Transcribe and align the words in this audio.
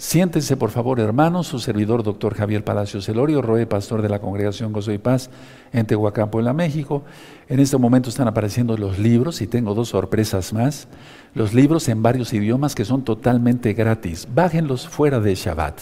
Siéntense, 0.00 0.56
por 0.56 0.70
favor, 0.70 0.98
hermanos, 0.98 1.46
su 1.46 1.58
servidor, 1.58 2.02
doctor 2.02 2.34
Javier 2.34 2.64
Palacios 2.64 3.04
Celorio, 3.04 3.42
Roe, 3.42 3.66
pastor 3.66 4.00
de 4.00 4.08
la 4.08 4.18
Congregación 4.18 4.72
Gozo 4.72 4.92
y 4.92 4.98
Paz 4.98 5.28
en 5.74 5.84
Tehuacán, 5.84 6.30
Puebla, 6.30 6.54
México. 6.54 7.02
En 7.50 7.60
este 7.60 7.76
momento 7.76 8.08
están 8.08 8.26
apareciendo 8.26 8.78
los 8.78 8.98
libros 8.98 9.42
y 9.42 9.46
tengo 9.46 9.74
dos 9.74 9.90
sorpresas 9.90 10.54
más. 10.54 10.88
Los 11.34 11.52
libros 11.52 11.86
en 11.90 12.02
varios 12.02 12.32
idiomas 12.32 12.74
que 12.74 12.86
son 12.86 13.04
totalmente 13.04 13.74
gratis. 13.74 14.26
Bájenlos 14.34 14.88
fuera 14.88 15.20
de 15.20 15.34
Shabbat. 15.34 15.78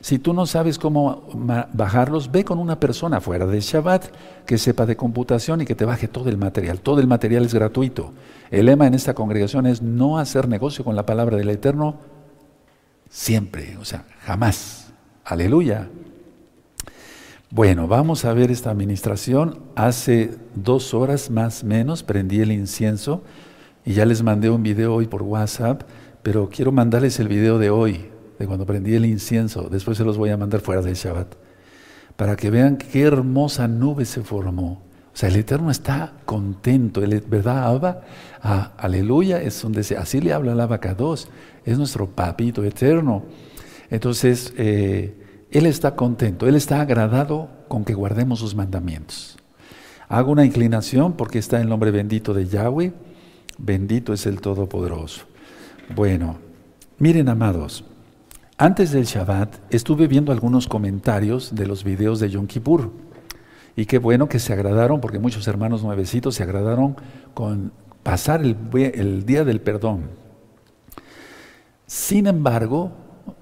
Si 0.00 0.18
tú 0.18 0.34
no 0.34 0.46
sabes 0.46 0.76
cómo 0.76 1.28
bajarlos, 1.72 2.32
ve 2.32 2.44
con 2.44 2.58
una 2.58 2.80
persona 2.80 3.20
fuera 3.20 3.46
de 3.46 3.60
Shabbat 3.60 4.06
que 4.44 4.58
sepa 4.58 4.86
de 4.86 4.96
computación 4.96 5.60
y 5.60 5.66
que 5.66 5.76
te 5.76 5.84
baje 5.84 6.08
todo 6.08 6.28
el 6.30 6.36
material. 6.36 6.80
Todo 6.80 6.98
el 6.98 7.06
material 7.06 7.44
es 7.44 7.54
gratuito. 7.54 8.12
El 8.50 8.66
lema 8.66 8.88
en 8.88 8.94
esta 8.94 9.14
congregación 9.14 9.66
es 9.66 9.82
no 9.82 10.18
hacer 10.18 10.48
negocio 10.48 10.84
con 10.84 10.96
la 10.96 11.06
palabra 11.06 11.36
del 11.36 11.48
Eterno 11.48 12.10
Siempre, 13.12 13.76
o 13.78 13.84
sea, 13.84 14.06
jamás. 14.24 14.90
Aleluya. 15.22 15.90
Bueno, 17.50 17.86
vamos 17.86 18.24
a 18.24 18.32
ver 18.32 18.50
esta 18.50 18.70
administración. 18.70 19.58
Hace 19.76 20.30
dos 20.54 20.94
horas 20.94 21.30
más 21.30 21.62
menos 21.62 22.02
prendí 22.02 22.40
el 22.40 22.50
incienso 22.50 23.22
y 23.84 23.92
ya 23.92 24.06
les 24.06 24.22
mandé 24.22 24.48
un 24.48 24.62
video 24.62 24.94
hoy 24.94 25.08
por 25.08 25.22
WhatsApp, 25.22 25.82
pero 26.22 26.48
quiero 26.48 26.72
mandarles 26.72 27.20
el 27.20 27.28
video 27.28 27.58
de 27.58 27.68
hoy, 27.68 28.06
de 28.38 28.46
cuando 28.46 28.64
prendí 28.64 28.94
el 28.94 29.04
incienso. 29.04 29.68
Después 29.68 29.98
se 29.98 30.04
los 30.04 30.16
voy 30.16 30.30
a 30.30 30.38
mandar 30.38 30.62
fuera 30.62 30.80
del 30.80 30.94
Shabbat, 30.94 31.34
para 32.16 32.34
que 32.34 32.48
vean 32.48 32.78
qué 32.78 33.02
hermosa 33.02 33.68
nube 33.68 34.06
se 34.06 34.22
formó. 34.22 34.80
O 35.12 35.16
sea, 35.16 35.28
el 35.28 35.36
Eterno 35.36 35.70
está 35.70 36.14
contento, 36.24 37.02
¿verdad, 37.02 37.66
Abba? 37.66 38.00
Ah, 38.42 38.72
aleluya, 38.78 39.42
es 39.42 39.60
donde 39.60 39.82
así 39.98 40.22
le 40.22 40.32
habla 40.32 40.52
el 40.52 40.96
2 40.96 41.28
es 41.64 41.78
nuestro 41.78 42.06
papito 42.08 42.64
eterno. 42.64 43.24
Entonces, 43.90 44.52
eh, 44.56 45.14
Él 45.50 45.66
está 45.66 45.94
contento, 45.94 46.48
Él 46.48 46.54
está 46.54 46.80
agradado 46.80 47.48
con 47.68 47.84
que 47.84 47.94
guardemos 47.94 48.38
sus 48.38 48.54
mandamientos. 48.54 49.36
Hago 50.08 50.32
una 50.32 50.44
inclinación 50.44 51.14
porque 51.14 51.38
está 51.38 51.60
el 51.60 51.68
nombre 51.68 51.90
bendito 51.90 52.34
de 52.34 52.46
Yahweh, 52.46 52.92
bendito 53.58 54.12
es 54.12 54.26
el 54.26 54.40
Todopoderoso. 54.40 55.22
Bueno, 55.94 56.38
miren 56.98 57.28
amados, 57.28 57.84
antes 58.58 58.92
del 58.92 59.04
Shabbat 59.04 59.56
estuve 59.70 60.06
viendo 60.06 60.30
algunos 60.30 60.68
comentarios 60.68 61.54
de 61.54 61.66
los 61.66 61.82
videos 61.82 62.20
de 62.20 62.30
Yom 62.30 62.46
Kippur. 62.46 62.92
Y 63.74 63.86
qué 63.86 63.98
bueno 63.98 64.28
que 64.28 64.38
se 64.38 64.52
agradaron, 64.52 65.00
porque 65.00 65.18
muchos 65.18 65.48
hermanos 65.48 65.82
nuevecitos 65.82 66.34
se 66.34 66.42
agradaron 66.42 66.94
con 67.34 67.72
pasar 68.02 68.42
el, 68.42 68.56
el 68.74 69.24
día 69.24 69.44
del 69.44 69.60
perdón. 69.60 70.21
Sin 71.92 72.26
embargo, 72.26 72.90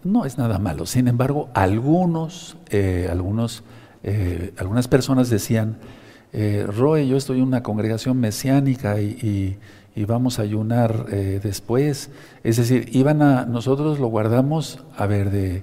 no 0.02 0.24
es 0.24 0.36
nada 0.36 0.58
malo. 0.58 0.84
Sin 0.84 1.06
embargo, 1.06 1.50
algunos, 1.54 2.56
eh, 2.70 3.06
algunos, 3.08 3.62
eh, 4.02 4.52
algunas 4.56 4.88
personas 4.88 5.30
decían, 5.30 5.78
eh, 6.32 6.66
Roe, 6.66 7.06
yo 7.06 7.16
estoy 7.16 7.38
en 7.38 7.44
una 7.44 7.62
congregación 7.62 8.18
mesiánica 8.18 9.00
y, 9.00 9.56
vamos 10.08 10.40
a 10.40 10.42
ayunar 10.42 11.06
después. 11.06 12.10
Es 12.42 12.56
decir, 12.56 12.88
iban 12.90 13.22
a, 13.22 13.44
nosotros 13.44 14.00
lo 14.00 14.08
guardamos, 14.08 14.82
a 14.96 15.06
ver, 15.06 15.30
de, 15.30 15.62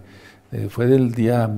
fue 0.70 0.86
del 0.86 1.12
día 1.12 1.52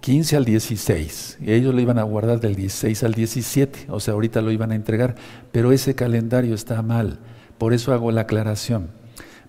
15 0.00 0.36
al 0.36 0.44
16, 0.44 1.38
y 1.42 1.52
ellos 1.52 1.72
lo 1.74 1.80
iban 1.80 1.98
a 1.98 2.02
guardar 2.02 2.40
del 2.40 2.56
16 2.56 3.04
al 3.04 3.14
17, 3.14 3.86
o 3.88 4.00
sea, 4.00 4.14
ahorita 4.14 4.40
lo 4.40 4.50
iban 4.50 4.72
a 4.72 4.74
entregar, 4.74 5.14
pero 5.52 5.70
ese 5.70 5.94
calendario 5.94 6.54
está 6.54 6.80
mal, 6.82 7.20
por 7.58 7.72
eso 7.72 7.92
hago 7.92 8.10
la 8.10 8.22
aclaración. 8.22 9.01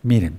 Miren, 0.03 0.37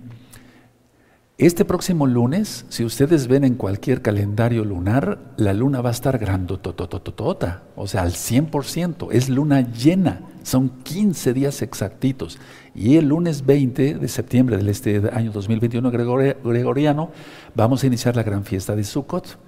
este 1.38 1.64
próximo 1.64 2.06
lunes, 2.06 2.66
si 2.68 2.84
ustedes 2.84 3.26
ven 3.28 3.44
en 3.44 3.54
cualquier 3.54 4.02
calendario 4.02 4.62
lunar, 4.64 5.32
la 5.38 5.54
luna 5.54 5.80
va 5.80 5.88
a 5.88 5.92
estar 5.92 6.18
grandototototota, 6.18 7.64
o 7.74 7.86
sea, 7.86 8.02
al 8.02 8.12
100%, 8.12 9.08
es 9.10 9.30
luna 9.30 9.62
llena, 9.72 10.20
son 10.42 10.68
15 10.84 11.32
días 11.32 11.62
exactitos. 11.62 12.38
Y 12.74 12.98
el 12.98 13.08
lunes 13.08 13.46
20 13.46 13.94
de 13.94 14.08
septiembre 14.08 14.58
del 14.58 14.68
este 14.68 15.02
año 15.12 15.32
2021 15.32 15.90
gregoriano, 15.90 17.10
vamos 17.54 17.82
a 17.82 17.86
iniciar 17.86 18.14
la 18.14 18.22
gran 18.22 18.44
fiesta 18.44 18.76
de 18.76 18.84
Sukkot. 18.84 19.38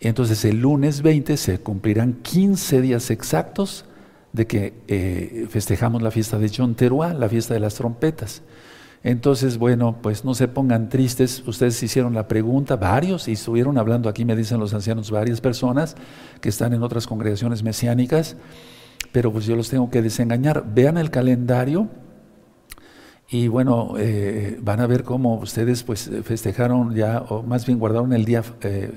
Entonces 0.00 0.44
el 0.44 0.60
lunes 0.60 1.00
20 1.00 1.38
se 1.38 1.60
cumplirán 1.60 2.12
15 2.22 2.82
días 2.82 3.10
exactos 3.10 3.86
de 4.34 4.46
que 4.46 5.46
festejamos 5.48 6.02
la 6.02 6.10
fiesta 6.10 6.38
de 6.38 6.52
John 6.54 6.74
Teruá, 6.74 7.14
la 7.14 7.28
fiesta 7.28 7.54
de 7.54 7.60
las 7.60 7.74
trompetas. 7.74 8.42
Entonces, 9.04 9.58
bueno, 9.58 9.98
pues 10.00 10.24
no 10.24 10.34
se 10.34 10.48
pongan 10.48 10.88
tristes. 10.88 11.44
Ustedes 11.46 11.80
hicieron 11.82 12.14
la 12.14 12.26
pregunta, 12.26 12.76
varios, 12.76 13.28
y 13.28 13.32
estuvieron 13.32 13.76
hablando 13.76 14.08
aquí, 14.08 14.24
me 14.24 14.34
dicen 14.34 14.58
los 14.58 14.72
ancianos, 14.72 15.10
varias 15.10 15.42
personas 15.42 15.94
que 16.40 16.48
están 16.48 16.72
en 16.72 16.82
otras 16.82 17.06
congregaciones 17.06 17.62
mesiánicas, 17.62 18.36
pero 19.12 19.30
pues 19.30 19.44
yo 19.44 19.56
los 19.56 19.68
tengo 19.68 19.90
que 19.90 20.00
desengañar. 20.00 20.64
Vean 20.74 20.96
el 20.96 21.10
calendario 21.10 21.90
y 23.28 23.48
bueno, 23.48 23.94
eh, 23.98 24.58
van 24.62 24.80
a 24.80 24.86
ver 24.86 25.04
cómo 25.04 25.34
ustedes 25.36 25.82
pues 25.82 26.10
festejaron 26.22 26.94
ya, 26.94 27.20
o 27.28 27.42
más 27.42 27.66
bien 27.66 27.78
guardaron 27.78 28.14
el 28.14 28.24
día, 28.24 28.42
eh, 28.62 28.90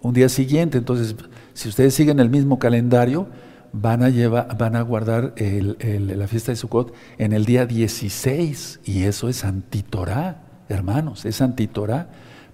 un 0.00 0.14
día 0.14 0.30
siguiente. 0.30 0.78
Entonces, 0.78 1.16
si 1.52 1.68
ustedes 1.68 1.92
siguen 1.92 2.18
el 2.18 2.30
mismo 2.30 2.58
calendario, 2.58 3.28
van 3.74 4.04
a, 4.04 4.08
llevar, 4.08 4.56
van 4.56 4.76
a 4.76 4.82
guardar 4.82 5.34
la 5.36 6.28
fiesta 6.28 6.52
de 6.52 6.56
Sukkot 6.56 6.94
en 7.18 7.32
el 7.32 7.44
día 7.44 7.66
16 7.66 8.80
y 8.84 9.02
eso 9.02 9.28
es 9.28 9.44
antitorá, 9.44 10.42
hermanos, 10.68 11.24
es 11.24 11.42
antitorá 11.42 12.08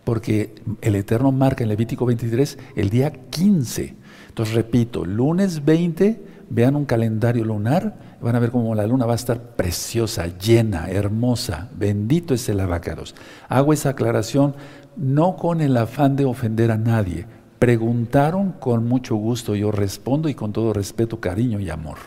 porque 0.05 0.55
el 0.81 0.95
Eterno 0.95 1.31
marca 1.31 1.63
en 1.63 1.69
Levítico 1.69 2.07
23 2.07 2.59
el 2.75 2.89
día 2.89 3.13
15. 3.13 3.95
Entonces 4.29 4.55
repito, 4.55 5.05
lunes 5.05 5.65
20, 5.65 6.25
vean 6.49 6.75
un 6.75 6.87
calendario 6.87 7.45
lunar, 7.45 8.17
van 8.23 8.35
a 8.35 8.39
ver 8.39 8.51
cómo 8.51 8.75
la 8.75 8.87
luna 8.87 9.05
va 9.05 9.13
a 9.13 9.17
estar 9.17 9.41
preciosa, 9.57 10.27
llena, 10.39 10.89
hermosa, 10.89 11.69
bendito 11.77 12.33
es 12.33 12.49
el 12.49 12.61
abacados. 12.61 13.15
Hago 13.49 13.75
esa 13.75 13.91
aclaración 13.91 14.55
no 14.97 15.37
con 15.37 15.61
el 15.61 15.77
afán 15.77 16.17
de 16.17 16.25
ofender 16.25 16.71
a 16.71 16.79
nadie, 16.79 17.27
Preguntaron 17.61 18.53
con 18.53 18.89
mucho 18.89 19.17
gusto, 19.17 19.55
yo 19.55 19.71
respondo 19.71 20.31
y 20.31 20.35
con 20.35 20.51
todo 20.51 20.73
respeto, 20.73 21.21
cariño 21.21 21.61
y 21.61 21.69
amor. 21.69 21.99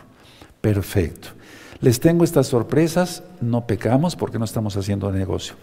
Perfecto. 0.60 1.28
Les 1.80 2.00
tengo 2.00 2.24
estas 2.24 2.48
sorpresas, 2.48 3.22
no 3.40 3.64
pecamos 3.64 4.16
porque 4.16 4.40
no 4.40 4.46
estamos 4.46 4.76
haciendo 4.76 5.12
negocio. 5.12 5.54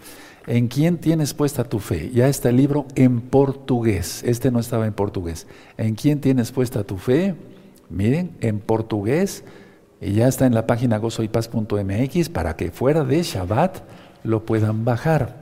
¿En 0.46 0.68
quién 0.68 0.96
tienes 0.96 1.34
puesta 1.34 1.64
tu 1.64 1.78
fe? 1.78 2.10
Ya 2.10 2.26
está 2.28 2.48
el 2.48 2.56
libro 2.56 2.86
en 2.94 3.20
portugués. 3.20 4.22
Este 4.24 4.50
no 4.50 4.60
estaba 4.60 4.86
en 4.86 4.94
portugués. 4.94 5.46
¿En 5.76 5.94
quién 5.94 6.22
tienes 6.22 6.52
puesta 6.52 6.84
tu 6.84 6.96
fe? 6.96 7.34
Miren, 7.90 8.30
en 8.40 8.60
portugués. 8.60 9.44
Y 10.00 10.14
ya 10.14 10.26
está 10.26 10.46
en 10.46 10.54
la 10.54 10.66
página 10.66 10.96
gozoypaz.mx 10.96 12.30
para 12.30 12.56
que 12.56 12.70
fuera 12.70 13.04
de 13.04 13.22
Shabbat 13.22 13.82
lo 14.24 14.46
puedan 14.46 14.86
bajar. 14.86 15.36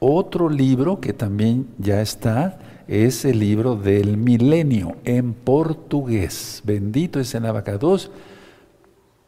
Otro 0.00 0.48
libro 0.48 1.00
que 1.00 1.12
también 1.12 1.66
ya 1.76 2.00
está 2.00 2.58
es 2.88 3.26
el 3.26 3.38
libro 3.38 3.76
del 3.76 4.16
milenio 4.16 4.96
en 5.04 5.34
portugués. 5.34 6.62
Bendito 6.64 7.20
es 7.20 7.34
el 7.34 7.44
abacados 7.46 8.10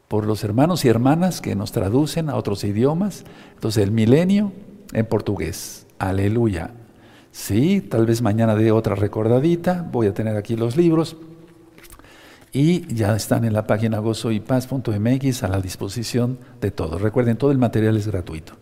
por 0.07 0.25
los 0.25 0.43
hermanos 0.43 0.83
y 0.83 0.89
hermanas 0.89 1.39
que 1.39 1.55
nos 1.55 1.71
traducen 1.71 2.29
a 2.29 2.35
otros 2.35 2.63
idiomas. 2.63 3.23
Entonces, 3.53 3.83
el 3.83 3.91
milenio 3.91 4.51
en 4.91 5.05
portugués. 5.05 5.85
Aleluya. 5.99 6.71
Sí, 7.31 7.79
tal 7.79 8.07
vez 8.07 8.21
mañana 8.21 8.55
dé 8.55 8.71
otra 8.71 8.95
recordadita. 8.95 9.87
Voy 9.89 10.07
a 10.07 10.13
tener 10.13 10.35
aquí 10.35 10.57
los 10.57 10.75
libros. 10.75 11.15
Y 12.51 12.93
ya 12.93 13.15
están 13.15 13.45
en 13.45 13.53
la 13.53 13.65
página 13.67 13.99
gozoypaz.mx 13.99 15.43
a 15.43 15.47
la 15.47 15.61
disposición 15.61 16.39
de 16.59 16.71
todos. 16.71 17.01
Recuerden, 17.01 17.37
todo 17.37 17.51
el 17.51 17.57
material 17.57 17.95
es 17.95 18.07
gratuito. 18.07 18.53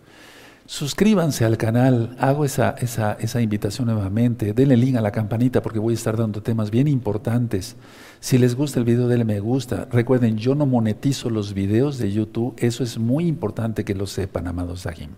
Suscríbanse 0.69 1.46
al 1.46 1.57
canal, 1.57 2.16
hago 2.19 2.46
esa, 2.46 2.75
esa, 2.78 3.13
esa, 3.13 3.42
invitación 3.42 3.88
nuevamente, 3.88 4.54
denle 4.54 4.77
link 4.77 4.98
a 4.98 5.01
la 5.01 5.10
campanita 5.10 5.63
porque 5.63 5.80
voy 5.80 5.94
a 5.94 5.95
estar 5.95 6.16
dando 6.16 6.44
temas 6.44 6.69
bien 6.69 6.88
importantes. 6.88 7.75
Si 8.19 8.38
les 8.38 8.54
gusta 8.54 8.77
el 8.77 8.86
video, 8.86 9.07
denle 9.07 9.25
me 9.25 9.39
gusta. 9.39 9.88
Recuerden, 9.92 10.38
yo 10.38 10.54
no 10.54 10.68
monetizo 10.68 11.31
los 11.31 11.56
videos 11.56 11.98
de 11.98 12.12
YouTube, 12.12 12.54
eso 12.60 12.83
es 12.83 13.00
muy 13.00 13.25
importante 13.25 13.83
que 13.83 13.95
lo 13.95 14.06
sepan, 14.06 14.45
amados 14.45 14.81
Sahim. 14.81 15.10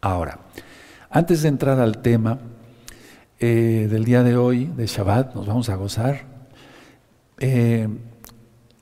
Ahora, 0.00 0.38
antes 1.10 1.42
de 1.42 1.48
entrar 1.48 1.78
al 1.78 1.98
tema 1.98 2.38
eh, 3.38 3.88
del 3.90 4.06
día 4.06 4.22
de 4.22 4.38
hoy, 4.38 4.64
de 4.64 4.86
Shabbat, 4.86 5.34
nos 5.34 5.46
vamos 5.46 5.68
a 5.68 5.74
gozar. 5.74 6.22
Eh, 7.38 7.86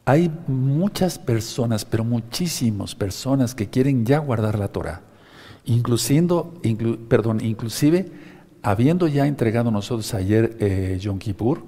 hay 0.04 0.30
muchas 0.46 1.18
personas, 1.18 1.84
pero 1.84 2.04
muchísimas 2.04 2.94
personas 2.94 3.56
que 3.56 3.68
quieren 3.68 4.06
ya 4.06 4.20
guardar 4.20 4.60
la 4.60 4.68
Torah 4.68 5.02
perdón, 7.08 7.40
inclusive 7.42 8.06
habiendo 8.62 9.08
ya 9.08 9.26
entregado 9.26 9.70
nosotros 9.70 10.12
ayer 10.14 10.56
eh, 10.60 10.98
Yom 11.00 11.18
Kippur, 11.18 11.62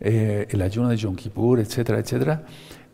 eh, 0.00 0.46
el 0.50 0.62
ayuno 0.62 0.88
de 0.88 0.96
Yom 0.96 1.16
Kippur, 1.16 1.60
etcétera, 1.60 1.98
etcétera, 1.98 2.44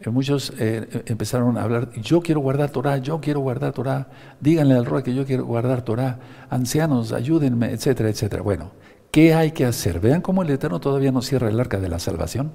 eh, 0.00 0.08
muchos 0.08 0.52
eh, 0.58 1.02
empezaron 1.06 1.58
a 1.58 1.62
hablar, 1.62 1.90
yo 2.00 2.22
quiero 2.22 2.40
guardar 2.40 2.70
Torah, 2.70 2.96
yo 2.98 3.20
quiero 3.20 3.40
guardar 3.40 3.72
Torah, 3.72 4.08
díganle 4.40 4.74
al 4.74 4.86
Roe 4.86 5.02
que 5.02 5.14
yo 5.14 5.26
quiero 5.26 5.44
guardar 5.44 5.82
Torah, 5.82 6.18
ancianos, 6.48 7.12
ayúdenme, 7.12 7.70
etcétera, 7.70 8.08
etcétera. 8.08 8.42
Bueno, 8.42 8.70
¿qué 9.10 9.34
hay 9.34 9.50
que 9.52 9.66
hacer? 9.66 10.00
Vean 10.00 10.22
cómo 10.22 10.42
el 10.42 10.50
Eterno 10.50 10.80
todavía 10.80 11.12
no 11.12 11.20
cierra 11.20 11.50
el 11.50 11.60
arca 11.60 11.80
de 11.80 11.88
la 11.88 11.98
salvación, 11.98 12.52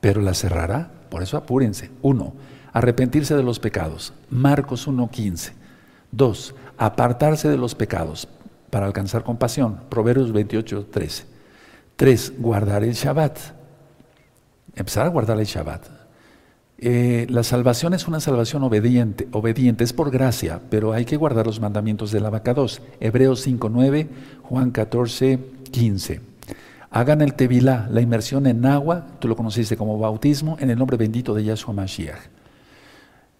pero 0.00 0.20
la 0.20 0.34
cerrará, 0.34 0.92
por 1.08 1.22
eso 1.22 1.36
apúrense. 1.36 1.90
Uno, 2.02 2.34
arrepentirse 2.72 3.34
de 3.34 3.42
los 3.42 3.58
pecados, 3.58 4.12
Marcos 4.30 4.86
1.15. 4.86 5.63
Dos, 6.16 6.54
apartarse 6.78 7.48
de 7.48 7.56
los 7.56 7.74
pecados 7.74 8.28
para 8.70 8.86
alcanzar 8.86 9.24
compasión, 9.24 9.80
Proverbios 9.88 10.32
28.13. 10.32 11.24
Tres, 11.96 12.32
guardar 12.38 12.84
el 12.84 12.92
Shabbat, 12.92 13.38
empezar 14.76 15.06
a 15.06 15.10
guardar 15.10 15.40
el 15.40 15.46
Shabbat. 15.46 15.86
Eh, 16.78 17.26
la 17.30 17.42
salvación 17.42 17.94
es 17.94 18.06
una 18.06 18.20
salvación 18.20 18.62
obediente, 18.62 19.26
obediente, 19.32 19.82
es 19.82 19.92
por 19.92 20.12
gracia, 20.12 20.60
pero 20.70 20.92
hay 20.92 21.04
que 21.04 21.16
guardar 21.16 21.46
los 21.46 21.60
mandamientos 21.60 22.12
del 22.12 22.26
abacados. 22.26 22.80
Hebreos 23.00 23.44
5.9, 23.46 24.08
Juan 24.42 24.72
14.15. 24.72 26.20
Hagan 26.90 27.22
el 27.22 27.34
tevilá, 27.34 27.88
la 27.90 28.00
inmersión 28.00 28.46
en 28.46 28.64
agua, 28.66 29.06
tú 29.18 29.26
lo 29.26 29.34
conociste 29.34 29.76
como 29.76 29.98
bautismo, 29.98 30.56
en 30.60 30.70
el 30.70 30.78
nombre 30.78 30.96
bendito 30.96 31.34
de 31.34 31.42
Yahshua 31.42 31.74
Mashiach. 31.74 32.33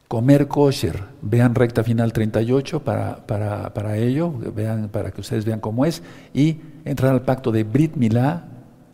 Comer 0.08 0.48
kosher, 0.48 1.02
vean 1.22 1.54
recta 1.54 1.82
final 1.82 2.12
38 2.12 2.84
para, 2.84 3.26
para, 3.26 3.72
para 3.72 3.96
ello, 3.96 4.32
vean, 4.54 4.88
para 4.88 5.10
que 5.10 5.20
ustedes 5.20 5.44
vean 5.44 5.60
cómo 5.60 5.84
es, 5.86 6.02
y 6.32 6.60
entrar 6.84 7.12
al 7.12 7.22
pacto 7.22 7.50
de 7.50 7.64
Brit 7.64 7.96
Milá, 7.96 8.48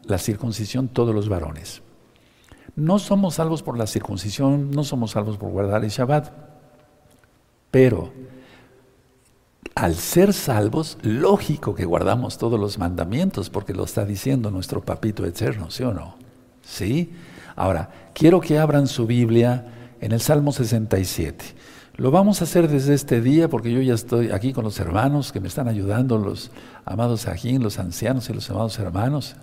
la 0.04 0.18
circuncisión, 0.18 0.88
todos 0.88 1.14
los 1.14 1.28
varones. 1.28 1.82
No 2.76 2.98
somos 2.98 3.34
salvos 3.34 3.62
por 3.62 3.76
la 3.76 3.86
circuncisión, 3.86 4.70
no 4.70 4.84
somos 4.84 5.10
salvos 5.10 5.36
por 5.36 5.50
guardar 5.50 5.84
el 5.84 5.90
Shabbat, 5.90 6.30
pero 7.70 8.12
al 9.74 9.94
ser 9.94 10.32
salvos, 10.32 10.98
lógico 11.02 11.74
que 11.74 11.84
guardamos 11.84 12.38
todos 12.38 12.58
los 12.58 12.78
mandamientos, 12.78 13.50
porque 13.50 13.74
lo 13.74 13.84
está 13.84 14.04
diciendo 14.04 14.50
nuestro 14.50 14.80
papito 14.80 15.24
eterno, 15.24 15.70
¿sí 15.70 15.82
o 15.82 15.92
no? 15.92 16.16
¿Sí? 16.62 17.12
Ahora, 17.56 17.90
quiero 18.14 18.40
que 18.40 18.58
abran 18.58 18.86
su 18.86 19.06
Biblia 19.06 19.79
en 20.00 20.12
el 20.12 20.20
Salmo 20.20 20.52
67. 20.52 21.44
Lo 21.96 22.10
vamos 22.10 22.40
a 22.40 22.44
hacer 22.44 22.68
desde 22.68 22.94
este 22.94 23.20
día 23.20 23.48
porque 23.48 23.72
yo 23.72 23.80
ya 23.80 23.94
estoy 23.94 24.30
aquí 24.30 24.52
con 24.52 24.64
los 24.64 24.80
hermanos 24.80 25.32
que 25.32 25.40
me 25.40 25.48
están 25.48 25.68
ayudando, 25.68 26.18
los 26.18 26.50
amados 26.84 27.26
ajín, 27.28 27.62
los 27.62 27.78
ancianos 27.78 28.30
y 28.30 28.32
los 28.32 28.48
amados 28.50 28.78
hermanos 28.78 29.36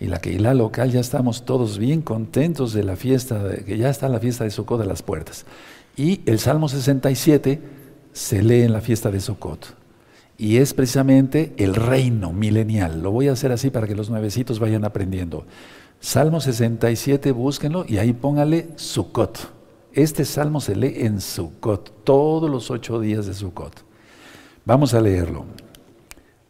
y 0.00 0.38
la 0.38 0.54
local 0.54 0.90
ya 0.90 1.00
estamos 1.00 1.44
todos 1.44 1.78
bien 1.78 2.02
contentos 2.02 2.72
de 2.72 2.84
la 2.84 2.96
fiesta, 2.96 3.42
que 3.64 3.78
ya 3.78 3.88
está 3.88 4.08
la 4.08 4.20
fiesta 4.20 4.44
de 4.44 4.50
Sukkot 4.50 4.80
de 4.80 4.86
las 4.86 5.02
puertas. 5.02 5.46
Y 5.96 6.20
el 6.26 6.38
Salmo 6.38 6.68
67 6.68 7.60
se 8.12 8.42
lee 8.42 8.62
en 8.62 8.72
la 8.72 8.80
fiesta 8.80 9.10
de 9.10 9.20
Sukkot. 9.20 9.74
Y 10.36 10.56
es 10.56 10.74
precisamente 10.74 11.54
el 11.56 11.74
reino 11.76 12.32
milenial. 12.32 13.02
Lo 13.02 13.12
voy 13.12 13.28
a 13.28 13.32
hacer 13.32 13.52
así 13.52 13.70
para 13.70 13.86
que 13.86 13.94
los 13.94 14.10
nuevecitos 14.10 14.58
vayan 14.58 14.84
aprendiendo. 14.84 15.46
Salmo 16.00 16.40
67, 16.40 17.30
búsquenlo 17.30 17.84
y 17.88 17.98
ahí 17.98 18.12
póngale 18.12 18.68
Sukkot. 18.76 19.63
Este 19.94 20.24
salmo 20.24 20.60
se 20.60 20.74
lee 20.74 21.06
en 21.06 21.20
Sukkot, 21.20 22.02
todos 22.02 22.50
los 22.50 22.68
ocho 22.72 22.98
días 22.98 23.26
de 23.26 23.34
Sukkot. 23.34 23.84
Vamos 24.64 24.92
a 24.92 25.00
leerlo. 25.00 25.44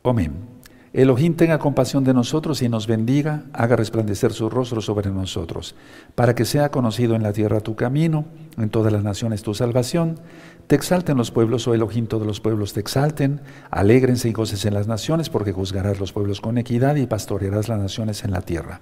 Amén. 0.03 0.54
Elohim 0.95 1.35
tenga 1.35 1.59
compasión 1.59 2.05
de 2.05 2.15
nosotros 2.15 2.63
y 2.63 2.69
nos 2.69 2.87
bendiga, 2.87 3.43
haga 3.53 3.75
resplandecer 3.75 4.33
su 4.33 4.49
rostro 4.49 4.81
sobre 4.81 5.11
nosotros, 5.11 5.75
para 6.15 6.37
que 6.37 6.45
sea 6.45 6.71
conocido 6.71 7.17
en 7.17 7.25
la 7.25 7.33
tierra 7.33 7.59
tu 7.59 7.75
camino, 7.75 8.27
en 8.57 8.71
todas 8.71 8.93
las 8.93 9.03
naciones 9.03 9.43
tu 9.43 9.55
salvación. 9.55 10.21
Te 10.69 10.77
exalten 10.77 11.17
los 11.17 11.33
pueblos, 11.33 11.67
oh 11.67 11.75
Elohim, 11.75 12.07
todos 12.07 12.25
los 12.25 12.39
pueblos 12.39 12.75
te 12.75 12.79
exalten, 12.79 13.41
alégrense 13.73 14.29
y 14.29 14.33
goces 14.33 14.67
en 14.67 14.75
las 14.75 14.87
naciones, 14.87 15.31
porque 15.31 15.51
juzgarás 15.51 15.99
los 15.99 16.13
pueblos 16.13 16.41
con 16.41 16.59
equidad 16.59 16.95
y 16.95 17.07
pastorearás 17.07 17.69
las 17.69 17.81
naciones 17.81 18.23
en 18.23 18.31
la 18.31 18.43
tierra. 18.43 18.81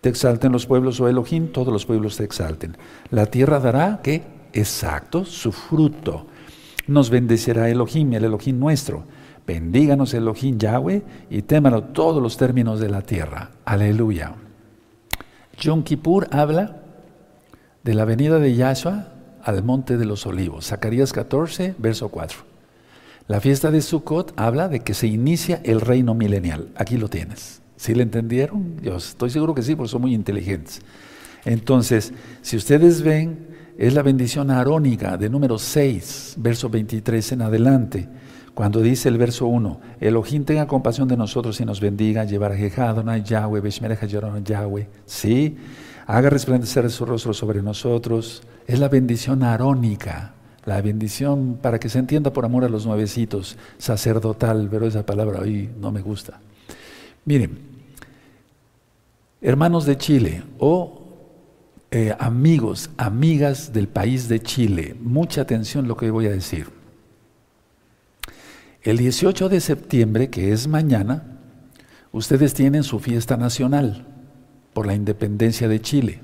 Te 0.00 0.08
exalten 0.08 0.50
los 0.50 0.66
pueblos, 0.66 0.98
oh 1.00 1.06
Elohim, 1.06 1.52
todos 1.52 1.72
los 1.72 1.86
pueblos 1.86 2.16
te 2.16 2.24
exalten. 2.24 2.76
La 3.10 3.26
tierra 3.26 3.60
dará, 3.60 4.00
¿qué? 4.02 4.24
Exacto, 4.52 5.24
su 5.24 5.52
fruto. 5.52 6.26
Nos 6.88 7.08
bendecirá 7.08 7.70
Elohim, 7.70 8.14
el 8.14 8.24
Elohim 8.24 8.58
nuestro 8.58 9.04
Bendíganos 9.46 10.14
Elohim 10.14 10.58
Yahweh 10.58 11.02
y 11.30 11.42
témalo 11.42 11.84
todos 11.84 12.22
los 12.22 12.36
términos 12.36 12.80
de 12.80 12.88
la 12.88 13.02
tierra. 13.02 13.50
Aleluya. 13.64 14.34
Yom 15.60 15.82
Kippur 15.82 16.28
habla 16.30 16.82
de 17.82 17.94
la 17.94 18.04
venida 18.04 18.38
de 18.38 18.54
Yahshua 18.54 19.08
al 19.42 19.62
monte 19.62 19.96
de 19.96 20.04
los 20.04 20.26
olivos. 20.26 20.66
Zacarías 20.66 21.12
14, 21.12 21.74
verso 21.78 22.08
4. 22.08 22.38
La 23.28 23.40
fiesta 23.40 23.70
de 23.70 23.80
Sukkot 23.80 24.32
habla 24.36 24.68
de 24.68 24.80
que 24.80 24.94
se 24.94 25.06
inicia 25.06 25.60
el 25.64 25.80
reino 25.80 26.14
milenial. 26.14 26.68
Aquí 26.76 26.96
lo 26.96 27.08
tienes. 27.08 27.62
¿Sí 27.76 27.94
le 27.94 28.02
entendieron? 28.02 28.76
Yo 28.82 28.96
estoy 28.96 29.30
seguro 29.30 29.54
que 29.54 29.62
sí, 29.62 29.74
porque 29.74 29.90
son 29.90 30.02
muy 30.02 30.14
inteligentes. 30.14 30.82
Entonces, 31.44 32.12
si 32.42 32.56
ustedes 32.56 33.02
ven, 33.02 33.48
es 33.78 33.94
la 33.94 34.02
bendición 34.02 34.50
arónica 34.50 35.16
de 35.16 35.28
número 35.28 35.58
6, 35.58 36.34
verso 36.38 36.68
23 36.68 37.32
en 37.32 37.42
adelante. 37.42 38.08
Cuando 38.54 38.82
dice 38.82 39.08
el 39.08 39.16
verso 39.16 39.46
1, 39.46 39.80
Elohim 40.00 40.44
tenga 40.44 40.66
compasión 40.66 41.08
de 41.08 41.16
nosotros 41.16 41.58
y 41.60 41.64
nos 41.64 41.80
bendiga, 41.80 42.24
llevar 42.24 42.52
a 42.52 43.18
Yahweh, 43.18 43.60
Beshmereja 43.60 44.06
Yahweh, 44.06 44.88
sí, 45.06 45.56
haga 46.06 46.28
resplandecer 46.28 46.90
su 46.90 47.06
rostro 47.06 47.32
sobre 47.32 47.62
nosotros, 47.62 48.42
es 48.66 48.78
la 48.78 48.88
bendición 48.88 49.42
arónica, 49.42 50.34
la 50.66 50.82
bendición 50.82 51.58
para 51.62 51.80
que 51.80 51.88
se 51.88 51.98
entienda 51.98 52.32
por 52.32 52.44
amor 52.44 52.64
a 52.64 52.68
los 52.68 52.84
nuevecitos, 52.84 53.56
sacerdotal, 53.78 54.68
pero 54.70 54.86
esa 54.86 55.06
palabra 55.06 55.40
hoy 55.40 55.70
no 55.80 55.90
me 55.90 56.02
gusta. 56.02 56.38
Miren, 57.24 57.58
hermanos 59.40 59.86
de 59.86 59.96
Chile 59.96 60.42
o 60.58 61.00
eh, 61.90 62.14
amigos, 62.18 62.90
amigas 62.98 63.72
del 63.72 63.88
país 63.88 64.28
de 64.28 64.40
Chile, 64.40 64.94
mucha 65.00 65.40
atención 65.40 65.88
lo 65.88 65.96
que 65.96 66.10
voy 66.10 66.26
a 66.26 66.30
decir. 66.30 66.81
El 68.82 68.96
18 68.96 69.48
de 69.48 69.60
septiembre, 69.60 70.28
que 70.28 70.52
es 70.52 70.66
mañana, 70.66 71.38
ustedes 72.10 72.52
tienen 72.52 72.82
su 72.82 72.98
fiesta 72.98 73.36
nacional 73.36 74.06
por 74.72 74.86
la 74.86 74.94
independencia 74.94 75.68
de 75.68 75.80
Chile. 75.80 76.20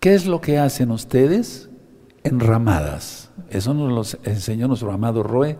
¿Qué 0.00 0.14
es 0.14 0.26
lo 0.26 0.40
que 0.40 0.58
hacen 0.58 0.90
ustedes? 0.90 1.68
Enramadas. 2.24 3.30
Eso 3.50 3.74
nos 3.74 4.14
lo 4.14 4.20
enseñó 4.30 4.66
nuestro 4.66 4.90
amado 4.92 5.22
Roe. 5.22 5.50
Eh, 5.50 5.58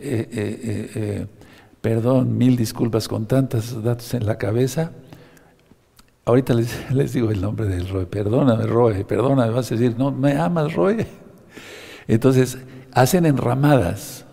eh, 0.00 0.90
eh, 0.94 1.26
perdón, 1.80 2.36
mil 2.36 2.56
disculpas 2.56 3.06
con 3.06 3.26
tantos 3.26 3.80
datos 3.80 4.12
en 4.14 4.26
la 4.26 4.38
cabeza. 4.38 4.90
Ahorita 6.24 6.54
les, 6.54 6.90
les, 6.92 7.12
digo 7.12 7.30
el 7.30 7.40
nombre 7.40 7.66
del 7.66 7.88
Roe. 7.88 8.06
Perdóname, 8.06 8.66
Roe, 8.66 9.04
perdóname. 9.04 9.52
Vas 9.52 9.70
a 9.70 9.76
decir, 9.76 9.94
no, 9.96 10.10
¿me 10.10 10.32
amas, 10.32 10.74
Roe? 10.74 11.06
Entonces, 12.08 12.58
hacen 12.92 13.24
enramadas 13.24 14.23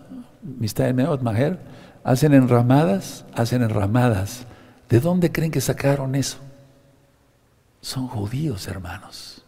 Maher, 0.42 1.58
hacen 2.04 2.34
enramadas, 2.34 3.24
hacen 3.34 3.62
enramadas. 3.62 4.46
¿De 4.88 5.00
dónde 5.00 5.32
creen 5.32 5.50
que 5.50 5.60
sacaron 5.60 6.14
eso? 6.14 6.38
Son 7.80 8.06
judíos, 8.08 8.68
hermanos. 8.68 9.42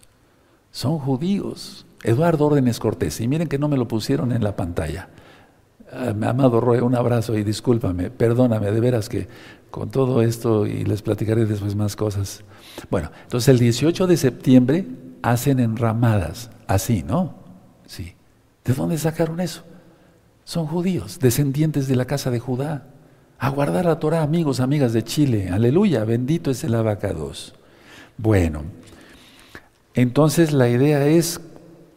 Son 0.71 0.99
judíos. 0.99 1.87
Eduardo 2.03 2.47
Órdenes 2.47 2.79
Cortés. 2.79 3.21
Y 3.21 3.29
miren 3.29 3.49
que 3.49 3.59
no 3.59 3.69
me 3.69 3.77
lo 3.77 3.87
pusieron 3.89 4.33
en 4.33 4.43
la 4.43 4.57
pantalla. 4.57 5.09
Ah, 5.93 6.15
amado 6.29 6.61
Roy, 6.61 6.81
un 6.81 6.95
abrazo 6.95 7.37
y 7.37 7.45
discúlpame, 7.45 8.11
perdóname, 8.11 8.71
de 8.71 8.81
veras 8.81 9.09
que 9.09 9.29
con 9.71 9.91
todo 9.91 10.23
esto 10.23 10.67
y 10.67 10.85
les 10.85 11.03
platicaré 11.03 11.47
después 11.47 11.75
más 11.77 11.95
cosas. 11.95 12.43
Bueno, 12.91 13.11
entonces 13.23 13.49
el 13.49 13.59
18 13.59 14.07
de 14.07 14.17
septiembre 14.17 14.87
hacen 15.23 15.61
enramadas, 15.61 16.51
así, 16.67 17.03
¿no? 17.03 17.35
Sí. 17.87 18.15
¿De 18.65 18.73
dónde 18.73 18.99
sacaron 18.99 19.41
eso? 19.41 19.63
Son 20.45 20.67
judíos, 20.67 21.19
descendientes 21.21 21.89
de 21.89 21.97
la 21.97 22.05
casa 22.05 22.31
de 22.31 22.39
Judá. 22.39 22.87
A 23.39 23.49
guardar 23.49 23.87
la 23.87 23.99
Torah, 23.99 24.23
amigos, 24.23 24.61
amigas 24.61 24.93
de 24.93 25.03
Chile. 25.03 25.49
Aleluya, 25.51 26.05
bendito 26.05 26.51
es 26.51 26.63
el 26.65 26.75
abacados. 26.75 27.55
Bueno, 28.17 28.63
entonces 29.95 30.53
la 30.53 30.69
idea 30.69 31.07
es, 31.07 31.41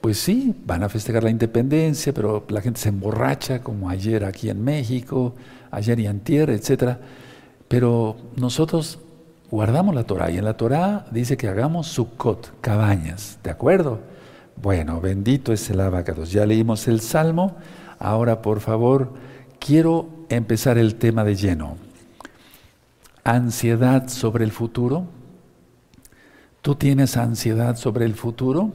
pues 0.02 0.18
sí, 0.18 0.56
van 0.66 0.84
a 0.84 0.90
festejar 0.90 1.24
la 1.24 1.30
independencia, 1.30 2.14
pero 2.14 2.46
la 2.50 2.62
gente 2.62 2.80
se 2.80 2.90
emborracha, 2.90 3.62
como 3.62 3.90
ayer 3.90 4.24
aquí 4.24 4.50
en 4.50 4.64
México, 4.64 5.36
ayer 5.70 6.00
y 6.00 6.08
antier, 6.08 6.50
etc. 6.50 6.98
Pero 7.68 8.16
nosotros 8.36 9.00
guardamos 9.52 9.94
la 9.94 10.06
Torah 10.06 10.32
y 10.32 10.38
en 10.38 10.46
la 10.46 10.56
Torah 10.56 11.06
dice 11.12 11.38
que 11.38 11.48
hagamos 11.48 11.88
sukkot, 11.88 12.62
cabañas, 12.62 13.40
¿de 13.44 13.52
acuerdo? 13.52 14.00
Bueno, 14.62 15.00
bendito 15.02 15.54
es 15.54 15.70
el 15.70 15.80
abacados. 15.82 16.32
Ya 16.32 16.46
leímos 16.46 16.88
el 16.88 17.00
Salmo. 17.00 17.58
Ahora, 18.00 18.42
por 18.42 18.60
favor, 18.60 19.14
quiero 19.60 20.10
empezar 20.30 20.78
el 20.78 20.96
tema 20.96 21.24
de 21.24 21.36
lleno. 21.36 21.78
Ansiedad 23.24 24.08
sobre 24.08 24.46
el 24.46 24.52
futuro. 24.52 25.06
¿Tú 26.62 26.76
tienes 26.76 27.18
ansiedad 27.18 27.76
sobre 27.76 28.06
el 28.06 28.16
futuro? 28.16 28.72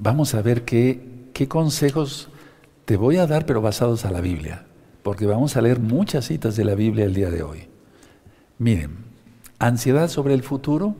vamos 0.00 0.34
a 0.34 0.42
ver 0.42 0.64
qué, 0.64 1.28
qué 1.32 1.48
consejos 1.48 2.28
te 2.84 2.96
voy 2.96 3.16
a 3.16 3.26
dar, 3.26 3.46
pero 3.46 3.60
basados 3.60 4.04
a 4.04 4.10
la 4.10 4.20
Biblia, 4.20 4.66
porque 5.02 5.26
vamos 5.26 5.56
a 5.56 5.60
leer 5.60 5.80
muchas 5.80 6.26
citas 6.26 6.56
de 6.56 6.64
la 6.64 6.74
Biblia 6.74 7.04
el 7.04 7.14
día 7.14 7.30
de 7.30 7.42
hoy. 7.42 7.68
Miren, 8.58 8.96
ansiedad 9.58 10.08
sobre 10.08 10.34
el 10.34 10.42
futuro. 10.42 10.94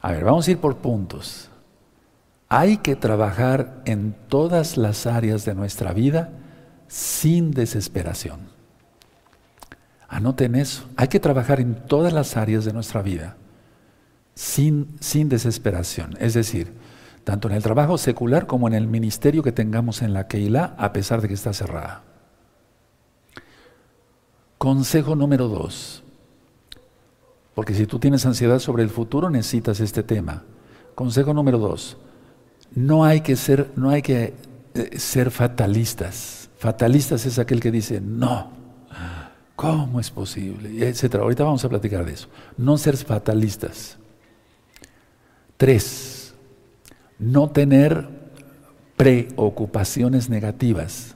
A 0.00 0.12
ver, 0.12 0.24
vamos 0.24 0.46
a 0.46 0.50
ir 0.52 0.58
por 0.58 0.76
puntos. 0.76 1.47
Hay 2.48 2.78
que 2.78 2.96
trabajar 2.96 3.82
en 3.84 4.16
todas 4.28 4.76
las 4.76 5.06
áreas 5.06 5.44
de 5.44 5.54
nuestra 5.54 5.92
vida 5.92 6.32
sin 6.86 7.50
desesperación. 7.50 8.48
Anoten 10.08 10.54
eso. 10.54 10.88
Hay 10.96 11.08
que 11.08 11.20
trabajar 11.20 11.60
en 11.60 11.74
todas 11.74 12.12
las 12.14 12.36
áreas 12.36 12.64
de 12.64 12.72
nuestra 12.72 13.02
vida 13.02 13.36
sin, 14.34 14.96
sin 15.00 15.28
desesperación. 15.28 16.14
Es 16.18 16.32
decir, 16.32 16.72
tanto 17.24 17.48
en 17.48 17.54
el 17.54 17.62
trabajo 17.62 17.98
secular 17.98 18.46
como 18.46 18.66
en 18.68 18.74
el 18.74 18.86
ministerio 18.86 19.42
que 19.42 19.52
tengamos 19.52 20.00
en 20.00 20.14
la 20.14 20.26
Keilah, 20.26 20.74
a 20.78 20.94
pesar 20.94 21.20
de 21.20 21.28
que 21.28 21.34
está 21.34 21.52
cerrada. 21.52 22.02
Consejo 24.56 25.14
número 25.14 25.48
dos. 25.48 26.02
Porque 27.54 27.74
si 27.74 27.86
tú 27.86 27.98
tienes 27.98 28.24
ansiedad 28.24 28.60
sobre 28.60 28.82
el 28.82 28.88
futuro, 28.88 29.28
necesitas 29.28 29.80
este 29.80 30.02
tema. 30.02 30.44
Consejo 30.94 31.34
número 31.34 31.58
dos. 31.58 31.98
No 32.74 33.04
hay 33.04 33.20
que 33.20 33.36
ser, 33.36 33.70
no 33.76 33.90
hay 33.90 34.02
que 34.02 34.34
eh, 34.74 34.98
ser 34.98 35.30
fatalistas. 35.30 36.50
Fatalistas 36.58 37.24
es 37.26 37.38
aquel 37.38 37.60
que 37.60 37.70
dice, 37.70 38.00
no, 38.00 38.50
¿cómo 39.56 40.00
es 40.00 40.10
posible? 40.10 40.88
Etcétera. 40.88 41.22
Ahorita 41.22 41.44
vamos 41.44 41.64
a 41.64 41.68
platicar 41.68 42.04
de 42.04 42.12
eso. 42.12 42.28
No 42.56 42.78
ser 42.78 42.96
fatalistas. 42.96 43.96
Tres, 45.56 46.34
no 47.18 47.50
tener 47.50 48.08
preocupaciones 48.96 50.28
negativas. 50.28 51.14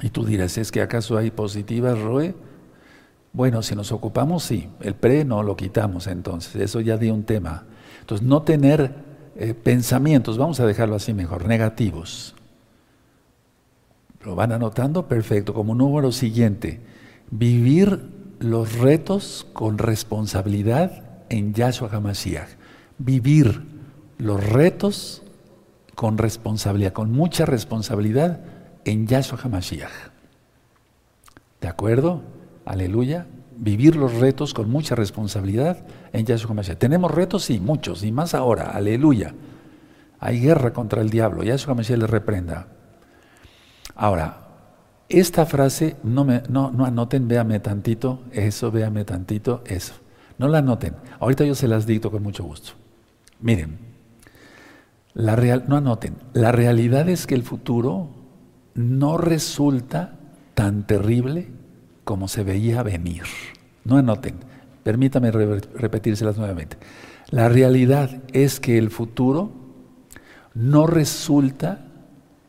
Y 0.00 0.10
tú 0.10 0.24
dirás, 0.24 0.58
¿es 0.58 0.72
que 0.72 0.82
acaso 0.82 1.16
hay 1.16 1.30
positivas, 1.30 1.98
Roe? 1.98 2.34
Bueno, 3.32 3.62
si 3.62 3.74
nos 3.74 3.92
ocupamos, 3.92 4.42
sí. 4.44 4.68
El 4.80 4.94
pre 4.94 5.24
no 5.24 5.42
lo 5.42 5.56
quitamos 5.56 6.06
entonces. 6.06 6.56
Eso 6.56 6.80
ya 6.80 6.96
di 6.96 7.10
un 7.10 7.24
tema. 7.24 7.64
Entonces, 8.00 8.26
no 8.26 8.42
tener 8.42 8.94
eh, 9.36 9.54
pensamientos, 9.54 10.38
vamos 10.38 10.60
a 10.60 10.66
dejarlo 10.66 10.96
así 10.96 11.14
mejor, 11.14 11.46
negativos. 11.46 12.34
¿Lo 14.24 14.34
van 14.34 14.52
anotando? 14.52 15.08
Perfecto. 15.08 15.52
Como 15.54 15.74
número 15.74 16.12
siguiente, 16.12 16.80
vivir 17.30 18.00
los 18.38 18.78
retos 18.78 19.46
con 19.52 19.78
responsabilidad 19.78 21.02
en 21.28 21.54
Yahshua 21.54 21.88
HaMashiach. 21.92 22.48
Vivir 22.98 23.62
los 24.18 24.44
retos 24.44 25.22
con 25.94 26.18
responsabilidad, 26.18 26.92
con 26.92 27.10
mucha 27.10 27.46
responsabilidad 27.46 28.40
en 28.84 29.06
Yahshua 29.06 29.38
HaMashiach. 29.42 29.90
¿De 31.60 31.68
acuerdo? 31.68 32.22
Aleluya. 32.64 33.26
Vivir 33.62 33.94
los 33.94 34.14
retos 34.14 34.54
con 34.54 34.68
mucha 34.68 34.96
responsabilidad 34.96 35.86
en 36.12 36.26
Yahshua 36.26 36.50
HaMashiach. 36.50 36.78
¿Tenemos 36.78 37.12
retos? 37.12 37.44
Sí, 37.44 37.60
muchos, 37.60 38.02
y 38.02 38.10
más 38.10 38.34
ahora. 38.34 38.72
Aleluya. 38.72 39.36
Hay 40.18 40.40
guerra 40.40 40.72
contra 40.72 41.00
el 41.00 41.10
diablo. 41.10 41.44
Yahshua 41.44 41.74
HaMashiach 41.74 41.98
le 42.00 42.08
reprenda. 42.08 42.66
Ahora, 43.94 44.48
esta 45.08 45.46
frase, 45.46 45.94
no, 46.02 46.24
me, 46.24 46.42
no, 46.48 46.72
no 46.72 46.84
anoten, 46.84 47.28
véame 47.28 47.60
tantito, 47.60 48.22
eso, 48.32 48.72
véame 48.72 49.04
tantito, 49.04 49.62
eso. 49.66 49.94
No 50.38 50.48
la 50.48 50.58
anoten. 50.58 50.96
Ahorita 51.20 51.44
yo 51.44 51.54
se 51.54 51.68
las 51.68 51.86
dicto 51.86 52.10
con 52.10 52.24
mucho 52.24 52.42
gusto. 52.42 52.72
Miren, 53.38 53.78
la 55.14 55.36
real, 55.36 55.66
no 55.68 55.76
anoten. 55.76 56.16
La 56.32 56.50
realidad 56.50 57.08
es 57.08 57.28
que 57.28 57.36
el 57.36 57.44
futuro 57.44 58.08
no 58.74 59.18
resulta 59.18 60.18
tan 60.54 60.84
terrible 60.84 61.61
como 62.04 62.28
se 62.28 62.44
veía 62.44 62.82
venir. 62.82 63.24
No 63.84 63.96
anoten. 63.96 64.36
Permítame 64.82 65.30
repetírselas 65.30 66.36
nuevamente. 66.36 66.76
La 67.30 67.48
realidad 67.48 68.22
es 68.32 68.60
que 68.60 68.78
el 68.78 68.90
futuro 68.90 69.52
no 70.54 70.86
resulta 70.86 71.86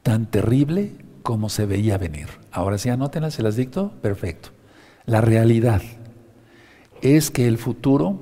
tan 0.02 0.26
terrible 0.26 0.94
como 1.22 1.50
se 1.50 1.66
veía 1.66 1.98
venir. 1.98 2.28
Ahora 2.52 2.78
sí, 2.78 2.90
anótenlas, 2.90 3.36
se 3.36 3.44
las 3.44 3.56
dicto. 3.56 3.92
Perfecto. 4.02 4.50
La 5.06 5.22
realidad 5.22 5.82
es 7.02 7.32
que 7.32 7.48
el 7.48 7.58
futuro 7.58 8.20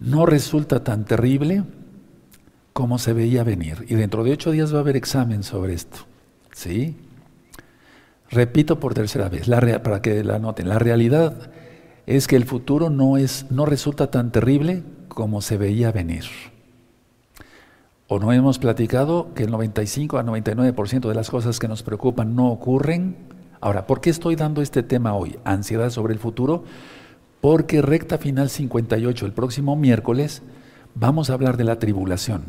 no 0.00 0.26
resulta 0.26 0.84
tan 0.84 1.04
terrible 1.04 1.64
como 2.72 2.98
se 2.98 3.12
veía 3.12 3.44
venir. 3.44 3.84
Y 3.88 3.94
dentro 3.94 4.24
de 4.24 4.32
ocho 4.32 4.50
días 4.50 4.72
va 4.72 4.78
a 4.78 4.80
haber 4.80 4.96
examen 4.96 5.42
sobre 5.42 5.74
esto. 5.74 5.98
¿Sí? 6.52 6.96
Repito 8.30 8.78
por 8.78 8.94
tercera 8.94 9.28
vez, 9.28 9.48
para 9.82 10.02
que 10.02 10.22
la 10.22 10.36
anoten. 10.36 10.68
La 10.68 10.78
realidad 10.78 11.50
es 12.06 12.26
que 12.26 12.36
el 12.36 12.44
futuro 12.44 12.90
no, 12.90 13.16
es, 13.16 13.46
no 13.50 13.64
resulta 13.64 14.10
tan 14.10 14.32
terrible 14.32 14.82
como 15.08 15.40
se 15.40 15.56
veía 15.56 15.92
venir. 15.92 16.24
¿O 18.06 18.18
no 18.18 18.32
hemos 18.32 18.58
platicado 18.58 19.34
que 19.34 19.44
el 19.44 19.50
95 19.50 20.18
a 20.18 20.24
99% 20.24 21.08
de 21.08 21.14
las 21.14 21.30
cosas 21.30 21.58
que 21.58 21.68
nos 21.68 21.82
preocupan 21.82 22.34
no 22.34 22.48
ocurren? 22.48 23.16
Ahora, 23.60 23.86
¿por 23.86 24.00
qué 24.00 24.10
estoy 24.10 24.36
dando 24.36 24.62
este 24.62 24.82
tema 24.82 25.14
hoy? 25.14 25.38
Ansiedad 25.44 25.90
sobre 25.90 26.14
el 26.14 26.18
futuro. 26.18 26.64
Porque 27.40 27.82
recta 27.82 28.18
final 28.18 28.50
58, 28.50 29.26
el 29.26 29.32
próximo 29.32 29.76
miércoles, 29.76 30.42
vamos 30.94 31.30
a 31.30 31.34
hablar 31.34 31.56
de 31.56 31.64
la 31.64 31.78
tribulación. 31.78 32.44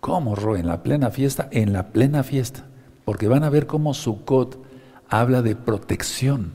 ¿Cómo, 0.00 0.34
Ro? 0.34 0.56
En 0.56 0.66
la 0.66 0.82
plena 0.82 1.10
fiesta, 1.10 1.48
en 1.50 1.72
la 1.72 1.88
plena 1.88 2.22
fiesta. 2.22 2.64
Porque 3.04 3.28
van 3.28 3.42
a 3.42 3.50
ver 3.50 3.66
cómo 3.66 3.94
Sukkot 3.94 4.64
habla 5.08 5.42
de 5.42 5.56
protección. 5.56 6.52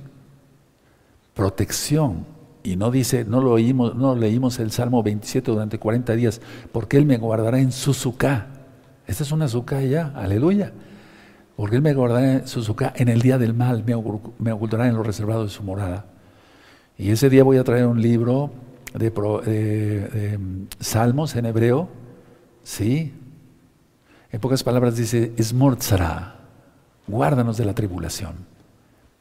Protección. 1.33 2.25
Y 2.63 2.75
no 2.75 2.91
dice, 2.91 3.25
no 3.25 3.41
lo 3.41 3.51
oímos, 3.51 3.95
no 3.95 4.15
leímos 4.15 4.59
el 4.59 4.71
Salmo 4.71 5.01
27 5.01 5.51
durante 5.51 5.79
40 5.79 6.13
días, 6.15 6.41
porque 6.71 6.97
Él 6.97 7.05
me 7.05 7.17
guardará 7.17 7.59
en 7.59 7.71
su. 7.71 7.91
Esta 9.07 9.23
es 9.23 9.31
una 9.31 9.47
suká 9.47 9.81
ya, 9.81 10.11
aleluya. 10.15 10.73
Porque 11.55 11.77
Él 11.77 11.81
me 11.81 11.93
guardará 11.93 12.33
en 12.33 12.47
su 12.47 12.75
en 12.95 13.07
el 13.07 13.21
día 13.21 13.37
del 13.37 13.53
mal, 13.53 13.83
me 13.85 14.51
ocultará 14.51 14.87
en 14.87 14.95
lo 14.95 15.03
reservado 15.03 15.43
de 15.43 15.49
su 15.49 15.63
morada. 15.63 16.05
Y 16.97 17.11
ese 17.11 17.29
día 17.29 17.43
voy 17.43 17.57
a 17.57 17.63
traer 17.63 17.85
un 17.85 18.01
libro 18.01 18.51
de, 18.93 20.37
mm, 20.37 20.67
salmos 20.79 21.35
en 21.35 21.45
hebreo, 21.45 21.87
¿sí? 22.63 23.13
En 24.31 24.41
pocas 24.41 24.63
palabras 24.63 24.97
dice, 24.97 25.33
Esmortzara, 25.37 26.38
guárdanos 27.09 27.57
de 27.57 27.65
la 27.65 27.73
tribulación. 27.73 28.59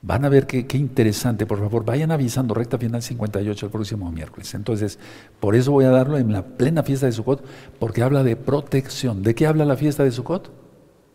Van 0.01 0.25
a 0.25 0.29
ver 0.29 0.47
qué, 0.47 0.65
interesante, 0.77 1.45
por 1.45 1.59
favor, 1.59 1.85
vayan 1.85 2.13
avisando, 2.13 2.55
recta 2.55 2.79
final 2.79 3.03
58 3.03 3.67
el 3.67 3.73
próximo 3.73 4.13
miércoles. 4.13 4.55
Entonces, 4.55 4.99
por 5.41 5.57
eso 5.57 5.73
voy 5.73 5.87
a 5.87 5.91
darlo 5.91 6.19
en 6.19 6.33
la 6.33 6.43
plena 6.43 6.85
fiesta 6.85 7.07
de 7.07 7.13
Sukkot, 7.13 7.45
porque 7.81 8.03
habla 8.03 8.23
de 8.23 8.37
protección. 8.37 9.25
¿De 9.25 9.35
qué 9.35 9.49
habla 9.49 9.65
la 9.65 9.77
fiesta 9.77 10.05
de 10.05 10.13
Sukkot? 10.13 10.53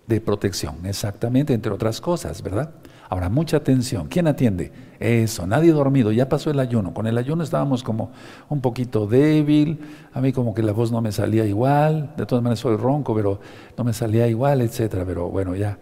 De 0.06 0.20
protección, 0.20 0.86
exactamente, 0.86 1.54
entre 1.54 1.72
otras 1.72 2.02
cosas, 2.02 2.44
¿verdad? 2.44 2.72
Ahora, 3.10 3.30
mucha 3.30 3.58
atención. 3.58 4.08
¿Quién 4.10 4.28
atiende? 4.28 4.74
Eso, 5.00 5.48
nadie 5.48 5.72
dormido, 5.72 6.12
ya 6.12 6.28
pasó 6.28 6.52
el 6.52 6.60
ayuno. 6.60 6.94
Con 6.94 7.08
el 7.08 7.18
ayuno 7.18 7.44
estábamos 7.44 7.84
como 7.84 8.12
un 8.50 8.60
poquito 8.60 9.08
débil, 9.08 9.80
a 10.12 10.20
mí 10.20 10.34
como 10.34 10.54
que 10.54 10.62
la 10.62 10.74
voz 10.74 10.92
no 10.92 11.00
me 11.00 11.14
salía 11.14 11.46
igual, 11.46 12.14
de 12.18 12.26
todas 12.26 12.44
maneras 12.44 12.60
soy 12.60 12.76
ronco, 12.76 13.16
pero 13.16 13.40
no 13.78 13.84
me 13.86 13.94
salía 13.94 14.28
igual, 14.28 14.60
etcétera, 14.60 15.06
pero 15.06 15.30
bueno, 15.30 15.56
ya 15.56 15.78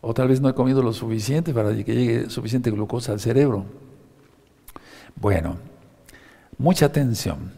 o 0.00 0.14
tal 0.14 0.28
vez 0.28 0.40
no 0.40 0.48
he 0.48 0.54
comido 0.54 0.82
lo 0.82 0.92
suficiente 0.92 1.52
para 1.52 1.74
que 1.74 1.94
llegue 1.94 2.30
suficiente 2.30 2.70
glucosa 2.70 3.12
al 3.12 3.20
cerebro. 3.20 3.64
Bueno, 5.16 5.56
mucha 6.56 6.86
atención. 6.86 7.52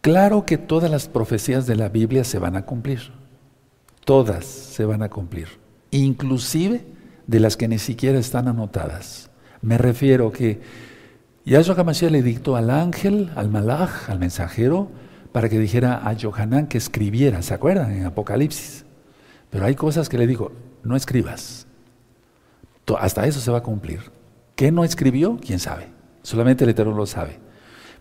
Claro 0.00 0.44
que 0.44 0.58
todas 0.58 0.90
las 0.90 1.08
profecías 1.08 1.66
de 1.66 1.76
la 1.76 1.88
Biblia 1.88 2.24
se 2.24 2.38
van 2.38 2.56
a 2.56 2.64
cumplir. 2.64 3.12
Todas 4.04 4.44
se 4.44 4.84
van 4.84 5.02
a 5.02 5.08
cumplir. 5.08 5.48
Inclusive 5.90 6.84
de 7.26 7.40
las 7.40 7.56
que 7.56 7.66
ni 7.66 7.78
siquiera 7.78 8.18
están 8.18 8.46
anotadas. 8.46 9.30
Me 9.62 9.78
refiero 9.78 10.30
que 10.30 10.60
Yahshua 11.44 11.74
HaMashiach 11.76 12.12
le 12.12 12.22
dictó 12.22 12.56
al 12.56 12.70
ángel, 12.70 13.30
al 13.34 13.50
malach, 13.50 14.08
al 14.08 14.18
mensajero, 14.18 14.88
para 15.32 15.48
que 15.48 15.58
dijera 15.58 16.08
a 16.08 16.14
Johanán 16.14 16.66
que 16.66 16.78
escribiera, 16.78 17.42
¿se 17.42 17.54
acuerdan? 17.54 17.92
En 17.92 18.04
Apocalipsis. 18.04 18.84
Pero 19.50 19.64
hay 19.64 19.74
cosas 19.74 20.08
que 20.08 20.18
le 20.18 20.26
digo, 20.26 20.52
no 20.86 20.96
escribas. 20.96 21.66
Hasta 22.98 23.26
eso 23.26 23.40
se 23.40 23.50
va 23.50 23.58
a 23.58 23.62
cumplir. 23.62 24.10
¿Qué 24.54 24.70
no 24.70 24.84
escribió? 24.84 25.38
¿Quién 25.44 25.58
sabe? 25.58 25.88
Solamente 26.22 26.64
el 26.64 26.70
Eterno 26.70 26.94
lo 26.94 27.06
sabe. 27.06 27.38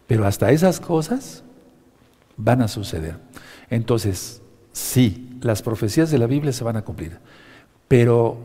Pero 0.07 0.25
hasta 0.25 0.51
esas 0.51 0.79
cosas 0.79 1.43
van 2.37 2.61
a 2.61 2.67
suceder. 2.67 3.17
Entonces, 3.69 4.41
sí, 4.71 5.37
las 5.41 5.61
profecías 5.61 6.11
de 6.11 6.19
la 6.19 6.27
Biblia 6.27 6.53
se 6.53 6.63
van 6.63 6.77
a 6.77 6.83
cumplir. 6.83 7.17
Pero 7.87 8.37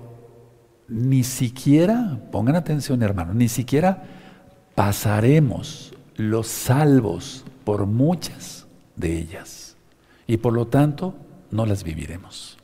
ni 0.88 1.22
siquiera, 1.22 2.18
pongan 2.32 2.56
atención 2.56 3.02
hermano, 3.02 3.32
ni 3.34 3.48
siquiera 3.48 4.02
pasaremos 4.74 5.94
los 6.16 6.48
salvos 6.48 7.44
por 7.64 7.86
muchas 7.86 8.66
de 8.96 9.18
ellas. 9.18 9.76
y 10.26 10.36
por 10.36 10.52
lo 10.52 10.68
tanto 10.68 11.14
no 11.50 11.66
las 11.66 11.82
viviremos. 11.82 12.59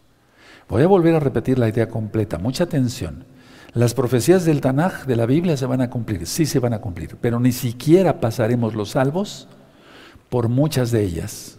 Voy 0.69 0.83
a 0.83 0.87
volver 0.87 1.15
a 1.15 1.21
repetir 1.21 1.59
la 1.59 1.69
idea 1.69 1.89
completa, 1.89 2.39
mucha 2.39 2.65
atención. 2.65 3.25
Las 3.73 3.95
profecías 3.95 4.45
del 4.45 4.61
Tanaj, 4.61 5.07
de 5.07 5.17
la 5.17 5.27
Biblia, 5.27 5.57
se 5.57 5.67
van 5.67 5.81
a 5.81 5.91
cumplir, 5.91 6.27
sí 6.27 6.47
se 6.47 6.59
van 6.59 6.73
a 6.73 6.81
cumplir, 6.81 7.17
pero 7.21 7.39
ni 7.39 7.53
siquiera 7.53 8.21
pasaremos 8.21 8.75
los 8.75 8.91
salvos 8.91 9.49
por 10.29 10.49
muchas 10.49 10.91
de 10.91 11.05
ellas. 11.05 11.59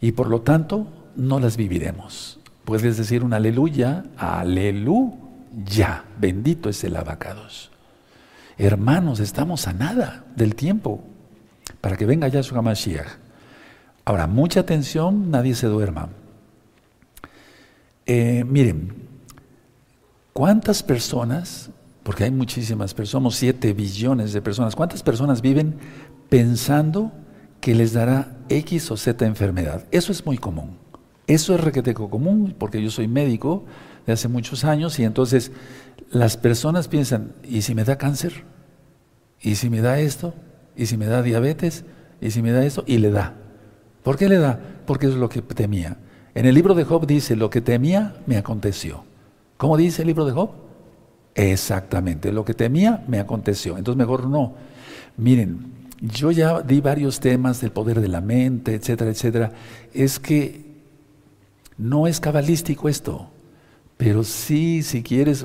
Y 0.00 0.12
por 0.12 0.28
lo 0.28 0.40
tanto, 0.40 0.86
no 1.16 1.38
las 1.38 1.56
viviremos. 1.56 2.40
Puedes 2.64 2.96
decir 2.96 3.24
un 3.24 3.34
aleluya, 3.34 4.04
aleluya, 4.16 6.04
bendito 6.18 6.68
es 6.68 6.82
el 6.84 6.96
abacados. 6.96 7.70
Hermanos, 8.56 9.20
estamos 9.20 9.68
a 9.68 9.72
nada 9.72 10.24
del 10.34 10.54
tiempo 10.54 11.04
para 11.80 11.96
que 11.96 12.06
venga 12.06 12.26
Yahshua 12.26 12.62
Mashiach. 12.62 13.06
Ahora, 14.04 14.26
mucha 14.26 14.60
atención, 14.60 15.30
nadie 15.30 15.54
se 15.54 15.66
duerma. 15.66 16.08
Eh, 18.10 18.42
miren, 18.48 18.94
¿cuántas 20.32 20.82
personas, 20.82 21.68
porque 22.02 22.24
hay 22.24 22.30
muchísimas 22.30 22.94
personas, 22.94 23.10
somos 23.10 23.36
7 23.36 23.74
billones 23.74 24.32
de 24.32 24.40
personas, 24.40 24.74
¿cuántas 24.74 25.02
personas 25.02 25.42
viven 25.42 25.76
pensando 26.30 27.12
que 27.60 27.74
les 27.74 27.92
dará 27.92 28.38
X 28.48 28.90
o 28.90 28.96
Z 28.96 29.26
enfermedad? 29.26 29.84
Eso 29.90 30.10
es 30.10 30.24
muy 30.24 30.38
común. 30.38 30.78
Eso 31.26 31.54
es 31.54 31.60
requeteco 31.60 32.08
común, 32.08 32.54
porque 32.58 32.82
yo 32.82 32.90
soy 32.90 33.08
médico 33.08 33.66
de 34.06 34.14
hace 34.14 34.28
muchos 34.28 34.64
años 34.64 34.98
y 34.98 35.04
entonces 35.04 35.52
las 36.10 36.38
personas 36.38 36.88
piensan, 36.88 37.34
¿y 37.46 37.60
si 37.60 37.74
me 37.74 37.84
da 37.84 37.98
cáncer? 37.98 38.44
¿Y 39.38 39.56
si 39.56 39.68
me 39.68 39.82
da 39.82 40.00
esto? 40.00 40.32
¿Y 40.74 40.86
si 40.86 40.96
me 40.96 41.04
da 41.04 41.22
diabetes? 41.22 41.84
¿Y 42.22 42.30
si 42.30 42.40
me 42.40 42.52
da 42.52 42.64
esto? 42.64 42.84
Y 42.86 42.96
le 42.96 43.10
da. 43.10 43.34
¿Por 44.02 44.16
qué 44.16 44.30
le 44.30 44.38
da? 44.38 44.58
Porque 44.86 45.08
es 45.08 45.14
lo 45.14 45.28
que 45.28 45.42
temía. 45.42 45.98
En 46.38 46.46
el 46.46 46.54
libro 46.54 46.76
de 46.76 46.84
Job 46.84 47.04
dice, 47.04 47.34
lo 47.34 47.50
que 47.50 47.60
temía 47.60 48.14
me 48.26 48.36
aconteció. 48.36 49.02
¿Cómo 49.56 49.76
dice 49.76 50.02
el 50.02 50.06
libro 50.06 50.24
de 50.24 50.30
Job? 50.30 50.50
Exactamente, 51.34 52.30
lo 52.30 52.44
que 52.44 52.54
temía 52.54 53.02
me 53.08 53.18
aconteció. 53.18 53.76
Entonces 53.76 53.98
mejor 53.98 54.28
no. 54.28 54.54
Miren, 55.16 55.72
yo 56.00 56.30
ya 56.30 56.62
di 56.62 56.80
varios 56.80 57.18
temas 57.18 57.60
del 57.60 57.72
poder 57.72 58.00
de 58.00 58.06
la 58.06 58.20
mente, 58.20 58.76
etcétera, 58.76 59.10
etcétera. 59.10 59.52
Es 59.92 60.20
que 60.20 60.64
no 61.76 62.06
es 62.06 62.20
cabalístico 62.20 62.88
esto, 62.88 63.30
pero 63.96 64.22
sí, 64.22 64.84
si 64.84 65.02
quieres, 65.02 65.44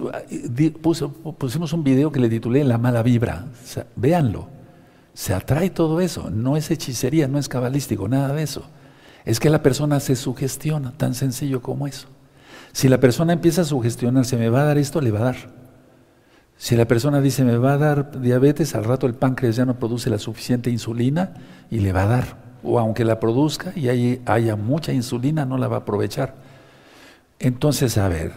pusimos 1.40 1.74
un 1.74 1.84
video 1.84 2.12
que 2.12 2.20
le 2.20 2.30
titulé 2.30 2.64
La 2.64 2.78
mala 2.78 3.02
vibra. 3.02 3.48
véanlo. 3.96 4.48
Se 5.16 5.34
atrae 5.34 5.72
todo 5.72 6.02
eso. 6.02 6.30
No 6.30 6.56
es 6.56 6.70
hechicería, 6.70 7.28
no 7.28 7.40
es 7.40 7.50
cabalístico, 7.50 8.08
nada 8.08 8.32
de 8.36 8.44
eso. 8.44 8.70
Es 9.25 9.39
que 9.39 9.50
la 9.50 9.63
persona 9.63 10.00
se 10.00 10.15
sugestiona, 10.15 10.94
tan 10.98 11.15
sencillo 11.15 11.62
como 11.62 11.88
eso. 11.88 12.08
Si 12.72 12.89
la 12.89 13.00
persona 13.00 13.34
empieza 13.34 13.62
a 13.62 13.65
sugestionar, 13.65 14.25
se 14.25 14.38
me 14.38 14.50
va 14.50 14.62
a 14.62 14.65
dar 14.65 14.77
esto, 14.77 15.01
le 15.01 15.12
va 15.12 15.20
a 15.20 15.24
dar. 15.24 15.36
Si 16.58 16.75
la 16.75 16.86
persona 16.86 17.22
dice, 17.22 17.44
me 17.44 17.58
va 17.58 17.74
a 17.74 17.77
dar 17.77 18.22
diabetes, 18.22 18.75
al 18.75 18.84
rato 18.84 19.08
el 19.08 19.15
páncreas 19.15 19.56
ya 19.56 19.65
no 19.65 19.80
produce 19.80 20.10
la 20.10 20.18
suficiente 20.18 20.70
insulina 20.70 21.34
y 21.70 21.80
le 21.80 21.94
va 21.94 22.03
a 22.03 22.08
dar 22.08 22.44
o 22.63 22.80
aunque 22.80 23.03
la 23.03 23.20
produzca 23.20 23.74
y 23.75 24.20
haya 24.25 24.56
mucha 24.56 24.94
insulina, 24.94 25.46
no 25.46 25.58
la 25.58 25.68
va 25.68 25.77
a 25.77 25.80
aprovechar. 25.80 26.36
Entonces, 27.39 27.98
a 27.98 28.08
ver, 28.08 28.32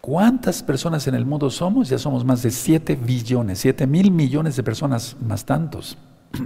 ¿cuántas 0.00 0.62
personas 0.62 1.06
en 1.06 1.14
el 1.14 1.26
mundo 1.26 1.50
somos? 1.50 1.90
Ya 1.90 1.98
somos 1.98 2.24
más 2.24 2.42
de 2.42 2.50
7 2.50 2.96
billones, 2.96 3.58
7 3.58 3.86
mil 3.86 4.10
millones 4.10 4.56
de 4.56 4.62
personas, 4.62 5.16
más 5.20 5.44
tantos. 5.44 5.98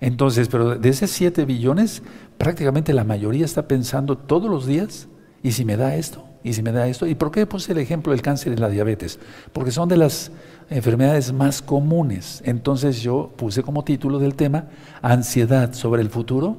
Entonces, 0.00 0.48
pero 0.48 0.76
de 0.76 0.88
esos 0.88 1.10
7 1.10 1.44
billones, 1.44 2.02
prácticamente 2.38 2.92
la 2.92 3.04
mayoría 3.04 3.44
está 3.44 3.68
pensando 3.68 4.16
todos 4.16 4.50
los 4.50 4.66
días, 4.66 5.08
¿y 5.42 5.52
si 5.52 5.64
me 5.64 5.76
da 5.76 5.96
esto? 5.96 6.24
¿Y 6.44 6.52
si 6.52 6.62
me 6.62 6.72
da 6.72 6.86
esto? 6.86 7.06
¿Y 7.06 7.14
por 7.14 7.30
qué 7.30 7.46
puse 7.46 7.72
el 7.72 7.78
ejemplo 7.78 8.12
del 8.12 8.22
cáncer 8.22 8.52
y 8.52 8.56
la 8.56 8.68
diabetes? 8.68 9.18
Porque 9.52 9.72
son 9.72 9.88
de 9.88 9.96
las 9.96 10.30
enfermedades 10.70 11.32
más 11.32 11.60
comunes. 11.60 12.42
Entonces 12.44 13.02
yo 13.02 13.32
puse 13.36 13.62
como 13.62 13.84
título 13.84 14.18
del 14.18 14.34
tema 14.34 14.66
ansiedad 15.02 15.72
sobre 15.72 16.00
el 16.00 16.10
futuro, 16.10 16.56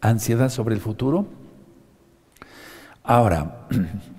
ansiedad 0.00 0.48
sobre 0.48 0.74
el 0.74 0.80
futuro. 0.80 1.26
Ahora, 3.04 3.66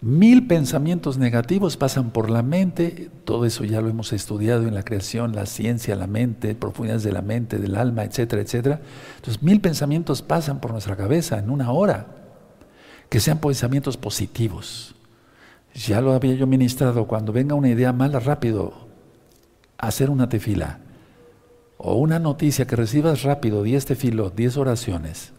mil 0.00 0.46
pensamientos 0.46 1.18
negativos 1.18 1.76
pasan 1.76 2.10
por 2.10 2.30
la 2.30 2.42
mente, 2.42 3.10
todo 3.24 3.44
eso 3.44 3.64
ya 3.64 3.80
lo 3.80 3.88
hemos 3.88 4.12
estudiado 4.12 4.66
en 4.66 4.74
la 4.74 4.84
creación, 4.84 5.34
la 5.34 5.46
ciencia, 5.46 5.96
la 5.96 6.06
mente, 6.06 6.54
profundidades 6.54 7.02
de 7.02 7.12
la 7.12 7.22
mente, 7.22 7.58
del 7.58 7.76
alma, 7.76 8.04
etcétera, 8.04 8.42
etcétera. 8.42 8.80
Entonces, 9.16 9.42
mil 9.42 9.60
pensamientos 9.60 10.22
pasan 10.22 10.60
por 10.60 10.72
nuestra 10.72 10.96
cabeza 10.96 11.38
en 11.38 11.50
una 11.50 11.72
hora, 11.72 12.06
que 13.08 13.20
sean 13.20 13.38
pensamientos 13.38 13.96
positivos. 13.96 14.94
Ya 15.74 16.00
lo 16.00 16.12
había 16.12 16.34
yo 16.34 16.46
ministrado, 16.46 17.06
cuando 17.06 17.32
venga 17.32 17.54
una 17.54 17.70
idea 17.70 17.92
mala, 17.92 18.20
rápido, 18.20 18.88
hacer 19.78 20.10
una 20.10 20.28
tefila. 20.28 20.80
O 21.76 21.94
una 21.94 22.18
noticia 22.18 22.66
que 22.66 22.74
recibas 22.74 23.22
rápido, 23.22 23.62
10 23.62 23.86
tefilos, 23.86 24.34
10 24.34 24.56
oraciones. 24.56 25.32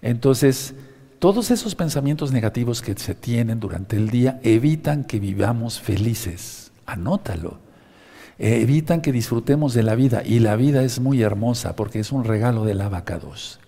Entonces, 0.00 0.74
todos 1.18 1.50
esos 1.50 1.74
pensamientos 1.74 2.32
negativos 2.32 2.82
que 2.82 2.94
se 2.94 3.14
tienen 3.14 3.60
durante 3.60 3.96
el 3.96 4.10
día 4.10 4.40
evitan 4.42 5.04
que 5.04 5.18
vivamos 5.18 5.80
felices. 5.80 6.72
Anótalo. 6.84 7.58
Evitan 8.38 9.00
que 9.00 9.12
disfrutemos 9.12 9.72
de 9.72 9.82
la 9.82 9.94
vida. 9.94 10.22
Y 10.24 10.40
la 10.40 10.56
vida 10.56 10.82
es 10.82 11.00
muy 11.00 11.22
hermosa 11.22 11.74
porque 11.74 12.00
es 12.00 12.12
un 12.12 12.24
regalo 12.24 12.64
del 12.64 12.80
abacados. 12.80 13.60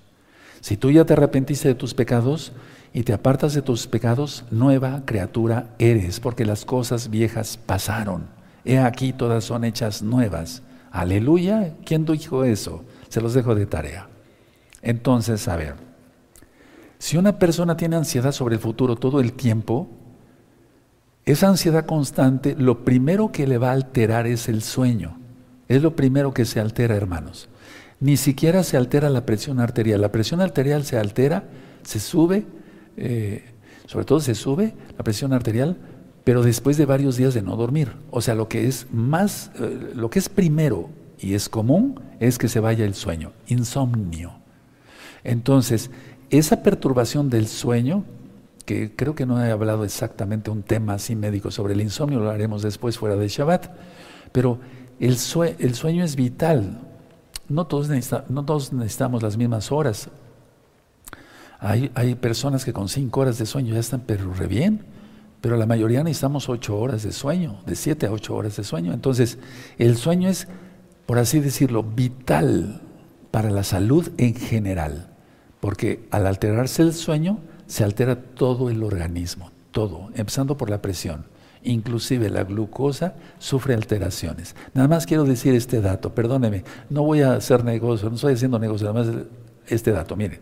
Si 0.60 0.76
tú 0.76 0.90
ya 0.90 1.04
te 1.04 1.14
arrepentiste 1.14 1.68
de 1.68 1.74
tus 1.74 1.94
pecados, 1.94 2.52
y 2.92 3.02
te 3.02 3.12
apartas 3.12 3.54
de 3.54 3.62
tus 3.62 3.86
pecados, 3.86 4.44
nueva 4.50 5.02
criatura 5.04 5.74
eres, 5.78 6.20
porque 6.20 6.44
las 6.44 6.64
cosas 6.64 7.10
viejas 7.10 7.56
pasaron. 7.56 8.26
He 8.64 8.78
aquí 8.78 9.12
todas 9.12 9.44
son 9.44 9.64
hechas 9.64 10.02
nuevas. 10.02 10.62
Aleluya. 10.90 11.74
¿Quién 11.84 12.04
dijo 12.04 12.44
eso? 12.44 12.84
Se 13.08 13.20
los 13.20 13.34
dejo 13.34 13.54
de 13.54 13.66
tarea. 13.66 14.08
Entonces, 14.82 15.46
a 15.48 15.56
ver, 15.56 15.74
si 16.98 17.16
una 17.16 17.38
persona 17.38 17.76
tiene 17.76 17.96
ansiedad 17.96 18.32
sobre 18.32 18.56
el 18.56 18.60
futuro 18.60 18.96
todo 18.96 19.20
el 19.20 19.32
tiempo, 19.32 19.88
esa 21.24 21.48
ansiedad 21.48 21.86
constante, 21.86 22.56
lo 22.58 22.84
primero 22.84 23.30
que 23.32 23.46
le 23.46 23.58
va 23.58 23.70
a 23.70 23.72
alterar 23.72 24.26
es 24.26 24.48
el 24.48 24.62
sueño. 24.62 25.18
Es 25.68 25.82
lo 25.82 25.94
primero 25.94 26.32
que 26.32 26.44
se 26.44 26.58
altera, 26.58 26.96
hermanos. 26.96 27.48
Ni 28.00 28.16
siquiera 28.16 28.62
se 28.62 28.76
altera 28.76 29.10
la 29.10 29.26
presión 29.26 29.60
arterial. 29.60 30.00
La 30.00 30.10
presión 30.10 30.40
arterial 30.40 30.84
se 30.84 30.98
altera, 30.98 31.44
se 31.82 32.00
sube 32.00 32.46
eh, 32.96 33.44
sobre 33.86 34.04
todo 34.04 34.20
se 34.20 34.34
sube 34.34 34.74
la 34.96 35.04
presión 35.04 35.32
arterial, 35.32 35.78
pero 36.24 36.42
después 36.42 36.76
de 36.76 36.84
varios 36.84 37.16
días 37.16 37.32
de 37.32 37.40
no 37.40 37.56
dormir. 37.56 37.92
O 38.10 38.20
sea, 38.20 38.34
lo 38.34 38.48
que 38.48 38.66
es 38.66 38.86
más, 38.92 39.50
eh, 39.58 39.92
lo 39.94 40.10
que 40.10 40.18
es 40.18 40.28
primero 40.28 40.90
y 41.18 41.34
es 41.34 41.48
común 41.48 41.98
es 42.20 42.36
que 42.36 42.48
se 42.48 42.60
vaya 42.60 42.84
el 42.84 42.94
sueño, 42.94 43.32
insomnio. 43.46 44.32
Entonces, 45.24 45.90
esa 46.30 46.62
perturbación 46.62 47.30
del 47.30 47.48
sueño, 47.48 48.04
que 48.64 48.94
creo 48.94 49.14
que 49.14 49.26
no 49.26 49.42
he 49.42 49.50
hablado 49.50 49.84
exactamente 49.84 50.50
un 50.50 50.62
tema 50.62 50.94
así 50.94 51.16
médico 51.16 51.50
sobre 51.50 51.74
el 51.74 51.80
insomnio, 51.80 52.20
lo 52.20 52.30
haremos 52.30 52.62
después 52.62 52.98
fuera 52.98 53.16
de 53.16 53.28
Shabbat, 53.28 53.70
pero 54.32 54.58
el, 55.00 55.16
el 55.58 55.74
sueño 55.74 56.04
es 56.04 56.16
vital. 56.16 56.80
No 57.48 57.66
todos, 57.66 57.88
no 58.28 58.44
todos 58.44 58.72
necesitamos 58.72 59.22
las 59.22 59.36
mismas 59.36 59.72
horas. 59.72 60.10
Hay, 61.60 62.14
personas 62.14 62.64
que 62.64 62.72
con 62.72 62.88
cinco 62.88 63.20
horas 63.20 63.38
de 63.38 63.46
sueño 63.46 63.74
ya 63.74 63.80
están 63.80 64.02
pero 64.06 64.32
re 64.32 64.46
bien, 64.46 64.84
pero 65.40 65.56
la 65.56 65.66
mayoría 65.66 66.04
necesitamos 66.04 66.48
ocho 66.48 66.78
horas 66.78 67.02
de 67.02 67.10
sueño, 67.10 67.62
de 67.66 67.74
siete 67.74 68.06
a 68.06 68.12
ocho 68.12 68.36
horas 68.36 68.56
de 68.56 68.64
sueño. 68.64 68.92
Entonces, 68.92 69.38
el 69.76 69.96
sueño 69.96 70.28
es, 70.28 70.46
por 71.06 71.18
así 71.18 71.40
decirlo, 71.40 71.82
vital 71.82 72.82
para 73.32 73.50
la 73.50 73.64
salud 73.64 74.08
en 74.18 74.34
general, 74.34 75.16
porque 75.60 76.06
al 76.10 76.26
alterarse 76.26 76.82
el 76.82 76.92
sueño, 76.94 77.38
se 77.66 77.84
altera 77.84 78.16
todo 78.16 78.70
el 78.70 78.82
organismo, 78.82 79.50
todo, 79.70 80.10
empezando 80.14 80.56
por 80.56 80.70
la 80.70 80.80
presión. 80.80 81.26
Inclusive 81.62 82.30
la 82.30 82.44
glucosa 82.44 83.14
sufre 83.38 83.74
alteraciones. 83.74 84.56
Nada 84.74 84.88
más 84.88 85.06
quiero 85.06 85.24
decir 85.24 85.54
este 85.54 85.80
dato, 85.80 86.14
perdóneme, 86.14 86.64
no 86.88 87.02
voy 87.02 87.22
a 87.22 87.34
hacer 87.34 87.64
negocio, 87.64 88.08
no 88.08 88.14
estoy 88.14 88.34
haciendo 88.34 88.58
negocio, 88.58 88.92
nada 88.92 89.04
más 89.04 89.14
este 89.66 89.92
dato. 89.92 90.16
Miren, 90.16 90.40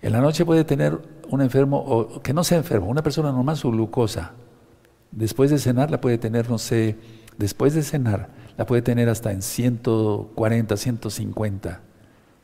en 0.00 0.12
la 0.12 0.20
noche 0.20 0.44
puede 0.44 0.64
tener 0.64 0.98
un 1.30 1.42
enfermo, 1.42 1.78
o 1.78 2.22
que 2.22 2.32
no 2.32 2.44
sea 2.44 2.58
enfermo, 2.58 2.88
una 2.88 3.02
persona 3.02 3.32
normal 3.32 3.56
su 3.56 3.70
glucosa. 3.70 4.32
Después 5.10 5.50
de 5.50 5.58
cenar 5.58 5.90
la 5.90 6.00
puede 6.00 6.18
tener, 6.18 6.48
no 6.48 6.58
sé, 6.58 6.96
después 7.36 7.74
de 7.74 7.82
cenar 7.82 8.28
la 8.56 8.66
puede 8.66 8.82
tener 8.82 9.08
hasta 9.08 9.32
en 9.32 9.42
140, 9.42 10.76
150 10.76 11.80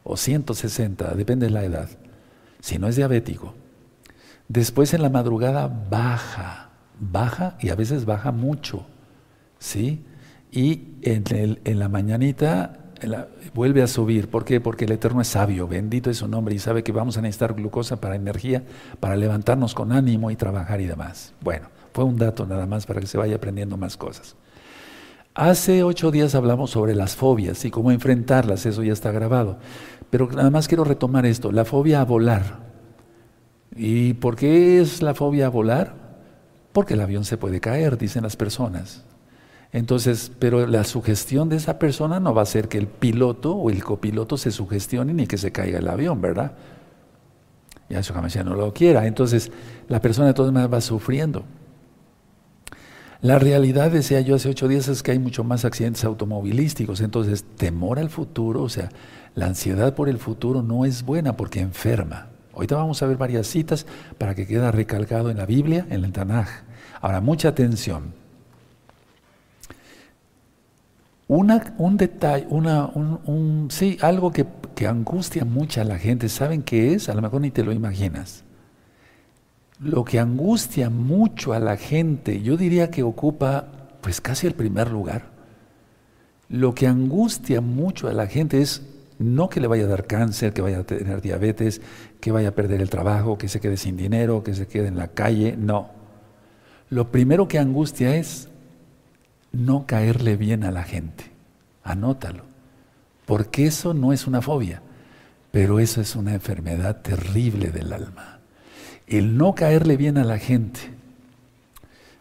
o 0.03 0.17
160, 0.17 1.15
depende 1.15 1.47
de 1.47 1.53
la 1.53 1.65
edad, 1.65 1.89
si 2.61 2.79
no 2.79 2.89
es 2.89 2.97
diabético. 2.97 3.55
Después 4.49 4.95
en 4.95 5.03
la 5.03 5.11
madrugada 5.11 5.69
baja, 5.69 6.71
baja 6.99 7.57
y 7.61 7.69
a 7.69 7.75
veces 7.75 8.05
baja 8.05 8.33
mucho, 8.33 8.85
¿sí? 9.59 10.05
Y 10.51 10.83
en, 11.03 11.79
la 11.79 11.89
mañanita 11.89 12.79
vuelve 13.55 13.83
a 13.83 13.87
subir. 13.87 14.29
¿Por 14.29 14.45
qué? 14.45 14.61
Porque 14.61 14.87
el 14.87 14.93
Eterno 14.93 15.21
es 15.21 15.29
sabio, 15.29 15.69
bendito 15.69 16.11
es 16.11 16.19
su 16.19 16.29
nombre 16.29 16.55
y 16.55 16.59
sabe 16.59 16.83
que 16.83 16.91
vamos 16.91 17.17
a 17.17 17.23
necesitar 17.23 17.55
glucosa 17.55 18.01
para 18.01 18.17
energía, 18.17 18.65
para 18.99 19.17
levantarnos 19.17 19.75
con 19.75 19.93
ánimo 19.93 20.31
y 20.31 20.37
trabajar 20.37 20.81
y 20.81 20.87
demás. 20.87 21.33
Bueno, 21.41 21.69
fue 21.93 22.05
un 22.05 22.17
dato 22.17 22.45
nada 22.47 22.67
más 22.67 22.87
para 22.87 23.01
que 23.01 23.07
se 23.07 23.19
vaya 23.19 23.37
aprendiendo 23.37 23.77
más 23.77 23.97
cosas. 23.97 24.35
Hace 25.35 25.85
ocho 25.85 26.11
días 26.11 26.35
hablamos 26.35 26.71
sobre 26.71 26.97
las 26.97 27.15
fobias 27.15 27.65
y 27.65 27.71
cómo 27.71 27.93
enfrentarlas, 27.93 28.67
eso 28.67 28.83
ya 28.83 28.93
está 28.93 29.13
grabado. 29.13 29.59
Pero 30.11 30.29
nada 30.29 30.51
más 30.51 30.69
quiero 30.69 30.85
retomar 30.85 31.25
esto, 31.25 31.53
la 31.53 31.65
fobia 31.65 32.01
a 32.01 32.05
volar. 32.05 32.59
¿Y 33.75 34.15
por 34.15 34.37
qué 34.37 34.81
es 34.81 35.03
la 35.03 35.15
fobia 35.15 35.47
a 35.47 35.51
volar? 35.51 35.95
Porque 36.73 36.95
el 36.95 37.01
avión 37.01 37.25
se 37.25 37.37
puede 37.37 37.61
caer, 37.61 37.97
dicen 37.97 38.25
las 38.25 38.37
personas. 38.37 39.05
Entonces, 39.73 40.33
pero 40.39 40.67
la 40.67 40.83
sugestión 40.83 41.49
de 41.49 41.57
esa 41.57 41.79
persona 41.79 42.19
no 42.19 42.35
va 42.35 42.43
a 42.43 42.47
ser 42.47 42.69
que 42.69 42.79
el 42.79 42.89
piloto 42.89 43.55
o 43.55 43.71
el 43.71 43.85
copiloto 43.85 44.37
se 44.37 44.51
sugestione 44.51 45.15
ni 45.15 45.27
que 45.27 45.39
se 45.39 45.53
caiga 45.53 45.79
el 45.79 45.89
avión, 45.89 46.21
¿verdad? 46.21 46.53
Ya 47.89 48.01
eso 48.01 48.13
jamás 48.13 48.35
ya 48.35 48.43
no 48.43 48.55
lo 48.55 48.73
quiera. 48.73 49.07
Entonces, 49.07 49.53
la 49.89 50.01
persona 50.01 50.29
de 50.29 50.35
todas 50.35 50.53
maneras 50.53 50.75
va 50.75 50.81
sufriendo. 50.81 51.45
La 53.23 53.39
realidad, 53.39 53.91
decía 53.91 54.21
yo 54.23 54.37
hace 54.37 54.49
ocho 54.49 54.67
días, 54.67 54.89
es 54.89 55.03
que 55.03 55.13
hay 55.13 55.19
mucho 55.19 55.45
más 55.45 55.65
accidentes 55.65 56.05
automovilísticos. 56.05 57.01
Entonces, 57.01 57.45
temor 57.57 57.99
al 57.99 58.11
futuro, 58.11 58.63
o 58.63 58.69
sea, 58.69 58.89
la 59.35 59.47
ansiedad 59.47 59.95
por 59.95 60.09
el 60.09 60.19
futuro 60.19 60.63
no 60.63 60.85
es 60.85 61.05
buena 61.05 61.37
porque 61.37 61.61
enferma. 61.61 62.29
Ahorita 62.55 62.77
vamos 62.77 63.03
a 63.03 63.07
ver 63.07 63.17
varias 63.17 63.47
citas 63.47 63.87
para 64.19 64.35
que 64.35 64.47
quede 64.47 64.71
recalcado 64.73 65.31
en 65.31 65.39
la 65.39 65.47
Biblia, 65.47 65.87
en 65.89 66.05
el 66.05 66.13
Tanaj. 66.13 66.49
Ahora, 67.01 67.21
mucha 67.21 67.49
atención. 67.49 68.13
Un 71.29 71.97
detalle, 71.97 72.47
una, 72.51 72.87
un, 72.87 73.69
sí, 73.71 73.97
algo 74.01 74.33
que, 74.33 74.47
que 74.75 74.89
angustia 74.89 75.45
mucho 75.45 75.81
a 75.81 75.85
la 75.85 75.97
gente, 75.97 76.29
¿saben 76.29 76.63
qué 76.63 76.95
es? 76.95 77.09
A 77.09 77.15
lo 77.15 77.23
mejor 77.23 77.41
ni 77.41 77.53
te 77.53 77.63
lo 77.63 77.73
imaginas. 77.73 78.43
Lo 79.79 80.05
que 80.05 80.19
angustia 80.19 80.91
mucho 80.91 81.53
a 81.53 81.61
la 81.61 81.77
gente, 81.77 82.43
yo 82.43 82.57
diría 82.57 82.91
que 82.91 83.05
ocupa 83.05 83.69
pues 84.01 84.21
casi 84.21 84.49
el 84.49 84.55
primer 84.55 84.91
lugar. 84.91 85.31
Lo 86.49 86.75
que 86.75 86.89
angustia 86.89 87.61
mucho 87.61 88.09
a 88.09 88.13
la 88.13 88.27
gente 88.27 88.61
es 88.61 88.83
no 89.21 89.51
que 89.51 89.61
le 89.61 89.67
vaya 89.67 89.85
a 89.85 89.89
dar 89.89 90.07
cáncer, 90.07 90.55
que 90.55 90.63
vaya 90.63 90.79
a 90.79 90.85
tener 90.85 91.21
diabetes, 91.21 91.83
que 92.21 92.33
vaya 92.33 92.49
a 92.49 92.55
perder 92.55 92.81
el 92.81 92.89
trabajo, 92.89 93.37
que 93.37 93.49
se 93.49 93.61
quede 93.61 93.77
sin 93.77 93.97
dinero, 93.97 94.43
que 94.43 94.55
se 94.55 94.67
quede 94.67 94.89
en 94.89 94.97
la 94.97 95.09
calle, 95.09 95.57
no. 95.59 95.91
Lo 96.89 97.13
primero 97.13 97.47
que 97.47 97.59
angustia 97.59 98.17
es 98.17 98.49
no 99.53 99.85
caerle 99.87 100.37
bien 100.37 100.65
a 100.65 100.71
la 100.71 100.85
gente. 100.85 101.25
Anótalo. 101.85 102.45
Porque 103.27 103.67
eso 103.67 103.93
no 103.93 104.15
es 104.15 104.27
una 104.27 104.41
fobia, 104.41 104.81
pero 105.53 105.81
eso 105.81 106.01
es 106.01 106.17
una 106.17 106.33
enfermedad 106.33 107.03
terrible 107.03 107.69
del 107.69 107.93
alma. 107.93 108.41
El 109.07 109.37
no 109.37 109.55
caerle 109.55 109.99
bien 109.99 110.17
a 110.17 110.25
la 110.25 110.39
gente. 110.39 110.81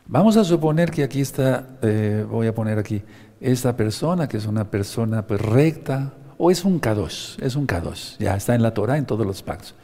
Vamos 0.05 0.35
a 0.35 0.43
suponer 0.43 0.91
que 0.91 1.03
aquí 1.03 1.21
está, 1.21 1.77
eh, 1.81 2.25
voy 2.29 2.47
a 2.47 2.53
poner 2.53 2.77
aquí, 2.77 3.03
esta 3.39 3.77
persona 3.77 4.27
que 4.27 4.35
es 4.35 4.45
una 4.45 4.69
persona 4.69 5.25
pues, 5.25 5.39
recta, 5.39 6.13
o 6.41 6.49
es 6.49 6.63
un 6.63 6.79
kadosh, 6.79 7.37
es 7.41 7.57
un 7.57 7.65
kadosh, 7.65 8.17
ya 8.17 8.33
está 8.33 8.55
en 8.55 8.63
la 8.63 8.73
Torah, 8.73 8.97
en 8.97 9.05
todos 9.05 9.27
los 9.27 9.43
pactos. 9.43 9.75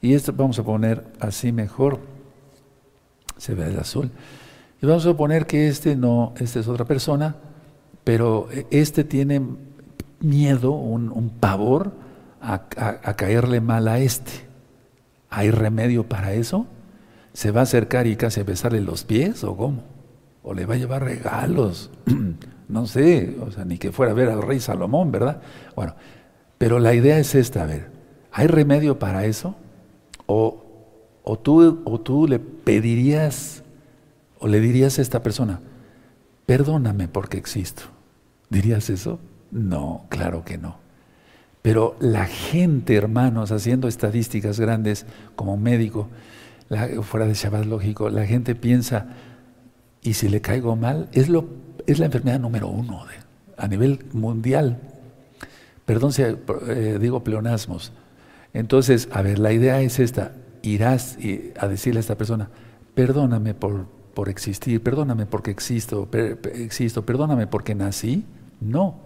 Y 0.00 0.14
esto 0.14 0.32
vamos 0.32 0.56
a 0.60 0.62
poner 0.62 1.04
así 1.18 1.50
mejor, 1.50 1.98
se 3.36 3.54
ve 3.54 3.66
el 3.66 3.78
azul. 3.80 4.12
Y 4.80 4.86
vamos 4.86 5.04
a 5.04 5.10
suponer 5.10 5.48
que 5.48 5.66
este 5.66 5.96
no, 5.96 6.32
esta 6.38 6.60
es 6.60 6.68
otra 6.68 6.84
persona, 6.84 7.34
pero 8.04 8.48
este 8.70 9.02
tiene 9.02 9.42
miedo, 10.20 10.70
un, 10.70 11.30
pavor 11.40 11.92
a, 12.40 12.68
caerle 13.16 13.60
mal 13.60 13.88
a 13.88 13.98
este. 13.98 14.46
¿Hay 15.28 15.50
remedio 15.50 16.08
para 16.08 16.34
eso? 16.34 16.68
¿Se 17.32 17.50
va 17.50 17.60
a 17.60 17.64
acercar 17.64 18.06
y 18.06 18.14
casi 18.14 18.38
a 18.38 18.44
besarle 18.44 18.80
los 18.80 19.02
pies 19.02 19.42
o 19.42 19.56
cómo? 19.56 19.82
¿O 20.44 20.54
le 20.54 20.66
va 20.66 20.74
a 20.74 20.78
llevar 20.78 21.02
regalos? 21.02 21.90
no 22.68 22.86
sé, 22.86 23.36
o 23.40 23.50
sea, 23.50 23.64
ni 23.64 23.78
que 23.78 23.92
fuera 23.92 24.12
a 24.12 24.14
ver 24.14 24.28
al 24.28 24.42
rey 24.42 24.60
Salomón, 24.60 25.12
¿verdad? 25.12 25.40
Bueno, 25.74 25.94
pero 26.58 26.78
la 26.78 26.94
idea 26.94 27.18
es 27.18 27.34
esta, 27.34 27.62
a 27.62 27.66
ver, 27.66 27.90
¿hay 28.32 28.46
remedio 28.46 28.98
para 28.98 29.24
eso? 29.26 29.56
¿O, 30.26 30.64
o, 31.22 31.38
tú, 31.38 31.82
o 31.84 32.00
tú 32.00 32.26
le 32.26 32.38
pedirías 32.38 33.62
o 34.38 34.48
le 34.48 34.60
dirías 34.60 34.98
a 34.98 35.02
esta 35.02 35.22
persona, 35.22 35.60
perdóname 36.46 37.08
porque 37.08 37.38
existo. 37.38 37.82
¿Dirías 38.50 38.90
eso? 38.90 39.18
No, 39.50 40.06
claro 40.08 40.44
que 40.44 40.58
no. 40.58 40.78
Pero 41.62 41.96
la 41.98 42.26
gente, 42.26 42.94
hermanos, 42.94 43.50
haciendo 43.50 43.88
estadísticas 43.88 44.60
grandes 44.60 45.06
como 45.34 45.56
médico, 45.56 46.08
fuera 47.02 47.26
de 47.26 47.34
Shabbat 47.34 47.64
lógico, 47.64 48.08
la 48.10 48.24
gente 48.26 48.54
piensa, 48.54 49.08
¿y 50.02 50.14
si 50.14 50.28
le 50.28 50.40
caigo 50.40 50.76
mal? 50.76 51.08
Es, 51.12 51.28
lo, 51.28 51.46
es 51.86 51.98
la 51.98 52.06
enfermedad 52.06 52.40
número 52.40 52.68
uno 52.68 53.04
a 53.56 53.68
nivel 53.68 54.04
mundial. 54.12 54.78
Perdón 55.84 56.12
si 56.12 56.22
eh, 56.22 56.98
digo 57.00 57.22
pleonasmos. 57.22 57.92
Entonces, 58.52 59.08
a 59.12 59.22
ver, 59.22 59.38
la 59.38 59.52
idea 59.52 59.80
es 59.80 59.98
esta. 59.98 60.32
Irás 60.62 61.16
a 61.58 61.68
decirle 61.68 61.98
a 61.98 62.00
esta 62.00 62.16
persona, 62.16 62.48
perdóname 62.94 63.54
por, 63.54 63.86
por 64.14 64.28
existir, 64.28 64.82
perdóname 64.82 65.26
porque 65.26 65.50
existo, 65.50 66.08
existo, 66.54 67.04
perdóname 67.06 67.46
porque 67.46 67.74
nací. 67.74 68.24
No, 68.60 68.96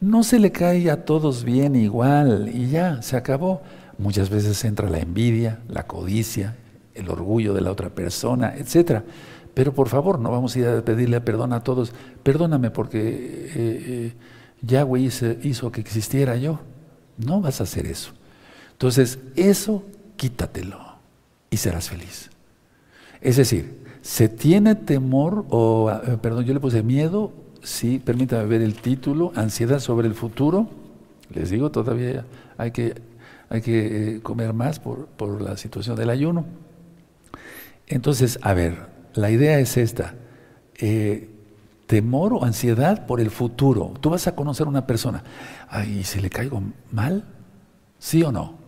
no 0.00 0.22
se 0.24 0.38
le 0.38 0.50
cae 0.50 0.90
a 0.90 1.04
todos 1.04 1.44
bien 1.44 1.76
igual 1.76 2.50
y 2.52 2.68
ya, 2.68 3.00
se 3.02 3.16
acabó. 3.16 3.62
Muchas 3.96 4.30
veces 4.30 4.64
entra 4.64 4.90
la 4.90 4.98
envidia, 4.98 5.60
la 5.68 5.86
codicia, 5.86 6.56
el 6.94 7.08
orgullo 7.08 7.54
de 7.54 7.60
la 7.60 7.70
otra 7.70 7.90
persona, 7.90 8.54
etc. 8.56 9.02
Pero 9.54 9.74
por 9.74 9.88
favor, 9.88 10.18
no 10.18 10.30
vamos 10.30 10.54
a 10.54 10.58
ir 10.58 10.66
a 10.66 10.84
pedirle 10.84 11.20
perdón 11.20 11.52
a 11.52 11.62
todos. 11.62 11.92
Perdóname 12.22 12.70
porque 12.70 13.00
eh, 13.00 13.52
eh, 13.54 14.14
Yahweh 14.62 15.00
hizo 15.42 15.72
que 15.72 15.80
existiera 15.80 16.36
yo. 16.36 16.60
No 17.16 17.40
vas 17.40 17.60
a 17.60 17.64
hacer 17.64 17.86
eso. 17.86 18.12
Entonces, 18.72 19.18
eso 19.36 19.82
quítatelo 20.16 20.78
y 21.50 21.56
serás 21.56 21.88
feliz. 21.90 22.30
Es 23.20 23.36
decir, 23.36 23.80
¿Se 24.02 24.28
tiene 24.28 24.74
temor 24.74 25.44
o, 25.50 25.90
eh, 25.90 26.16
perdón, 26.20 26.44
yo 26.44 26.54
le 26.54 26.60
puse 26.60 26.82
miedo? 26.82 27.32
Sí, 27.62 27.98
permítame 27.98 28.46
ver 28.46 28.62
el 28.62 28.74
título, 28.74 29.32
ansiedad 29.34 29.78
sobre 29.78 30.08
el 30.08 30.14
futuro. 30.14 30.68
Les 31.34 31.50
digo, 31.50 31.70
todavía 31.70 32.24
hay 32.56 32.70
que, 32.70 32.94
hay 33.50 33.60
que 33.60 34.16
eh, 34.16 34.20
comer 34.22 34.54
más 34.54 34.80
por, 34.80 35.06
por 35.06 35.42
la 35.42 35.56
situación 35.58 35.96
del 35.96 36.08
ayuno. 36.08 36.46
Entonces, 37.86 38.38
a 38.42 38.54
ver, 38.54 38.86
la 39.14 39.30
idea 39.30 39.58
es 39.58 39.76
esta. 39.76 40.14
Eh, 40.78 41.28
temor 41.86 42.34
o 42.34 42.44
ansiedad 42.44 43.06
por 43.06 43.20
el 43.20 43.30
futuro. 43.30 43.92
Tú 44.00 44.10
vas 44.10 44.26
a 44.26 44.34
conocer 44.34 44.66
a 44.66 44.70
una 44.70 44.86
persona. 44.86 45.22
Ay, 45.68 46.04
¿se 46.04 46.20
le 46.20 46.30
caigo 46.30 46.62
mal? 46.92 47.24
¿Sí 47.98 48.22
o 48.22 48.30
no? 48.30 48.58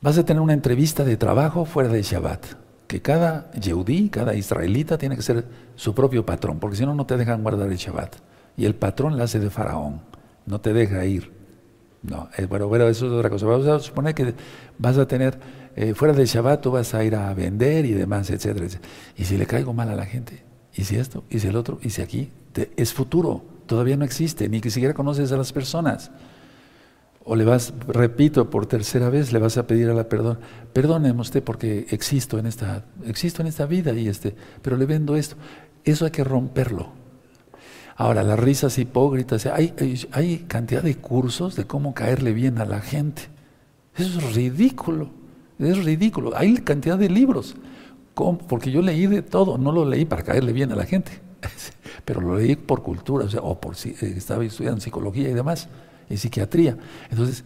Vas 0.00 0.18
a 0.18 0.24
tener 0.24 0.40
una 0.40 0.52
entrevista 0.52 1.04
de 1.04 1.16
trabajo 1.16 1.64
fuera 1.64 1.88
de 1.88 2.02
Shabbat 2.02 2.66
que 2.86 3.02
cada 3.02 3.50
yehudí, 3.52 4.08
cada 4.10 4.34
israelita 4.34 4.98
tiene 4.98 5.16
que 5.16 5.22
ser 5.22 5.44
su 5.74 5.94
propio 5.94 6.24
patrón, 6.24 6.58
porque 6.58 6.76
si 6.76 6.86
no, 6.86 6.94
no 6.94 7.06
te 7.06 7.16
dejan 7.16 7.42
guardar 7.42 7.70
el 7.70 7.76
Shabbat. 7.76 8.16
Y 8.56 8.64
el 8.64 8.74
patrón 8.74 9.16
la 9.16 9.24
hace 9.24 9.38
de 9.38 9.50
faraón, 9.50 10.00
no 10.46 10.60
te 10.60 10.72
deja 10.72 11.04
ir. 11.04 11.32
No, 12.02 12.28
eh, 12.36 12.46
bueno, 12.46 12.68
bueno, 12.68 12.86
eso 12.86 13.06
es 13.06 13.12
otra 13.12 13.28
cosa. 13.28 13.46
Vamos 13.46 13.66
a 13.66 13.80
suponer 13.80 14.14
que 14.14 14.34
vas 14.78 14.96
a 14.96 15.08
tener, 15.08 15.38
eh, 15.76 15.94
fuera 15.94 16.14
del 16.14 16.26
Shabbat, 16.26 16.62
tú 16.62 16.70
vas 16.72 16.94
a 16.94 17.04
ir 17.04 17.14
a 17.14 17.32
vender 17.34 17.84
y 17.84 17.92
demás, 17.92 18.30
etcétera, 18.30 18.66
etcétera. 18.66 18.90
Y 19.16 19.24
si 19.24 19.36
le 19.36 19.46
caigo 19.46 19.72
mal 19.72 19.88
a 19.90 19.94
la 19.94 20.06
gente, 20.06 20.42
y 20.74 20.84
si 20.84 20.96
esto, 20.96 21.24
y 21.30 21.38
si 21.38 21.48
el 21.48 21.56
otro, 21.56 21.78
y 21.82 21.90
si 21.90 22.02
aquí, 22.02 22.30
es 22.76 22.92
futuro, 22.92 23.44
todavía 23.66 23.96
no 23.96 24.04
existe, 24.04 24.48
ni 24.48 24.60
siquiera 24.62 24.94
conoces 24.94 25.32
a 25.32 25.36
las 25.36 25.52
personas. 25.52 26.10
O 27.24 27.34
le 27.34 27.44
vas, 27.44 27.74
repito 27.88 28.50
por 28.50 28.66
tercera 28.66 29.10
vez, 29.10 29.32
le 29.32 29.38
vas 29.38 29.58
a 29.58 29.66
pedir 29.66 29.90
a 29.90 29.94
la 29.94 30.08
perdón, 30.08 30.38
perdóneme 30.72 31.20
usted 31.20 31.42
porque 31.42 31.86
existo 31.90 32.38
en 32.38 32.46
esta, 32.46 32.84
existo 33.04 33.42
en 33.42 33.48
esta 33.48 33.66
vida 33.66 33.92
y 33.92 34.08
este, 34.08 34.34
pero 34.62 34.76
le 34.76 34.86
vendo 34.86 35.16
esto. 35.16 35.36
Eso 35.84 36.04
hay 36.04 36.10
que 36.10 36.24
romperlo. 36.24 36.92
Ahora, 37.96 38.22
las 38.22 38.38
risas 38.38 38.78
hipócritas, 38.78 39.46
hay, 39.46 39.74
hay, 40.12 40.38
cantidad 40.46 40.82
de 40.82 40.96
cursos 40.96 41.56
de 41.56 41.66
cómo 41.66 41.94
caerle 41.94 42.32
bien 42.32 42.58
a 42.58 42.66
la 42.66 42.80
gente. 42.80 43.22
Eso 43.96 44.18
es 44.18 44.34
ridículo, 44.34 45.10
es 45.58 45.84
ridículo. 45.84 46.36
Hay 46.36 46.56
cantidad 46.58 46.98
de 46.98 47.08
libros, 47.08 47.54
porque 48.48 48.70
yo 48.70 48.82
leí 48.82 49.06
de 49.06 49.22
todo, 49.22 49.58
no 49.58 49.72
lo 49.72 49.84
leí 49.84 50.04
para 50.04 50.22
caerle 50.22 50.52
bien 50.52 50.72
a 50.72 50.76
la 50.76 50.84
gente, 50.84 51.12
pero 52.04 52.20
lo 52.20 52.36
leí 52.36 52.56
por 52.56 52.82
cultura, 52.82 53.26
o 53.26 53.28
sea, 53.28 53.40
o 53.40 53.60
por 53.60 53.76
si 53.76 53.90
eh, 53.90 54.14
estaba 54.16 54.44
estudiando 54.44 54.80
psicología 54.80 55.28
y 55.28 55.34
demás 55.34 55.68
y 56.08 56.16
psiquiatría. 56.16 56.76
Entonces, 57.10 57.44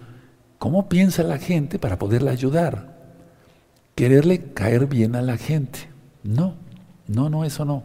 ¿cómo 0.58 0.88
piensa 0.88 1.22
la 1.22 1.38
gente 1.38 1.78
para 1.78 1.98
poderla 1.98 2.30
ayudar? 2.30 2.98
Quererle 3.94 4.52
caer 4.52 4.86
bien 4.86 5.16
a 5.16 5.22
la 5.22 5.36
gente. 5.36 5.88
No, 6.22 6.54
no, 7.06 7.28
no, 7.28 7.44
eso 7.44 7.64
no. 7.64 7.82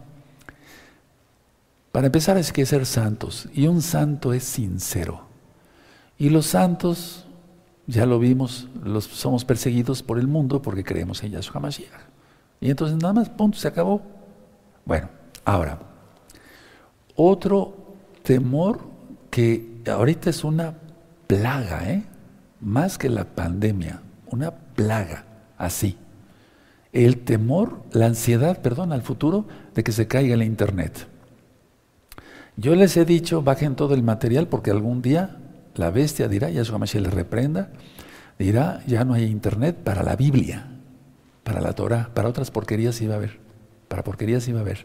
Para 1.92 2.06
empezar 2.06 2.36
hay 2.36 2.44
que 2.44 2.66
ser 2.66 2.84
santos 2.84 3.48
y 3.54 3.66
un 3.66 3.80
santo 3.82 4.32
es 4.32 4.44
sincero. 4.44 5.22
Y 6.18 6.30
los 6.30 6.46
santos, 6.46 7.25
ya 7.86 8.06
lo 8.06 8.18
vimos, 8.18 8.68
los, 8.82 9.04
somos 9.04 9.44
perseguidos 9.44 10.02
por 10.02 10.18
el 10.18 10.26
mundo 10.26 10.60
porque 10.60 10.84
creemos 10.84 11.22
en 11.22 11.32
Yahshua 11.32 11.60
Mashiach. 11.60 11.90
Y 12.60 12.70
entonces 12.70 12.96
nada 12.96 13.12
más, 13.14 13.28
punto, 13.28 13.58
se 13.58 13.68
acabó. 13.68 14.02
Bueno, 14.84 15.08
ahora, 15.44 15.78
otro 17.14 17.94
temor 18.22 18.80
que 19.30 19.82
ahorita 19.86 20.30
es 20.30 20.42
una 20.42 20.74
plaga, 21.26 21.90
¿eh? 21.90 22.04
más 22.60 22.98
que 22.98 23.08
la 23.08 23.24
pandemia, 23.24 24.00
una 24.30 24.50
plaga, 24.50 25.24
así. 25.58 25.96
El 26.92 27.18
temor, 27.18 27.82
la 27.92 28.06
ansiedad, 28.06 28.62
perdón, 28.62 28.92
al 28.92 29.02
futuro 29.02 29.46
de 29.74 29.84
que 29.84 29.92
se 29.92 30.08
caiga 30.08 30.34
el 30.34 30.42
Internet. 30.42 31.08
Yo 32.56 32.74
les 32.74 32.96
he 32.96 33.04
dicho, 33.04 33.42
bajen 33.42 33.76
todo 33.76 33.94
el 33.94 34.02
material 34.02 34.48
porque 34.48 34.70
algún 34.70 35.02
día 35.02 35.36
la 35.76 35.90
bestia 35.90 36.28
dirá, 36.28 36.50
Yahshua 36.50 36.78
Mashiach 36.78 37.02
le 37.02 37.10
reprenda, 37.10 37.70
dirá, 38.38 38.82
ya 38.86 39.04
no 39.04 39.14
hay 39.14 39.24
Internet 39.24 39.76
para 39.76 40.02
la 40.02 40.16
Biblia, 40.16 40.66
para 41.44 41.60
la 41.60 41.72
Torah, 41.74 42.10
para 42.14 42.28
otras 42.28 42.50
porquerías 42.50 43.00
iba 43.00 43.14
a 43.14 43.18
haber, 43.18 43.38
para 43.88 44.02
porquerías 44.02 44.46
iba 44.48 44.58
a 44.58 44.62
haber. 44.62 44.80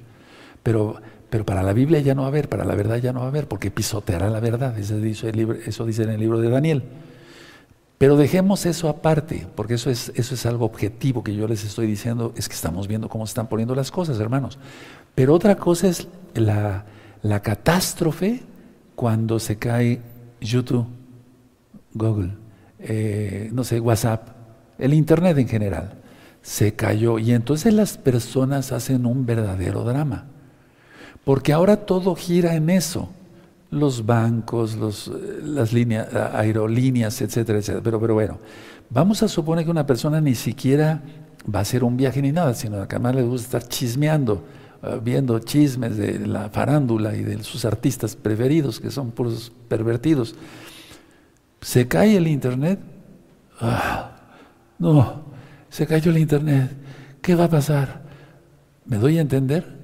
Pero, 0.64 1.02
pero 1.30 1.46
para 1.46 1.64
la 1.64 1.74
Biblia 1.74 2.00
ya 2.02 2.14
no 2.14 2.22
va 2.22 2.28
a 2.28 2.30
haber, 2.30 2.50
para 2.50 2.66
la 2.66 2.76
verdad 2.76 2.98
ya 2.98 3.14
no 3.14 3.22
va 3.22 3.26
a 3.26 3.30
haber, 3.30 3.48
porque 3.48 3.72
pisoteará 3.72 4.30
la 4.30 4.40
verdad, 4.40 4.78
eso 4.78 5.00
dice, 5.00 5.30
en 6.04 6.10
el 6.10 6.20
libro 6.20 6.40
de 6.40 6.50
Daniel. 6.50 6.84
Pero 7.98 8.18
dejemos 8.18 8.66
eso 8.66 8.90
aparte, 8.90 9.48
porque 9.56 9.76
eso 9.76 9.90
es, 9.92 10.12
eso 10.16 10.34
es 10.34 10.46
algo 10.46 10.66
objetivo 10.66 11.24
que 11.24 11.36
yo 11.36 11.48
les 11.48 11.64
estoy 11.64 11.86
diciendo, 11.88 12.34
es 12.36 12.50
que 12.50 12.56
estamos 12.56 12.88
viendo 12.88 13.10
cómo 13.10 13.26
se 13.28 13.32
están 13.32 13.48
poniendo 13.48 13.76
las 13.76 13.92
cosas, 13.92 14.20
hermanos. 14.20 14.58
Pero 15.14 15.34
otra 15.36 15.56
cosa 15.56 15.88
es 15.88 16.08
la, 16.34 16.86
la 17.22 17.42
catástrofe 17.42 18.42
cuando 18.96 19.40
se 19.40 19.58
cae 19.58 20.02
YouTube, 20.42 20.88
Google, 21.94 22.34
eh, 22.80 23.50
no 23.54 23.64
sé, 23.64 23.80
WhatsApp, 23.80 24.28
el 24.78 24.94
Internet 24.94 25.38
en 25.38 25.48
general, 25.48 25.94
se 26.42 26.74
cayó. 26.74 27.20
Y 27.20 27.32
entonces 27.32 27.74
las 27.74 27.98
personas 27.98 28.72
hacen 28.72 29.06
un 29.06 29.26
verdadero 29.26 29.84
drama, 29.84 30.26
porque 31.24 31.54
ahora 31.54 31.86
todo 31.86 32.16
gira 32.16 32.56
en 32.56 32.70
eso. 32.70 33.10
Los 33.70 34.06
bancos, 34.06 34.76
los, 34.76 35.08
eh, 35.08 35.12
las 35.44 35.72
líneas, 35.72 36.14
aerolíneas, 36.14 37.22
etcétera, 37.22 37.60
etcétera. 37.60 37.82
Pero, 37.82 38.02
pero 38.02 38.14
bueno, 38.16 38.40
vamos 38.90 39.24
a 39.24 39.30
suponer 39.30 39.64
que 39.64 39.72
una 39.72 39.86
persona 39.86 40.20
ni 40.20 40.36
siquiera 40.36 41.02
va 41.54 41.60
a 41.60 41.62
hacer 41.62 41.84
un 41.84 41.96
viaje 41.96 42.22
ni 42.22 42.32
nada, 42.32 42.54
sino 42.54 42.86
que 42.88 42.96
además 42.96 43.16
le 43.16 43.24
gusta 43.24 43.58
estar 43.58 43.70
chismeando, 43.70 44.44
viendo 45.04 45.38
chismes 45.40 45.98
de 45.98 46.20
la 46.28 46.50
farándula 46.50 47.16
y 47.16 47.24
de 47.24 47.44
sus 47.44 47.66
artistas 47.66 48.16
preferidos, 48.16 48.80
que 48.80 48.90
son 48.90 49.12
puros 49.12 49.52
pervertidos. 49.68 50.36
Se 51.62 51.88
cae 51.88 52.18
el 52.18 52.28
internet. 52.28 52.80
Ah, 53.60 54.12
no, 54.80 55.24
se 55.70 55.86
cayó 55.86 56.12
el 56.12 56.18
internet. 56.18 56.72
¿Qué 57.22 57.36
va 57.36 57.46
a 57.46 57.50
pasar? 57.50 58.02
¿Me 58.86 58.98
doy 58.98 59.20
a 59.20 59.22
entender? 59.22 59.80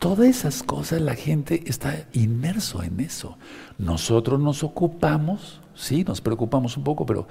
Todas 0.00 0.26
esas 0.26 0.64
cosas 0.64 1.00
la 1.00 1.14
gente 1.14 1.62
está 1.66 2.06
inmerso 2.12 2.82
en 2.82 2.98
eso. 2.98 3.38
Nosotros 3.78 4.40
nos 4.40 4.64
ocupamos, 4.64 5.60
sí, 5.76 6.02
nos 6.02 6.20
preocupamos 6.20 6.76
un 6.76 6.82
poco, 6.82 7.06
pero 7.06 7.28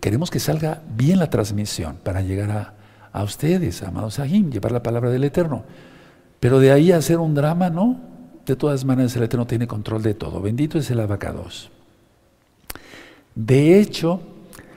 queremos 0.00 0.30
que 0.30 0.38
salga 0.38 0.82
bien 0.96 1.18
la 1.18 1.28
transmisión 1.28 1.98
para 2.04 2.20
llegar 2.20 2.52
a, 2.52 2.75
a 3.16 3.22
ustedes, 3.22 3.82
amados 3.82 4.18
Ahim, 4.18 4.50
llevar 4.50 4.72
la 4.72 4.82
palabra 4.82 5.10
del 5.10 5.24
Eterno. 5.24 5.64
Pero 6.38 6.60
de 6.60 6.70
ahí 6.70 6.92
hacer 6.92 7.18
un 7.18 7.34
drama, 7.34 7.70
no. 7.70 7.98
De 8.44 8.56
todas 8.56 8.84
maneras, 8.84 9.16
el 9.16 9.22
Eterno 9.22 9.46
tiene 9.46 9.66
control 9.66 10.02
de 10.02 10.12
todo. 10.12 10.42
Bendito 10.42 10.78
es 10.78 10.90
el 10.90 11.00
abacados. 11.00 11.70
De 13.34 13.80
hecho, 13.80 14.20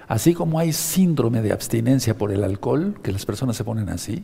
así 0.08 0.34
como 0.34 0.58
hay 0.58 0.72
síndrome 0.72 1.42
de 1.42 1.52
abstinencia 1.52 2.18
por 2.18 2.32
el 2.32 2.46
alcohol, 2.46 2.98
que 3.04 3.12
las 3.12 3.26
personas 3.26 3.58
se 3.58 3.66
ponen 3.66 3.90
así, 3.90 4.24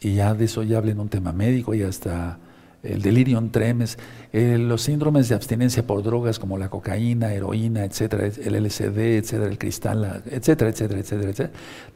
y 0.00 0.14
ya 0.14 0.34
de 0.34 0.44
eso 0.44 0.62
ya 0.62 0.78
en 0.78 1.00
un 1.00 1.08
tema 1.08 1.32
médico 1.32 1.74
y 1.74 1.82
hasta 1.82 2.38
el 2.82 3.02
delirium 3.02 3.50
tremens, 3.50 3.98
los 4.32 4.82
síndromes 4.82 5.28
de 5.28 5.34
abstinencia 5.34 5.86
por 5.86 6.02
drogas 6.02 6.38
como 6.38 6.58
la 6.58 6.68
cocaína, 6.70 7.32
heroína, 7.32 7.84
etcétera, 7.84 8.26
el 8.26 8.64
LSD, 8.64 8.98
etcétera, 9.18 9.50
el 9.50 9.58
cristal, 9.58 10.22
etcétera, 10.26 10.70
etcétera, 10.70 11.00
etcétera, 11.00 11.30
etcétera. 11.30 11.50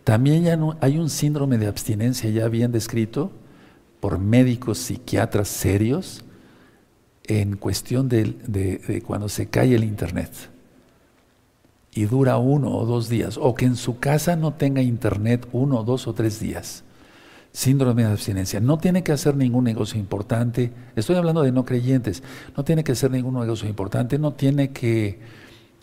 También 0.04 0.44
ya 0.44 0.56
no, 0.56 0.76
hay 0.80 0.98
un 0.98 1.10
síndrome 1.10 1.58
de 1.58 1.66
abstinencia 1.66 2.30
ya 2.30 2.48
bien 2.48 2.72
descrito 2.72 3.30
por 4.00 4.18
médicos 4.18 4.78
psiquiatras 4.78 5.48
serios 5.48 6.24
en 7.24 7.56
cuestión 7.56 8.08
de, 8.08 8.34
de 8.46 9.02
cuando 9.06 9.28
se 9.28 9.46
cae 9.46 9.74
el 9.74 9.84
internet 9.84 10.30
y 11.94 12.06
dura 12.06 12.38
uno 12.38 12.74
o 12.74 12.86
dos 12.86 13.08
días, 13.08 13.38
o 13.40 13.54
que 13.54 13.66
en 13.66 13.76
su 13.76 13.98
casa 13.98 14.34
no 14.34 14.54
tenga 14.54 14.80
internet 14.80 15.46
uno, 15.52 15.84
dos 15.84 16.08
o 16.08 16.14
tres 16.14 16.40
días 16.40 16.84
síndrome 17.52 18.04
de 18.04 18.10
abstinencia. 18.10 18.60
No 18.60 18.78
tiene 18.78 19.02
que 19.02 19.12
hacer 19.12 19.36
ningún 19.36 19.64
negocio 19.64 20.00
importante. 20.00 20.72
Estoy 20.96 21.16
hablando 21.16 21.42
de 21.42 21.52
no 21.52 21.64
creyentes. 21.64 22.22
No 22.56 22.64
tiene 22.64 22.82
que 22.82 22.92
hacer 22.92 23.10
ningún 23.10 23.34
negocio 23.34 23.68
importante. 23.68 24.18
No 24.18 24.32
tiene 24.32 24.72
que, 24.72 25.20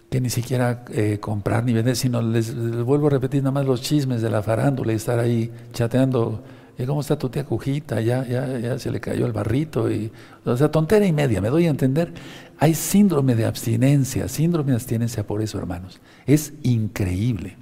que 0.10 0.20
ni 0.20 0.30
siquiera 0.30 0.84
eh, 0.92 1.20
comprar 1.22 1.64
ni 1.64 1.74
vender, 1.74 1.96
sino 1.96 2.22
les, 2.22 2.56
vuelvo 2.84 3.08
a 3.08 3.12
repetir 3.12 3.44
nada 3.44 3.52
más 3.52 3.66
los 3.66 3.82
chismes 3.82 4.22
de 4.22 4.32
la 4.32 4.42
farándula 4.42 4.92
y 4.92 4.96
estar 4.96 5.20
ahí 5.20 5.52
chateando. 5.72 6.44
¿Y 6.78 6.86
cómo 6.86 7.02
está 7.02 7.18
tu 7.18 7.30
tía 7.30 7.46
Cujita? 7.46 8.02
Ya, 8.02 8.26
ya, 8.26 8.58
ya 8.58 8.80
se 8.80 8.90
le 8.90 9.00
cayó 9.00 9.26
el 9.26 9.34
barrito. 9.34 9.92
Y, 9.92 10.12
o 10.46 10.58
sea, 10.58 10.72
tontera 10.72 11.06
y 11.06 11.14
media, 11.14 11.40
me 11.40 11.50
doy 11.50 11.68
a 11.68 11.70
entender. 11.70 12.14
Hay 12.58 12.74
síndrome 12.74 13.36
de 13.36 13.46
abstinencia, 13.46 14.28
síndrome 14.28 14.72
de 14.72 14.78
abstinencia 14.78 15.28
por 15.28 15.42
eso, 15.42 15.60
hermanos. 15.60 16.00
Es 16.26 16.54
increíble. 16.64 17.59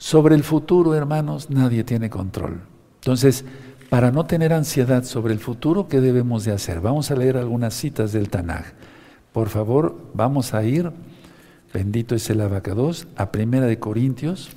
Sobre 0.00 0.34
el 0.34 0.44
futuro, 0.44 0.94
hermanos, 0.94 1.50
nadie 1.50 1.84
tiene 1.84 2.08
control. 2.08 2.62
Entonces, 3.02 3.44
para 3.90 4.10
no 4.10 4.24
tener 4.24 4.50
ansiedad 4.50 5.04
sobre 5.04 5.34
el 5.34 5.40
futuro, 5.40 5.88
¿qué 5.88 6.00
debemos 6.00 6.46
de 6.46 6.52
hacer? 6.52 6.80
Vamos 6.80 7.10
a 7.10 7.16
leer 7.16 7.36
algunas 7.36 7.74
citas 7.74 8.10
del 8.10 8.30
Tanaj. 8.30 8.64
Por 9.34 9.50
favor, 9.50 10.00
vamos 10.14 10.54
a 10.54 10.64
ir, 10.64 10.90
bendito 11.74 12.14
es 12.14 12.30
el 12.30 12.40
abacados, 12.40 13.08
a 13.14 13.30
Primera 13.30 13.66
de 13.66 13.78
Corintios. 13.78 14.48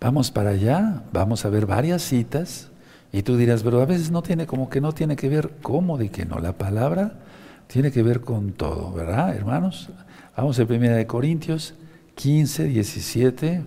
Vamos 0.00 0.30
para 0.30 0.50
allá, 0.50 1.02
vamos 1.12 1.44
a 1.44 1.50
ver 1.50 1.66
varias 1.66 2.00
citas. 2.00 2.70
Y 3.12 3.24
tú 3.24 3.36
dirás, 3.36 3.62
pero 3.62 3.82
a 3.82 3.86
veces 3.86 4.10
no 4.10 4.22
tiene, 4.22 4.46
como 4.46 4.70
que 4.70 4.80
no 4.80 4.92
tiene 4.92 5.16
que 5.16 5.28
ver, 5.28 5.50
¿cómo 5.60 5.98
de 5.98 6.08
que 6.08 6.24
no? 6.24 6.38
La 6.38 6.54
palabra 6.54 7.18
tiene 7.66 7.92
que 7.92 8.02
ver 8.02 8.22
con 8.22 8.52
todo, 8.52 8.90
¿verdad, 8.94 9.36
hermanos? 9.36 9.90
Vamos 10.34 10.58
a 10.58 10.64
Primera 10.64 10.96
de 10.96 11.06
Corintios 11.06 11.74
15, 12.20 12.64
17. 12.64 13.62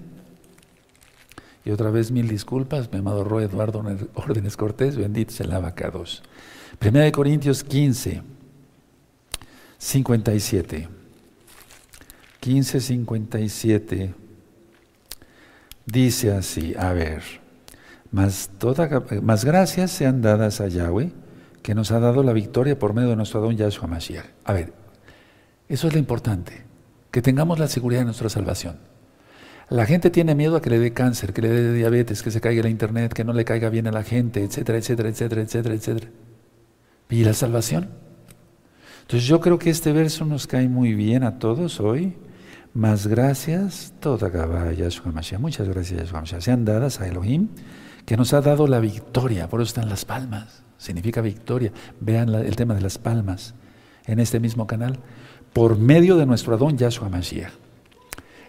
Y 1.66 1.72
otra 1.72 1.89
vez 1.89 2.12
mil 2.12 2.28
disculpas, 2.28 2.92
mi 2.92 3.00
amado 3.00 3.24
Roy 3.24 3.46
Eduardo 3.46 3.84
Órdenes 4.13 4.58
Cortés, 4.58 4.96
bendito 4.96 5.32
sea 5.32 5.48
el 5.48 5.54
abacados. 5.54 6.22
Primera 6.78 7.06
de 7.06 7.12
Corintios 7.12 7.63
15, 7.63 8.22
57. 9.80 10.88
15, 12.42 12.80
57. 12.80 14.13
Dice 15.88 16.32
así, 16.32 16.76
a 16.78 16.94
ver, 16.94 17.24
más, 18.12 18.52
toda, 18.60 19.04
más 19.24 19.46
gracias 19.46 19.89
sean 19.89 20.22
dadas 20.22 20.62
a 20.62 20.68
Yahweh, 20.68 21.12
que 21.63 21.74
nos 21.74 21.92
ha 21.92 22.00
dado 22.00 22.22
la 22.22 22.34
victoria 22.34 22.78
por 22.78 22.94
medio 22.94 23.10
de 23.10 23.16
nuestro 23.16 23.42
don 23.42 23.58
Yahshua 23.58 23.88
Mashiach. 23.88 24.28
A 24.44 24.54
ver, 24.54 24.74
eso 25.68 25.88
es 25.88 25.94
lo 25.94 26.00
importante 26.00 26.62
que 27.13 27.21
tengamos 27.21 27.60
la 27.60 27.67
seguridad 27.67 28.02
de 28.02 28.06
nuestra 28.06 28.28
salvación. 28.28 28.80
La 29.69 29.86
gente 29.86 30.10
tiene 30.10 30.34
miedo 30.34 30.56
a 30.56 30.63
que 30.63 30.71
le 30.71 30.80
dé 30.80 30.93
cáncer, 30.93 31.32
que 31.32 31.43
le 31.43 31.49
dé 31.49 31.71
diabetes, 31.71 32.23
que 32.23 32.32
se 32.32 32.41
caiga 32.41 32.63
la 32.63 32.69
internet, 32.69 33.13
que 33.13 33.23
no 33.23 33.34
le 33.34 33.45
caiga 33.45 33.69
bien 33.69 33.86
a 33.86 33.91
la 33.91 34.02
gente, 34.02 34.43
etcétera, 34.43 34.80
etcétera, 34.80 35.10
etcétera, 35.10 35.41
etcétera, 35.43 35.76
etcétera. 35.76 36.08
¿Y 37.12 37.23
la 37.23 37.36
salvación? 37.36 37.91
Entonces 39.02 39.28
yo 39.28 39.41
creo 39.41 39.60
que 39.60 39.69
este 39.69 39.93
verso 39.93 40.26
nos 40.26 40.47
cae 40.47 40.67
muy 40.67 40.95
bien 40.95 41.23
a 41.23 41.38
todos 41.38 41.80
hoy. 41.80 42.15
Más 42.73 43.06
gracias, 43.06 43.93
toda 43.99 44.73
Yahshua 44.73 45.12
Mashiach. 45.12 45.39
Muchas 45.39 45.69
gracias, 45.69 45.99
Yahshua 45.99 46.21
Mashiach. 46.21 46.41
Sean 46.41 46.65
dadas 46.65 46.99
a 46.99 47.08
Elohim, 47.08 47.49
que 48.08 48.17
nos 48.17 48.34
ha 48.34 48.41
dado 48.41 48.65
la 48.65 48.80
victoria. 48.80 49.49
Por 49.49 49.62
eso 49.62 49.67
están 49.67 49.88
las 49.88 50.04
palmas. 50.04 50.63
Significa 50.80 51.21
victoria. 51.21 51.71
Vean 51.99 52.30
el 52.30 52.56
tema 52.56 52.73
de 52.73 52.82
las 52.82 52.97
palmas 52.97 53.54
en 54.08 54.19
este 54.19 54.39
mismo 54.39 54.65
canal 54.65 54.97
por 55.54 55.78
medio 55.78 56.18
de 56.18 56.26
nuestro 56.26 56.56
Adón 56.56 56.78
Yahshua 56.78 57.10
Mashiach. 57.10 57.54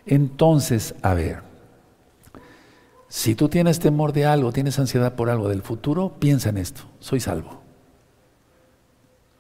Entonces, 0.07 0.95
a 1.03 1.15
ver, 1.15 1.43
si 3.09 3.35
tú 3.35 3.49
tienes 3.49 3.79
temor 3.79 4.13
de 4.13 4.27
algo, 4.27 4.53
tienes 4.53 4.79
ansiedad 4.79 5.15
por 5.15 5.31
algo 5.31 5.49
del 5.49 5.63
futuro, 5.63 6.15
piensa 6.19 6.49
en 6.49 6.59
esto, 6.59 6.83
soy 6.99 7.21
salvo. 7.21 7.61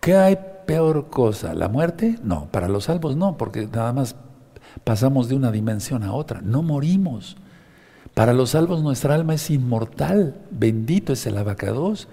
¿Qué 0.00 0.16
hay 0.16 0.38
peor 0.66 1.08
cosa? 1.08 1.54
¿La 1.54 1.68
muerte? 1.68 2.18
No, 2.22 2.46
para 2.50 2.68
los 2.68 2.84
salvos 2.84 3.16
no, 3.16 3.36
porque 3.36 3.66
nada 3.66 3.92
más 3.92 4.16
pasamos 4.84 5.28
de 5.28 5.34
una 5.34 5.50
dimensión 5.50 6.02
a 6.02 6.12
otra, 6.12 6.40
no 6.42 6.62
morimos. 6.62 7.36
Para 8.14 8.32
los 8.32 8.50
salvos 8.50 8.82
nuestra 8.82 9.14
alma 9.14 9.34
es 9.34 9.50
inmortal, 9.50 10.36
bendito 10.50 11.12
es 11.12 11.26
el 11.26 11.36
abacados, 11.36 12.08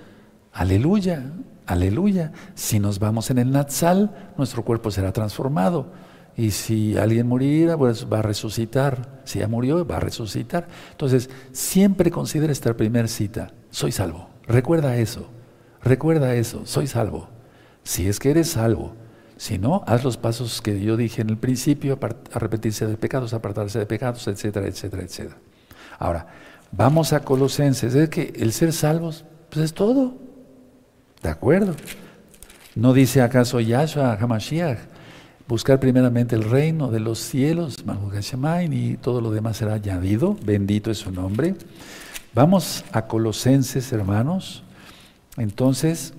aleluya, 0.54 1.32
Aleluya. 1.72 2.34
Si 2.54 2.80
nos 2.80 3.00
vamos 3.00 3.32
en 3.32 3.38
el 3.38 3.50
Natsal, 3.50 4.34
nuestro 4.38 4.66
cuerpo 4.66 4.92
será 4.92 5.14
transformado. 5.14 5.94
Y 6.36 6.52
si 6.52 6.98
alguien 6.98 7.30
muriera, 7.30 7.78
pues 7.78 8.12
va 8.12 8.20
a 8.20 8.22
resucitar. 8.22 9.22
Si 9.24 9.40
ya 9.40 9.48
murió, 9.48 9.88
va 9.88 9.96
a 9.96 10.00
resucitar. 10.02 10.68
Entonces, 10.92 11.30
siempre 11.54 12.12
considera 12.12 12.52
esta 12.52 12.76
primera 12.76 13.08
cita. 13.08 13.54
Soy 13.70 13.94
salvo. 13.94 14.28
Recuerda 14.48 14.98
eso. 14.98 15.30
Recuerda 15.82 16.36
eso. 16.36 16.66
Soy 16.66 16.88
salvo. 16.88 17.30
Si 17.84 18.06
es 18.06 18.20
que 18.20 18.32
eres 18.32 18.50
salvo. 18.50 18.94
Si 19.38 19.58
no, 19.58 19.86
haz 19.88 20.04
los 20.04 20.18
pasos 20.18 20.62
que 20.62 20.82
yo 20.82 20.98
dije 20.98 21.22
en 21.22 21.30
el 21.30 21.38
principio, 21.38 21.98
arrepentirse 22.34 22.86
de 22.86 22.98
pecados, 22.98 23.34
apartarse 23.34 23.80
de 23.80 23.86
pecados, 23.86 24.28
etcétera, 24.28 24.68
etcétera, 24.68 25.04
etcétera. 25.04 25.38
Ahora, 26.00 26.28
vamos 26.74 27.14
a 27.14 27.22
Colosenses. 27.22 27.96
Es 27.96 28.10
que 28.10 28.34
el 28.36 28.52
ser 28.52 28.74
salvos, 28.74 29.24
pues 29.50 29.64
es 29.64 29.74
todo. 29.74 30.31
¿De 31.22 31.30
acuerdo? 31.30 31.76
¿No 32.76 32.94
dice 32.94 33.22
acaso 33.22 33.60
Yahshua 33.60 34.18
Hamashiach? 34.20 34.80
Buscar 35.48 35.80
primeramente 35.80 36.36
el 36.36 36.44
reino 36.44 36.90
de 36.90 37.00
los 37.00 37.20
cielos, 37.20 37.84
y 38.72 38.98
todo 38.98 39.22
lo 39.22 39.32
demás 39.32 39.58
será 39.58 39.74
añadido. 39.74 40.38
Bendito 40.44 40.90
es 40.90 41.00
su 41.00 41.12
nombre. 41.12 41.56
Vamos 42.34 42.86
a 42.94 43.06
Colosenses, 43.06 43.92
hermanos. 43.92 44.64
Entonces, 45.36 46.14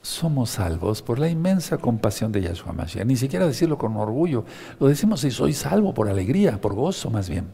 somos 0.00 0.50
salvos 0.50 1.02
por 1.02 1.18
la 1.18 1.28
inmensa 1.28 1.76
compasión 1.76 2.32
de 2.32 2.40
Yahshua 2.42 2.72
Mashiach. 2.72 3.04
Ni 3.04 3.16
siquiera 3.16 3.46
decirlo 3.46 3.76
con 3.76 3.96
orgullo. 3.96 4.44
Lo 4.80 4.88
decimos 4.88 5.20
si 5.20 5.30
soy 5.30 5.52
salvo 5.52 5.92
por 5.92 6.08
alegría, 6.08 6.60
por 6.60 6.74
gozo 6.74 7.10
más 7.10 7.28
bien. 7.28 7.44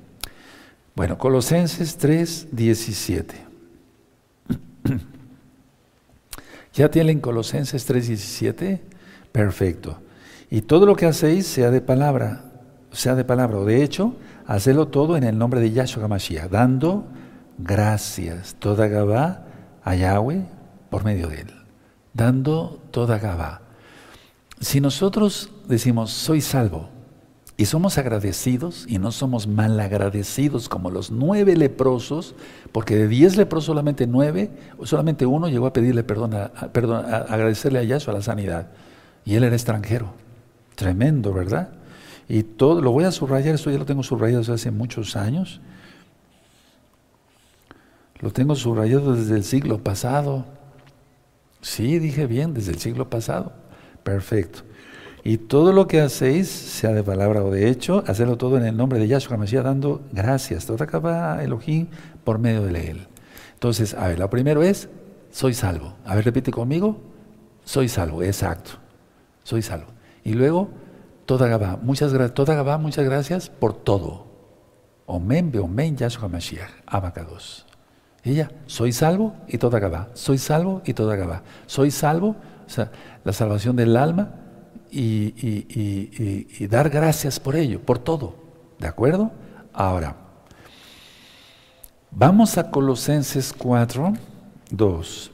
Bueno, 0.94 1.18
Colosenses 1.18 1.96
3, 1.96 2.48
17. 2.52 3.34
¿Ya 6.74 6.90
tienen 6.90 7.20
Colosenses 7.20 7.86
3:17? 7.88 8.80
Perfecto. 9.30 9.98
Y 10.50 10.62
todo 10.62 10.86
lo 10.86 10.96
que 10.96 11.06
hacéis 11.06 11.46
sea 11.46 11.70
de 11.70 11.80
palabra, 11.80 12.52
sea 12.92 13.14
de 13.14 13.24
palabra 13.24 13.58
o 13.58 13.64
de 13.64 13.82
hecho, 13.82 14.16
hacedlo 14.46 14.88
todo 14.88 15.16
en 15.16 15.24
el 15.24 15.38
nombre 15.38 15.60
de 15.60 15.72
Yahshua 15.72 16.08
Mashiach, 16.08 16.50
dando 16.50 17.06
gracias, 17.58 18.56
toda 18.58 18.88
Gabá 18.88 19.46
a 19.82 19.94
Yahweh 19.94 20.44
por 20.90 21.04
medio 21.04 21.28
de 21.28 21.42
él. 21.42 21.54
Dando 22.12 22.82
toda 22.90 23.18
Gabá. 23.18 23.62
Si 24.60 24.80
nosotros 24.80 25.50
decimos, 25.66 26.10
soy 26.10 26.40
salvo, 26.40 26.88
y 27.56 27.66
somos 27.66 27.98
agradecidos 27.98 28.86
y 28.88 28.98
no 28.98 29.12
somos 29.12 29.46
mal 29.46 29.78
agradecidos 29.78 30.68
como 30.68 30.90
los 30.90 31.10
nueve 31.10 31.56
leprosos, 31.56 32.34
porque 32.72 32.96
de 32.96 33.08
diez 33.08 33.36
leprosos 33.36 33.66
solamente 33.66 34.06
nueve, 34.06 34.50
solamente 34.84 35.26
uno 35.26 35.48
llegó 35.48 35.66
a 35.66 35.72
pedirle 35.72 36.02
perdón, 36.02 36.34
a, 36.34 36.48
perdón, 36.72 37.04
a 37.04 37.18
agradecerle 37.18 37.78
a 37.78 38.12
la 38.12 38.22
sanidad. 38.22 38.68
Y 39.24 39.34
él 39.34 39.44
era 39.44 39.54
extranjero. 39.54 40.12
Tremendo, 40.74 41.32
¿verdad? 41.32 41.68
Y 42.28 42.42
todo, 42.42 42.80
lo 42.80 42.92
voy 42.92 43.04
a 43.04 43.12
subrayar, 43.12 43.54
esto 43.54 43.70
ya 43.70 43.78
lo 43.78 43.84
tengo 43.84 44.02
subrayado 44.02 44.40
desde 44.40 44.54
hace 44.54 44.70
muchos 44.70 45.16
años. 45.16 45.60
Lo 48.20 48.30
tengo 48.30 48.54
subrayado 48.54 49.14
desde 49.14 49.36
el 49.36 49.44
siglo 49.44 49.78
pasado. 49.78 50.46
Sí, 51.60 51.98
dije 51.98 52.26
bien, 52.26 52.54
desde 52.54 52.72
el 52.72 52.78
siglo 52.78 53.10
pasado. 53.10 53.52
Perfecto. 54.02 54.62
Y 55.24 55.38
todo 55.38 55.72
lo 55.72 55.86
que 55.86 56.00
hacéis, 56.00 56.48
sea 56.48 56.90
de 56.92 57.04
palabra 57.04 57.44
o 57.44 57.50
de 57.50 57.68
hecho, 57.68 58.02
hacerlo 58.08 58.36
todo 58.36 58.56
en 58.58 58.66
el 58.66 58.76
nombre 58.76 58.98
de 58.98 59.06
Yahshua 59.06 59.36
Mashiach, 59.36 59.62
dando 59.62 60.02
gracias. 60.12 60.68
Acaba 60.68 61.42
Elohim 61.44 61.86
por 62.24 62.38
medio 62.40 62.62
de 62.62 62.90
él. 62.90 63.06
Entonces, 63.54 63.94
a 63.94 64.08
ver, 64.08 64.18
lo 64.18 64.28
primero 64.28 64.64
es, 64.64 64.88
soy 65.30 65.54
salvo. 65.54 65.94
A 66.04 66.16
ver, 66.16 66.24
repite 66.24 66.50
conmigo, 66.50 67.00
soy 67.64 67.88
salvo, 67.88 68.24
exacto. 68.24 68.72
Soy 69.44 69.62
salvo. 69.62 69.86
Y 70.24 70.32
luego, 70.32 70.70
toda 71.24 71.46
Gabá, 71.46 71.78
muchas 71.80 72.12
toda 72.34 72.78
muchas 72.78 73.04
gracias 73.04 73.48
por 73.48 73.74
todo. 73.74 74.26
Omen, 75.06 75.52
omen, 75.56 75.96
Yahshua 75.96 76.28
Mashiach, 76.28 76.70
abacados. 76.84 77.66
Ella, 78.24 78.50
soy 78.66 78.92
salvo 78.92 79.36
y 79.46 79.58
toda 79.58 79.78
Gabá. 79.78 80.08
Soy 80.14 80.38
salvo 80.38 80.82
y 80.84 80.94
toda 80.94 81.14
Gabá. 81.14 81.42
Soy 81.66 81.92
salvo, 81.92 82.36
o 82.66 82.68
sea, 82.68 82.90
la 83.22 83.32
salvación 83.32 83.76
del 83.76 83.96
alma, 83.96 84.41
y, 84.92 86.66
dar 86.66 86.90
gracias 86.90 87.40
por 87.40 87.56
ello, 87.56 87.80
por 87.80 87.98
todo. 87.98 88.34
¿De 88.78 88.86
acuerdo? 88.86 89.32
Ahora, 89.72 90.16
vamos 92.10 92.58
a 92.58 92.70
Colosenses 92.70 93.54
4, 93.56 94.12
2. 94.70 95.30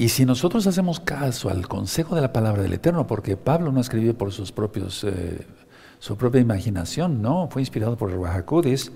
Y 0.00 0.08
si 0.10 0.24
nosotros 0.24 0.66
hacemos 0.66 1.00
caso 1.00 1.50
al 1.50 1.66
consejo 1.66 2.14
de 2.14 2.20
la 2.20 2.32
palabra 2.32 2.62
del 2.62 2.72
Eterno, 2.72 3.06
porque 3.06 3.36
Pablo 3.36 3.72
no 3.72 3.80
escribió 3.80 4.16
por 4.16 4.32
sus 4.32 4.52
propios, 4.52 5.02
eh, 5.02 5.44
su 5.98 6.16
propia 6.16 6.40
imaginación, 6.40 7.20
no, 7.20 7.48
fue 7.50 7.62
inspirado 7.62 7.96
por 7.96 8.12
el 8.12 8.18
Bajacudis. 8.18 8.92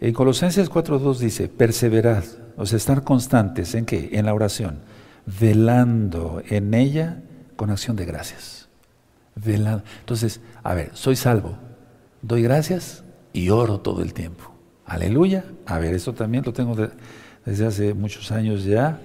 En 0.00 0.12
Colosenses 0.12 0.68
4.2 0.68 1.18
dice, 1.18 1.48
perseverad, 1.48 2.24
o 2.56 2.66
sea, 2.66 2.76
estar 2.76 3.04
constantes, 3.04 3.76
¿en 3.76 3.86
qué? 3.86 4.10
En 4.14 4.26
la 4.26 4.34
oración, 4.34 4.80
velando 5.26 6.42
en 6.48 6.74
ella 6.74 7.22
con 7.56 7.70
acción 7.70 7.96
de 7.96 8.04
gracias. 8.04 8.68
Entonces, 9.44 10.40
a 10.62 10.74
ver, 10.74 10.90
soy 10.94 11.16
salvo, 11.16 11.56
doy 12.20 12.42
gracias 12.42 13.02
y 13.32 13.50
oro 13.50 13.80
todo 13.80 14.02
el 14.02 14.12
tiempo. 14.12 14.44
Aleluya. 14.84 15.44
A 15.66 15.78
ver, 15.78 15.94
esto 15.94 16.12
también 16.12 16.44
lo 16.44 16.52
tengo 16.52 16.76
desde 17.44 17.66
hace 17.66 17.94
muchos 17.94 18.30
años 18.30 18.64
ya, 18.64 19.00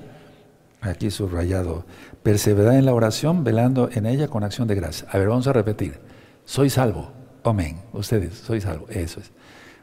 aquí 0.82 1.12
subrayado. 1.12 1.86
Perseverar 2.24 2.76
en 2.76 2.86
la 2.86 2.94
oración, 2.94 3.44
velando 3.44 3.90
en 3.94 4.06
ella 4.06 4.28
con 4.28 4.44
acción 4.44 4.68
de 4.68 4.76
gracias. 4.76 5.14
A 5.14 5.18
ver, 5.18 5.30
vamos 5.30 5.48
a 5.48 5.54
repetir. 5.54 6.00
Soy 6.46 6.70
salvo. 6.70 7.12
Amén. 7.44 7.80
Ustedes, 7.94 8.36
soy 8.36 8.60
salvo. 8.60 8.88
Eso 8.90 9.22
es. 9.22 9.32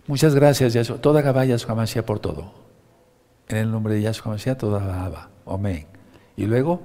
Muchas 0.07 0.35
gracias, 0.35 0.75
Yahshua. 0.75 0.99
Toda 0.99 1.23
Gabá 1.23 1.47
Yahshua 1.47 1.75
Mashiach 1.75 2.05
por 2.05 2.19
todo. 2.19 2.53
En 3.49 3.57
el 3.57 3.71
nombre 3.71 3.95
de 3.95 4.03
Yahshua 4.03 4.33
Mashiach, 4.33 4.59
toda 4.59 4.81
Gabá. 4.81 5.31
Amén. 5.47 5.87
Y 6.37 6.45
luego, 6.45 6.83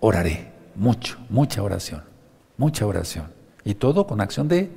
oraré 0.00 0.55
mucho, 0.76 1.18
mucha 1.28 1.62
oración, 1.62 2.02
mucha 2.56 2.86
oración. 2.86 3.26
Y 3.64 3.74
todo 3.74 4.06
con 4.06 4.20
acción 4.20 4.48
de 4.48 4.70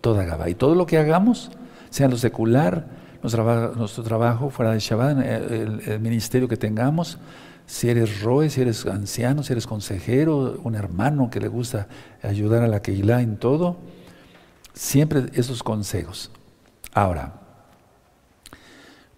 toda 0.00 0.24
Gaba. 0.24 0.48
Y 0.48 0.54
todo 0.54 0.74
lo 0.74 0.86
que 0.86 0.98
hagamos, 0.98 1.50
sea 1.90 2.08
lo 2.08 2.16
secular, 2.16 2.86
nuestro 3.22 4.02
trabajo, 4.02 4.50
fuera 4.50 4.72
de 4.72 4.78
Shabbat, 4.78 5.18
el, 5.18 6.00
ministerio 6.00 6.48
que 6.48 6.56
tengamos, 6.56 7.18
si 7.66 7.88
eres 7.88 8.22
roe, 8.22 8.48
si 8.48 8.62
eres 8.62 8.86
anciano, 8.86 9.42
si 9.42 9.52
eres 9.52 9.66
consejero, 9.66 10.58
un 10.64 10.74
hermano 10.74 11.30
que 11.30 11.40
le 11.40 11.48
gusta 11.48 11.86
ayudar 12.22 12.62
a 12.62 12.68
la 12.68 12.80
Keilah 12.80 13.20
en 13.20 13.36
todo, 13.36 13.76
siempre 14.72 15.26
esos 15.34 15.62
consejos. 15.62 16.30
Ahora, 16.94 17.34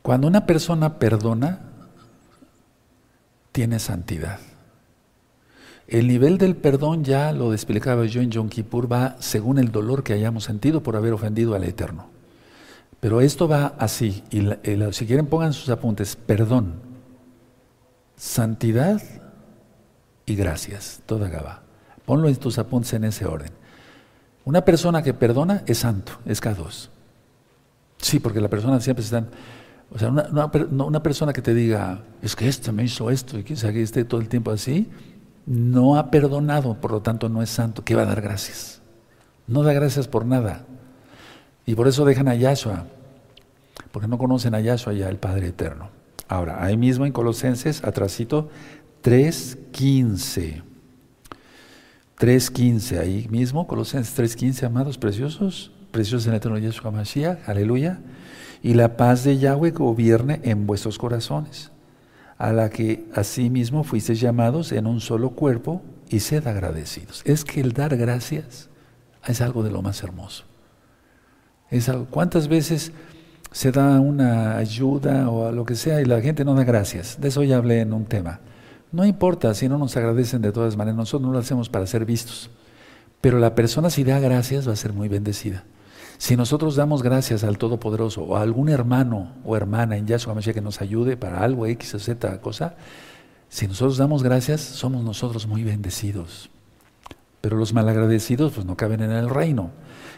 cuando 0.02 0.26
una 0.26 0.46
persona 0.46 0.98
perdona, 0.98 1.60
tiene 3.52 3.78
santidad. 3.78 4.40
El 5.88 6.08
nivel 6.08 6.38
del 6.38 6.56
perdón, 6.56 7.04
ya 7.04 7.32
lo 7.32 7.52
explicaba 7.52 8.04
yo 8.06 8.20
en 8.20 8.30
Yom 8.30 8.48
Kippur, 8.48 8.90
va 8.90 9.16
según 9.20 9.58
el 9.58 9.72
dolor 9.72 10.02
que 10.02 10.12
hayamos 10.12 10.44
sentido 10.44 10.82
por 10.82 10.96
haber 10.96 11.12
ofendido 11.12 11.54
al 11.54 11.64
Eterno. 11.64 12.06
Pero 13.00 13.20
esto 13.20 13.48
va 13.48 13.74
así, 13.78 14.22
y, 14.30 14.48
si 14.92 15.06
quieren 15.06 15.26
pongan 15.26 15.52
sus 15.52 15.68
apuntes, 15.70 16.14
perdón, 16.14 16.74
santidad 18.16 19.02
y 20.24 20.36
gracias, 20.36 21.02
toda 21.04 21.28
Gaba. 21.28 21.62
Ponlo 22.04 22.28
en 22.28 22.36
tus 22.36 22.58
apuntes 22.58 22.92
en 22.92 23.04
ese 23.04 23.26
orden. 23.26 23.50
Una 24.44 24.64
persona 24.64 25.02
que 25.02 25.14
perdona 25.14 25.62
es 25.66 25.78
santo, 25.78 26.12
es 26.24 26.40
K2. 26.40 26.88
Sí, 27.98 28.20
porque 28.20 28.40
la 28.40 28.48
persona 28.48 28.80
siempre 28.80 29.04
está... 29.04 29.26
O 29.90 29.98
sea, 29.98 30.08
una, 30.08 30.50
una, 30.70 31.02
persona 31.02 31.32
que 31.32 31.42
te 31.42 31.52
diga, 31.52 32.02
es 32.22 32.34
que 32.34 32.48
este 32.48 32.72
me 32.72 32.84
hizo 32.84 33.10
esto 33.10 33.38
y 33.38 33.44
que 33.44 33.54
esté 33.54 34.04
todo 34.04 34.20
el 34.20 34.28
tiempo 34.28 34.50
así, 34.50 34.88
no 35.46 35.96
ha 35.96 36.10
perdonado, 36.10 36.74
por 36.80 36.92
lo 36.92 37.02
tanto 37.02 37.28
no 37.28 37.42
es 37.42 37.50
santo, 37.50 37.84
¿qué 37.84 37.94
va 37.94 38.02
a 38.02 38.06
dar 38.06 38.20
gracias? 38.20 38.80
No 39.46 39.62
da 39.62 39.72
gracias 39.72 40.08
por 40.08 40.24
nada. 40.24 40.64
Y 41.66 41.74
por 41.74 41.88
eso 41.88 42.04
dejan 42.04 42.28
a 42.28 42.34
Yahshua, 42.34 42.86
porque 43.90 44.08
no 44.08 44.18
conocen 44.18 44.54
a 44.54 44.60
Yahshua 44.60 44.92
ya, 44.94 45.08
el 45.08 45.18
Padre 45.18 45.48
Eterno. 45.48 45.90
Ahora, 46.28 46.64
ahí 46.64 46.76
mismo 46.76 47.06
en 47.06 47.12
Colosenses, 47.12 47.84
atrásito, 47.84 48.48
3.15. 49.02 50.62
3.15, 52.18 53.00
ahí 53.00 53.26
mismo, 53.30 53.66
Colosenses 53.66 54.16
3.15, 54.38 54.64
amados 54.64 54.96
preciosos, 54.96 55.72
preciosos 55.90 56.26
en 56.26 56.32
el 56.32 56.36
Eterno 56.38 56.58
Yahshua 56.58 56.90
Mashiach, 56.90 57.48
aleluya. 57.48 58.00
Y 58.62 58.74
la 58.74 58.96
paz 58.96 59.24
de 59.24 59.38
Yahweh 59.38 59.72
gobierne 59.72 60.40
en 60.44 60.68
vuestros 60.68 60.98
corazones 60.98 61.71
a 62.42 62.52
la 62.52 62.70
que 62.70 63.04
asimismo 63.14 63.84
fuisteis 63.84 64.20
llamados 64.20 64.72
en 64.72 64.88
un 64.88 65.00
solo 65.00 65.30
cuerpo 65.30 65.80
y 66.08 66.18
sed 66.18 66.44
agradecidos. 66.48 67.22
Es 67.24 67.44
que 67.44 67.60
el 67.60 67.72
dar 67.72 67.96
gracias 67.96 68.68
es 69.28 69.40
algo 69.40 69.62
de 69.62 69.70
lo 69.70 69.80
más 69.80 70.02
hermoso. 70.02 70.42
Es 71.70 71.88
¿Cuántas 72.10 72.48
veces 72.48 72.90
se 73.52 73.70
da 73.70 74.00
una 74.00 74.56
ayuda 74.56 75.30
o 75.30 75.46
a 75.46 75.52
lo 75.52 75.64
que 75.64 75.76
sea 75.76 76.00
y 76.00 76.04
la 76.04 76.20
gente 76.20 76.44
no 76.44 76.56
da 76.56 76.64
gracias? 76.64 77.20
De 77.20 77.28
eso 77.28 77.44
ya 77.44 77.58
hablé 77.58 77.80
en 77.80 77.92
un 77.92 78.06
tema. 78.06 78.40
No 78.90 79.04
importa 79.04 79.54
si 79.54 79.68
no 79.68 79.78
nos 79.78 79.96
agradecen 79.96 80.42
de 80.42 80.50
todas 80.50 80.76
maneras, 80.76 80.96
nosotros 80.96 81.28
no 81.28 81.32
lo 81.32 81.38
hacemos 81.38 81.68
para 81.68 81.86
ser 81.86 82.04
vistos. 82.04 82.50
Pero 83.20 83.38
la 83.38 83.54
persona 83.54 83.88
si 83.88 84.02
da 84.02 84.18
gracias 84.18 84.66
va 84.66 84.72
a 84.72 84.76
ser 84.76 84.92
muy 84.92 85.06
bendecida. 85.06 85.62
Si 86.22 86.36
nosotros 86.36 86.76
damos 86.76 87.02
gracias 87.02 87.42
al 87.42 87.58
Todopoderoso 87.58 88.22
o 88.22 88.36
a 88.36 88.42
algún 88.42 88.68
hermano 88.68 89.32
o 89.44 89.56
hermana 89.56 89.96
en 89.96 90.06
Yahshua 90.06 90.34
Mashiach 90.34 90.54
que 90.54 90.60
nos 90.60 90.80
ayude 90.80 91.16
para 91.16 91.42
algo 91.42 91.66
X 91.66 91.96
o 91.96 91.98
Z 91.98 92.40
cosa, 92.40 92.76
si 93.48 93.66
nosotros 93.66 93.96
damos 93.96 94.22
gracias, 94.22 94.60
somos 94.60 95.02
nosotros 95.02 95.48
muy 95.48 95.64
bendecidos. 95.64 96.48
Pero 97.40 97.56
los 97.56 97.72
malagradecidos 97.72 98.52
pues 98.52 98.64
no 98.64 98.76
caben 98.76 99.02
en 99.02 99.10
el 99.10 99.30
reino. 99.30 99.72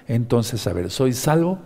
Entonces, 0.06 0.66
a 0.66 0.74
ver, 0.74 0.90
soy 0.90 1.14
salvo, 1.14 1.58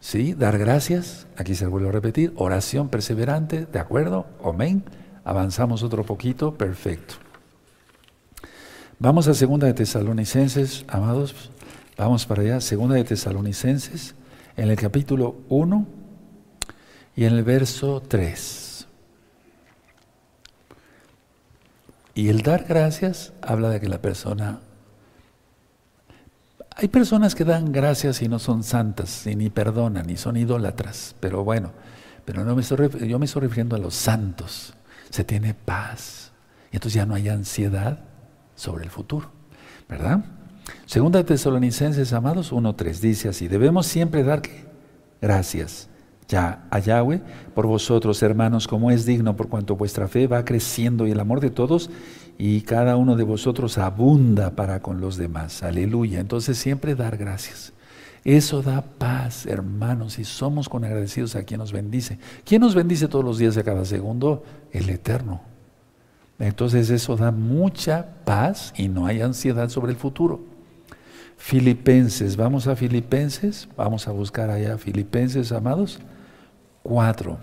¿sí? 0.00 0.32
Dar 0.32 0.56
gracias, 0.56 1.26
aquí 1.36 1.54
se 1.54 1.66
vuelve 1.66 1.90
a 1.90 1.92
repetir, 1.92 2.32
oración 2.36 2.88
perseverante, 2.88 3.66
¿de 3.66 3.78
acuerdo? 3.78 4.24
Amén. 4.42 4.84
Avanzamos 5.22 5.82
otro 5.82 6.02
poquito, 6.02 6.54
perfecto. 6.54 7.16
Vamos 8.98 9.28
a 9.28 9.34
segunda 9.34 9.66
de 9.66 9.74
Tesalonicenses, 9.74 10.86
amados, 10.88 11.50
vamos 11.96 12.26
para 12.26 12.42
allá, 12.42 12.60
segunda 12.60 12.96
de 12.96 13.04
Tesalonicenses, 13.04 14.14
en 14.56 14.70
el 14.70 14.76
capítulo 14.76 15.36
1 15.48 15.86
y 17.16 17.24
en 17.24 17.34
el 17.34 17.42
verso 17.44 18.02
3. 18.06 18.86
Y 22.14 22.28
el 22.28 22.42
dar 22.42 22.64
gracias 22.64 23.32
habla 23.42 23.70
de 23.70 23.80
que 23.80 23.88
la 23.88 24.00
persona... 24.00 24.60
Hay 26.76 26.88
personas 26.88 27.34
que 27.34 27.44
dan 27.44 27.70
gracias 27.72 28.20
y 28.22 28.28
no 28.28 28.38
son 28.38 28.64
santas, 28.64 29.26
y 29.26 29.36
ni 29.36 29.48
perdonan, 29.48 30.06
ni 30.06 30.16
son 30.16 30.36
idólatras, 30.36 31.14
pero 31.20 31.44
bueno, 31.44 31.70
pero 32.24 32.44
no 32.44 32.56
me 32.56 32.62
estoy, 32.62 33.08
yo 33.08 33.18
me 33.18 33.26
estoy 33.26 33.42
refiriendo 33.42 33.76
a 33.76 33.78
los 33.78 33.94
santos 33.94 34.74
se 35.14 35.22
tiene 35.22 35.54
paz. 35.54 36.32
Y 36.72 36.76
entonces 36.76 36.94
ya 36.94 37.06
no 37.06 37.14
hay 37.14 37.28
ansiedad 37.28 38.00
sobre 38.56 38.82
el 38.82 38.90
futuro. 38.90 39.30
¿Verdad? 39.88 40.24
Segunda 40.86 41.18
de 41.20 41.24
Tesalonicenses, 41.24 42.12
amados, 42.12 42.52
1.3 42.52 43.00
dice 43.00 43.28
así, 43.28 43.48
debemos 43.48 43.86
siempre 43.86 44.22
dar 44.22 44.42
gracias 45.20 45.88
ya 46.28 46.66
a 46.70 46.78
Yahweh 46.78 47.22
por 47.54 47.66
vosotros, 47.66 48.22
hermanos, 48.22 48.68
como 48.68 48.90
es 48.90 49.06
digno, 49.06 49.36
por 49.36 49.48
cuanto 49.48 49.76
vuestra 49.76 50.08
fe 50.08 50.26
va 50.26 50.44
creciendo 50.44 51.06
y 51.06 51.10
el 51.10 51.20
amor 51.20 51.40
de 51.40 51.50
todos 51.50 51.90
y 52.38 52.62
cada 52.62 52.96
uno 52.96 53.16
de 53.16 53.24
vosotros 53.24 53.78
abunda 53.78 54.56
para 54.56 54.80
con 54.80 55.00
los 55.00 55.16
demás. 55.16 55.62
Aleluya. 55.62 56.20
Entonces 56.20 56.58
siempre 56.58 56.94
dar 56.94 57.16
gracias. 57.16 57.72
Eso 58.24 58.62
da 58.62 58.80
paz, 58.82 59.44
hermanos, 59.44 60.18
y 60.18 60.24
somos 60.24 60.68
con 60.70 60.84
agradecidos 60.84 61.36
a 61.36 61.44
quien 61.44 61.60
nos 61.60 61.72
bendice. 61.72 62.18
¿Quién 62.44 62.62
nos 62.62 62.74
bendice 62.74 63.06
todos 63.06 63.24
los 63.24 63.36
días 63.38 63.54
de 63.54 63.64
cada 63.64 63.84
segundo? 63.84 64.44
El 64.72 64.88
Eterno. 64.88 65.42
Entonces 66.38 66.90
eso 66.90 67.16
da 67.16 67.30
mucha 67.30 68.06
paz 68.24 68.72
y 68.76 68.88
no 68.88 69.06
hay 69.06 69.20
ansiedad 69.20 69.68
sobre 69.68 69.92
el 69.92 69.98
futuro. 69.98 70.53
Filipenses, 71.36 72.36
vamos 72.36 72.66
a 72.66 72.76
Filipenses, 72.76 73.68
vamos 73.76 74.08
a 74.08 74.12
buscar 74.12 74.50
allá 74.50 74.78
Filipenses, 74.78 75.52
amados, 75.52 75.98
4. 76.82 77.38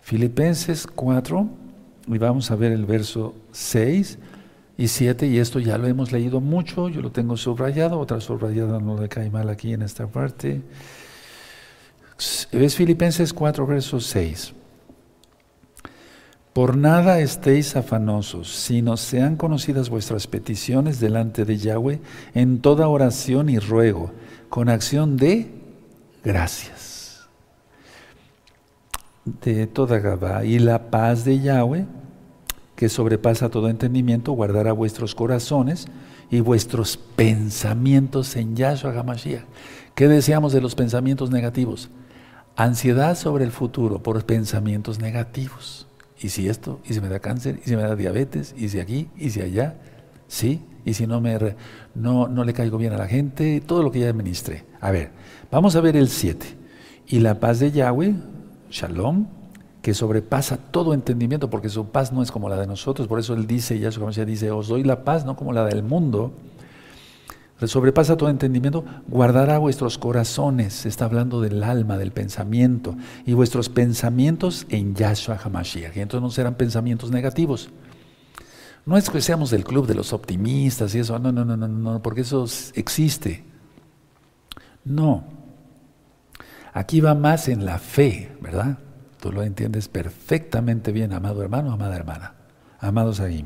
Filipenses 0.00 0.86
4, 0.86 1.48
y 2.06 2.18
vamos 2.18 2.50
a 2.50 2.56
ver 2.56 2.72
el 2.72 2.86
verso 2.86 3.34
6 3.52 4.18
y 4.78 4.88
7, 4.88 5.26
y 5.26 5.38
esto 5.38 5.58
ya 5.58 5.78
lo 5.78 5.86
hemos 5.86 6.12
leído 6.12 6.40
mucho, 6.40 6.88
yo 6.88 7.00
lo 7.00 7.10
tengo 7.10 7.36
subrayado, 7.36 7.98
otra 7.98 8.20
subrayada 8.20 8.78
no 8.78 9.00
le 9.00 9.08
cae 9.08 9.30
mal 9.30 9.48
aquí 9.50 9.72
en 9.72 9.82
esta 9.82 10.06
parte. 10.06 10.62
Es 12.52 12.76
Filipenses 12.76 13.32
4, 13.32 13.66
verso 13.66 14.00
6. 14.00 14.54
Por 16.56 16.74
nada 16.74 17.20
estéis 17.20 17.76
afanosos, 17.76 18.48
sino 18.48 18.96
sean 18.96 19.36
conocidas 19.36 19.90
vuestras 19.90 20.26
peticiones 20.26 21.00
delante 21.00 21.44
de 21.44 21.58
Yahweh 21.58 22.00
en 22.32 22.62
toda 22.62 22.88
oración 22.88 23.50
y 23.50 23.58
ruego, 23.58 24.10
con 24.48 24.70
acción 24.70 25.18
de 25.18 25.50
gracias. 26.24 27.28
De 29.26 29.66
toda 29.66 29.98
Gabá 29.98 30.46
y 30.46 30.58
la 30.58 30.90
paz 30.90 31.26
de 31.26 31.40
Yahweh 31.40 31.84
que 32.74 32.88
sobrepasa 32.88 33.50
todo 33.50 33.68
entendimiento, 33.68 34.32
guardará 34.32 34.72
vuestros 34.72 35.14
corazones 35.14 35.88
y 36.30 36.40
vuestros 36.40 36.96
pensamientos 36.96 38.34
en 38.34 38.56
Yahshua 38.56 38.98
HaMashiach. 38.98 39.44
¿Qué 39.94 40.08
deseamos 40.08 40.54
de 40.54 40.62
los 40.62 40.74
pensamientos 40.74 41.30
negativos? 41.30 41.90
Ansiedad 42.56 43.14
sobre 43.14 43.44
el 43.44 43.52
futuro 43.52 44.02
por 44.02 44.24
pensamientos 44.24 44.98
negativos. 44.98 45.85
¿Y 46.20 46.30
si 46.30 46.48
esto? 46.48 46.80
¿Y 46.84 46.94
si 46.94 47.00
me 47.00 47.08
da 47.08 47.18
cáncer? 47.18 47.60
¿Y 47.64 47.68
si 47.68 47.76
me 47.76 47.82
da 47.82 47.94
diabetes? 47.94 48.54
¿Y 48.56 48.68
si 48.68 48.80
aquí? 48.80 49.08
¿Y 49.16 49.30
si 49.30 49.40
allá? 49.42 49.76
¿Sí? 50.28 50.62
¿Y 50.84 50.94
si 50.94 51.06
no, 51.06 51.20
me 51.20 51.36
no, 51.94 52.28
no 52.28 52.44
le 52.44 52.52
caigo 52.52 52.78
bien 52.78 52.92
a 52.92 52.96
la 52.96 53.06
gente? 53.06 53.60
Todo 53.60 53.82
lo 53.82 53.90
que 53.90 54.00
ya 54.00 54.08
administré. 54.08 54.64
A 54.80 54.90
ver, 54.90 55.10
vamos 55.50 55.76
a 55.76 55.80
ver 55.80 55.96
el 55.96 56.08
7. 56.08 56.46
Y 57.08 57.20
la 57.20 57.38
paz 57.40 57.58
de 57.58 57.72
Yahweh, 57.72 58.14
Shalom, 58.70 59.26
que 59.82 59.94
sobrepasa 59.94 60.56
todo 60.56 60.94
entendimiento, 60.94 61.48
porque 61.50 61.68
su 61.68 61.86
paz 61.90 62.12
no 62.12 62.22
es 62.22 62.32
como 62.32 62.48
la 62.48 62.56
de 62.56 62.66
nosotros, 62.66 63.06
por 63.06 63.20
eso 63.20 63.34
él 63.34 63.46
dice, 63.46 63.78
ya 63.78 63.92
su 63.92 64.04
dice, 64.26 64.50
os 64.50 64.68
doy 64.68 64.82
la 64.82 65.04
paz, 65.04 65.24
no 65.24 65.36
como 65.36 65.52
la 65.52 65.64
del 65.64 65.84
mundo, 65.84 66.32
sobrepasa 67.64 68.16
todo 68.16 68.28
entendimiento, 68.28 68.84
guardará 69.08 69.58
vuestros 69.58 69.96
corazones, 69.96 70.84
está 70.84 71.06
hablando 71.06 71.40
del 71.40 71.62
alma, 71.62 71.96
del 71.96 72.12
pensamiento, 72.12 72.96
y 73.24 73.32
vuestros 73.32 73.68
pensamientos 73.68 74.66
en 74.68 74.94
Yahshua 74.94 75.38
HaMashiach, 75.42 75.96
y 75.96 76.00
entonces 76.00 76.22
no 76.22 76.30
serán 76.30 76.56
pensamientos 76.56 77.10
negativos. 77.10 77.70
No 78.84 78.96
es 78.96 79.10
que 79.10 79.20
seamos 79.20 79.50
del 79.50 79.64
club 79.64 79.86
de 79.86 79.94
los 79.94 80.12
optimistas 80.12 80.94
y 80.94 81.00
eso, 81.00 81.18
no, 81.18 81.32
no, 81.32 81.44
no, 81.44 81.56
no, 81.56 81.66
no, 81.66 82.02
porque 82.02 82.20
eso 82.20 82.46
existe. 82.74 83.42
No. 84.84 85.24
Aquí 86.72 87.00
va 87.00 87.14
más 87.14 87.48
en 87.48 87.64
la 87.64 87.78
fe, 87.78 88.36
¿verdad? 88.40 88.78
Tú 89.18 89.32
lo 89.32 89.42
entiendes 89.42 89.88
perfectamente 89.88 90.92
bien, 90.92 91.12
amado 91.14 91.42
hermano, 91.42 91.72
amada 91.72 91.96
hermana, 91.96 92.34
amados 92.78 93.18
ahí. 93.18 93.44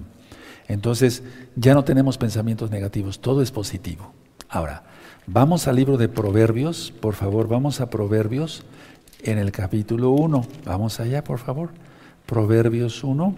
Entonces, 0.71 1.25
ya 1.57 1.75
no 1.75 1.83
tenemos 1.83 2.17
pensamientos 2.17 2.71
negativos, 2.71 3.19
todo 3.19 3.43
es 3.43 3.51
positivo. 3.51 4.13
Ahora, 4.49 4.85
vamos 5.27 5.67
al 5.67 5.75
libro 5.75 5.97
de 5.97 6.09
Proverbios, 6.09 6.93
por 7.01 7.15
favor, 7.15 7.49
vamos 7.49 7.81
a 7.81 7.91
Proverbios 7.91 8.63
en 9.25 9.39
el 9.39 9.51
capítulo 9.51 10.11
1. 10.11 10.47
Vamos 10.65 11.01
allá, 11.01 11.25
por 11.25 11.41
favor. 11.41 11.71
Proverbios 12.25 13.03
1. 13.03 13.35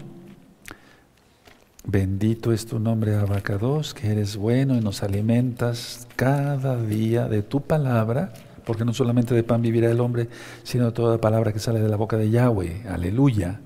Bendito 1.85 2.53
es 2.53 2.67
tu 2.67 2.77
nombre, 2.77 3.15
Abacados, 3.15 3.95
que 3.95 4.11
eres 4.11 4.37
bueno 4.37 4.75
y 4.75 4.81
nos 4.81 5.01
alimentas 5.01 6.07
cada 6.15 6.79
día 6.79 7.27
de 7.27 7.41
tu 7.41 7.61
palabra 7.61 8.31
porque 8.63 8.85
no 8.85 8.93
solamente 8.93 9.33
de 9.33 9.41
pan 9.41 9.63
vivirá 9.63 9.89
el 9.89 10.01
hombre, 10.01 10.29
sino 10.61 10.85
de 10.85 10.91
toda 10.91 11.19
palabra 11.19 11.51
que 11.51 11.59
sale 11.59 11.81
de 11.81 11.89
la 11.89 11.97
boca 11.97 12.15
de 12.15 12.29
Yahweh. 12.29 12.83
Aleluya. 12.87 13.59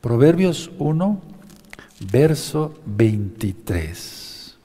Proverbios 0.00 0.70
1, 0.78 1.20
verso 2.00 2.74
23. 2.86 4.56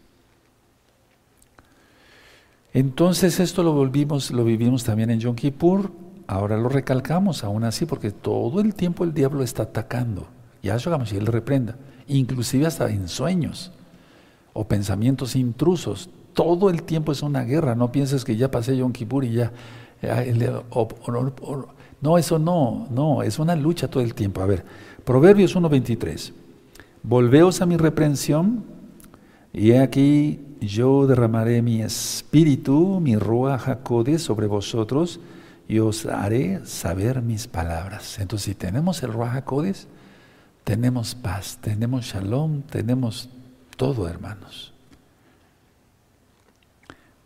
Entonces 2.74 3.40
esto 3.40 3.64
lo 3.64 3.74
volvimos, 3.74 4.32
lo 4.32 4.44
vivimos 4.44 4.84
también 4.84 5.10
en 5.10 5.20
Yom 5.20 5.36
Kippur, 5.36 5.92
ahora 6.28 6.58
lo 6.58 6.70
recalcamos 6.70 7.44
aún 7.44 7.64
así, 7.64 7.86
porque 7.86 8.12
todo 8.12 8.62
el 8.62 8.74
tiempo 8.74 9.04
el 9.04 9.14
diablo 9.14 9.44
está 9.44 9.64
atacando. 9.64 10.28
Ya 10.64 10.76
hagamos 10.76 11.12
y 11.12 11.18
él 11.18 11.26
reprenda, 11.26 11.76
inclusive 12.08 12.66
hasta 12.68 12.90
en 12.90 13.08
sueños 13.08 13.72
o 14.54 14.68
pensamientos 14.68 15.36
intrusos, 15.36 16.10
todo 16.34 16.70
el 16.70 16.84
tiempo 16.84 17.12
es 17.12 17.22
una 17.24 17.44
guerra. 17.44 17.76
No 17.76 17.92
pienses 17.92 18.24
que 18.24 18.36
ya 18.36 18.50
pasé 18.50 18.78
Yom 18.78 18.94
Kippur 18.94 19.26
y 19.26 19.34
ya. 19.34 19.52
no, 22.02 22.18
eso 22.18 22.40
no, 22.40 22.88
no, 22.90 23.24
es 23.24 23.40
una 23.40 23.56
lucha 23.56 23.90
todo 23.90 24.02
el 24.02 24.14
tiempo. 24.14 24.42
A 24.42 24.46
ver, 24.46 24.64
Proverbios 25.04 25.56
1.23. 25.56 26.34
Volveos 27.04 27.62
a 27.62 27.66
mi 27.66 27.78
reprensión, 27.78 28.64
y 29.54 29.74
aquí 29.74 30.39
yo 30.62 31.08
derramaré 31.08 31.62
mi 31.62 31.82
espíritu, 31.82 32.99
mi 33.02 33.16
rúa 33.16 33.58
jacode 33.58 34.20
sobre 34.20 34.47
vosotros, 34.47 35.20
y 35.68 35.80
os 35.80 36.06
haré 36.06 36.66
saber 36.66 37.22
mis 37.22 37.47
palabras. 37.47 38.20
Entonces, 38.20 38.45
si 38.45 38.56
tenemos 38.56 39.02
el 39.04 39.14
rúa 39.14 39.30
jacodes, 39.30 39.88
tenemos 40.64 41.16
paz, 41.16 41.58
tenemos 41.62 42.06
shalom, 42.06 42.62
tenemos 42.62 43.30
todo, 43.78 44.08
hermanos. 44.08 44.74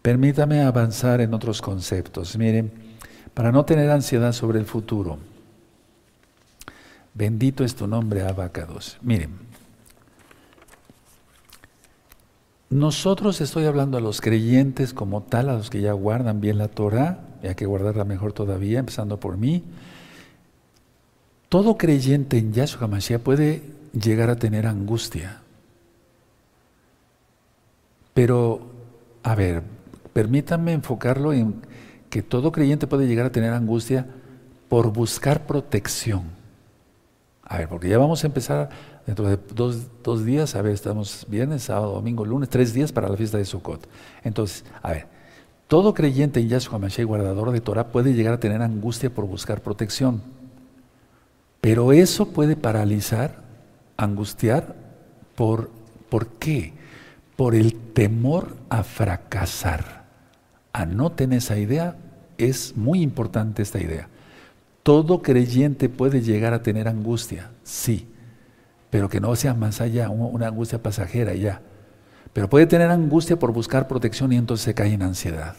Permítame 0.01 0.61
avanzar 0.61 1.19
en 1.19 1.33
otros 1.33 1.61
conceptos. 1.61 2.37
Miren, 2.37 2.71
para 3.33 3.51
no 3.51 3.65
tener 3.65 3.89
ansiedad 3.89 4.31
sobre 4.31 4.59
el 4.59 4.65
futuro, 4.65 5.17
bendito 7.13 7.63
es 7.63 7.75
tu 7.75 7.87
nombre, 7.87 8.21
Abacados. 8.21 8.97
Miren, 9.01 9.31
nosotros 12.69 13.41
estoy 13.41 13.65
hablando 13.65 13.97
a 13.97 14.01
los 14.01 14.21
creyentes 14.21 14.93
como 14.93 15.21
tal, 15.23 15.49
a 15.49 15.53
los 15.53 15.69
que 15.69 15.81
ya 15.81 15.93
guardan 15.93 16.41
bien 16.41 16.57
la 16.57 16.67
Torah, 16.67 17.19
y 17.43 17.47
hay 17.47 17.55
que 17.55 17.65
guardarla 17.65 18.05
mejor 18.05 18.33
todavía, 18.33 18.79
empezando 18.79 19.19
por 19.19 19.37
mí. 19.37 19.63
Todo 21.49 21.77
creyente 21.77 22.37
en 22.37 22.53
Yahshua 22.53 22.85
HaMashiach 22.85 23.21
puede 23.21 23.61
llegar 23.93 24.29
a 24.29 24.35
tener 24.35 24.65
angustia. 24.65 25.41
Pero, 28.13 28.61
a 29.23 29.35
ver, 29.35 29.61
permítanme 30.13 30.73
enfocarlo 30.73 31.33
en 31.33 31.61
que 32.09 32.23
todo 32.23 32.51
creyente 32.51 32.87
puede 32.87 33.07
llegar 33.07 33.27
a 33.27 33.31
tener 33.31 33.53
angustia 33.53 34.07
por 34.69 34.91
buscar 34.91 35.45
protección. 35.45 36.23
A 37.45 37.59
ver, 37.59 37.69
porque 37.69 37.87
ya 37.87 37.99
vamos 37.99 38.23
a 38.23 38.27
empezar 38.27 38.69
dentro 39.05 39.27
de 39.27 39.37
dos, 39.53 40.25
días, 40.25 40.55
a 40.55 40.63
ver, 40.63 40.73
estamos 40.73 41.27
viernes, 41.29 41.63
sábado, 41.63 41.93
domingo, 41.93 42.25
lunes, 42.25 42.49
tres 42.49 42.73
días 42.73 42.91
para 42.91 43.07
la 43.07 43.15
fiesta 43.15 43.37
de 43.37 43.45
Sukkot. 43.45 43.87
Entonces, 44.23 44.65
a 44.81 44.91
ver, 44.91 45.07
todo 45.67 45.93
creyente 45.93 46.39
en 46.39 46.49
Yahshua 46.49 46.79
Mashiach, 46.79 47.07
guardador 47.07 47.51
de 47.51 47.61
Torah, 47.61 47.91
puede 47.91 48.13
llegar 48.13 48.33
a 48.33 48.39
tener 48.39 48.63
angustia 48.63 49.13
por 49.13 49.27
buscar 49.27 49.61
protección. 49.61 50.23
Pero 51.61 51.91
eso 51.91 52.29
puede 52.29 52.55
paralizar, 52.55 53.43
angustiar, 53.95 54.75
¿por, 55.35 55.69
¿por 56.09 56.27
qué? 56.27 56.73
Por 57.35 57.53
el 57.53 57.75
temor 57.75 58.55
a 58.69 58.83
fracasar. 58.83 60.05
Anoten 60.73 61.31
esa 61.31 61.57
idea, 61.59 61.95
es 62.39 62.75
muy 62.75 63.01
importante 63.01 63.61
esta 63.61 63.79
idea. 63.79 64.09
Todo 64.85 65.23
creyente 65.23 65.89
puede 65.89 66.21
llegar 66.21 66.53
a 66.53 66.61
tener 66.61 66.87
angustia, 66.87 67.49
sí, 67.63 68.07
pero 68.91 69.09
que 69.09 69.19
no 69.19 69.35
sea 69.35 69.55
más 69.55 69.81
allá, 69.81 70.11
una 70.11 70.45
angustia 70.45 70.83
pasajera 70.83 71.33
ya. 71.33 71.63
Pero 72.33 72.51
puede 72.51 72.67
tener 72.67 72.91
angustia 72.91 73.39
por 73.39 73.51
buscar 73.51 73.87
protección 73.87 74.31
y 74.31 74.37
entonces 74.37 74.63
se 74.63 74.75
cae 74.75 74.93
en 74.93 75.01
ansiedad. 75.01 75.55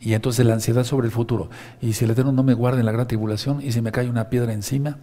Y 0.00 0.14
entonces 0.14 0.44
la 0.44 0.54
ansiedad 0.54 0.82
sobre 0.82 1.06
el 1.06 1.12
futuro. 1.12 1.48
Y 1.80 1.92
si 1.92 2.06
el 2.06 2.10
Eterno 2.10 2.32
no 2.32 2.42
me 2.42 2.54
guarda 2.54 2.80
en 2.80 2.86
la 2.86 2.92
gran 2.92 3.06
tribulación, 3.06 3.62
y 3.62 3.70
si 3.70 3.80
me 3.80 3.92
cae 3.92 4.10
una 4.10 4.30
piedra 4.30 4.52
encima, 4.52 4.98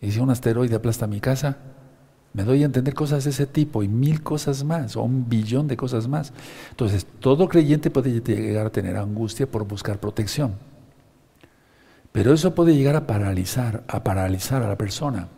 y 0.00 0.12
si 0.12 0.20
un 0.20 0.30
asteroide 0.30 0.76
aplasta 0.76 1.08
mi 1.08 1.18
casa, 1.18 1.56
me 2.32 2.44
doy 2.44 2.62
a 2.62 2.66
entender 2.66 2.94
cosas 2.94 3.24
de 3.24 3.30
ese 3.30 3.46
tipo 3.46 3.82
y 3.82 3.88
mil 3.88 4.22
cosas 4.22 4.62
más, 4.62 4.94
o 4.94 5.02
un 5.02 5.28
billón 5.28 5.66
de 5.66 5.76
cosas 5.76 6.06
más. 6.06 6.32
Entonces, 6.70 7.08
todo 7.18 7.48
creyente 7.48 7.90
puede 7.90 8.20
llegar 8.20 8.66
a 8.66 8.70
tener 8.70 8.96
angustia 8.96 9.50
por 9.50 9.66
buscar 9.66 9.98
protección. 9.98 10.70
Pero 12.12 12.34
eso 12.34 12.54
puede 12.54 12.76
llegar 12.76 12.94
a 12.94 13.06
paralizar, 13.06 13.84
a 13.88 14.04
paralizar 14.04 14.62
a 14.62 14.68
la 14.68 14.76
persona. 14.76 15.28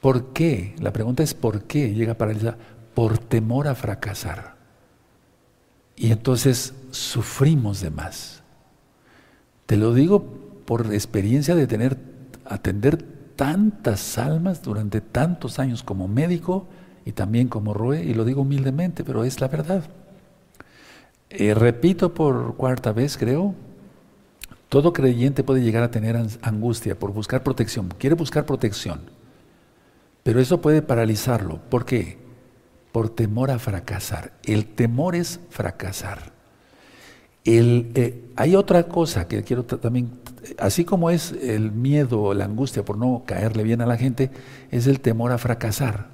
¿Por 0.00 0.32
qué? 0.32 0.74
La 0.78 0.92
pregunta 0.92 1.22
es 1.22 1.34
¿por 1.34 1.64
qué 1.64 1.94
llega 1.94 2.12
a 2.12 2.18
paralizar? 2.18 2.56
Por 2.94 3.18
temor 3.18 3.66
a 3.68 3.74
fracasar. 3.74 4.56
Y 5.96 6.12
entonces 6.12 6.74
sufrimos 6.90 7.80
de 7.80 7.90
más. 7.90 8.42
Te 9.66 9.76
lo 9.76 9.94
digo 9.94 10.24
por 10.64 10.92
experiencia 10.92 11.54
de 11.54 11.66
tener, 11.66 11.98
atender 12.44 13.02
tantas 13.36 14.18
almas 14.18 14.62
durante 14.62 15.00
tantos 15.00 15.58
años 15.58 15.82
como 15.82 16.08
médico 16.08 16.66
y 17.04 17.12
también 17.12 17.48
como 17.48 17.72
Roe, 17.72 18.02
y 18.02 18.14
lo 18.14 18.24
digo 18.24 18.42
humildemente, 18.42 19.04
pero 19.04 19.24
es 19.24 19.40
la 19.40 19.48
verdad. 19.48 19.84
Eh, 21.30 21.54
repito 21.54 22.12
por 22.12 22.56
cuarta 22.56 22.92
vez, 22.92 23.16
creo, 23.16 23.54
todo 24.70 24.92
creyente 24.92 25.42
puede 25.42 25.62
llegar 25.62 25.82
a 25.82 25.90
tener 25.90 26.16
angustia 26.42 26.98
por 26.98 27.12
buscar 27.12 27.42
protección, 27.42 27.92
quiere 27.98 28.14
buscar 28.14 28.46
protección, 28.46 29.00
pero 30.22 30.40
eso 30.40 30.60
puede 30.60 30.80
paralizarlo. 30.80 31.58
¿Por 31.68 31.84
qué? 31.84 32.18
Por 32.92 33.10
temor 33.10 33.50
a 33.50 33.58
fracasar. 33.58 34.32
El 34.44 34.66
temor 34.66 35.16
es 35.16 35.40
fracasar. 35.50 36.32
Eh, 37.44 38.30
hay 38.36 38.54
otra 38.54 38.84
cosa 38.84 39.26
que 39.26 39.42
quiero 39.42 39.64
también, 39.64 40.12
así 40.58 40.84
como 40.84 41.10
es 41.10 41.32
el 41.32 41.72
miedo, 41.72 42.32
la 42.32 42.44
angustia 42.44 42.84
por 42.84 42.96
no 42.96 43.24
caerle 43.26 43.64
bien 43.64 43.80
a 43.80 43.86
la 43.86 43.96
gente, 43.96 44.30
es 44.70 44.86
el 44.86 45.00
temor 45.00 45.32
a 45.32 45.38
fracasar 45.38 46.08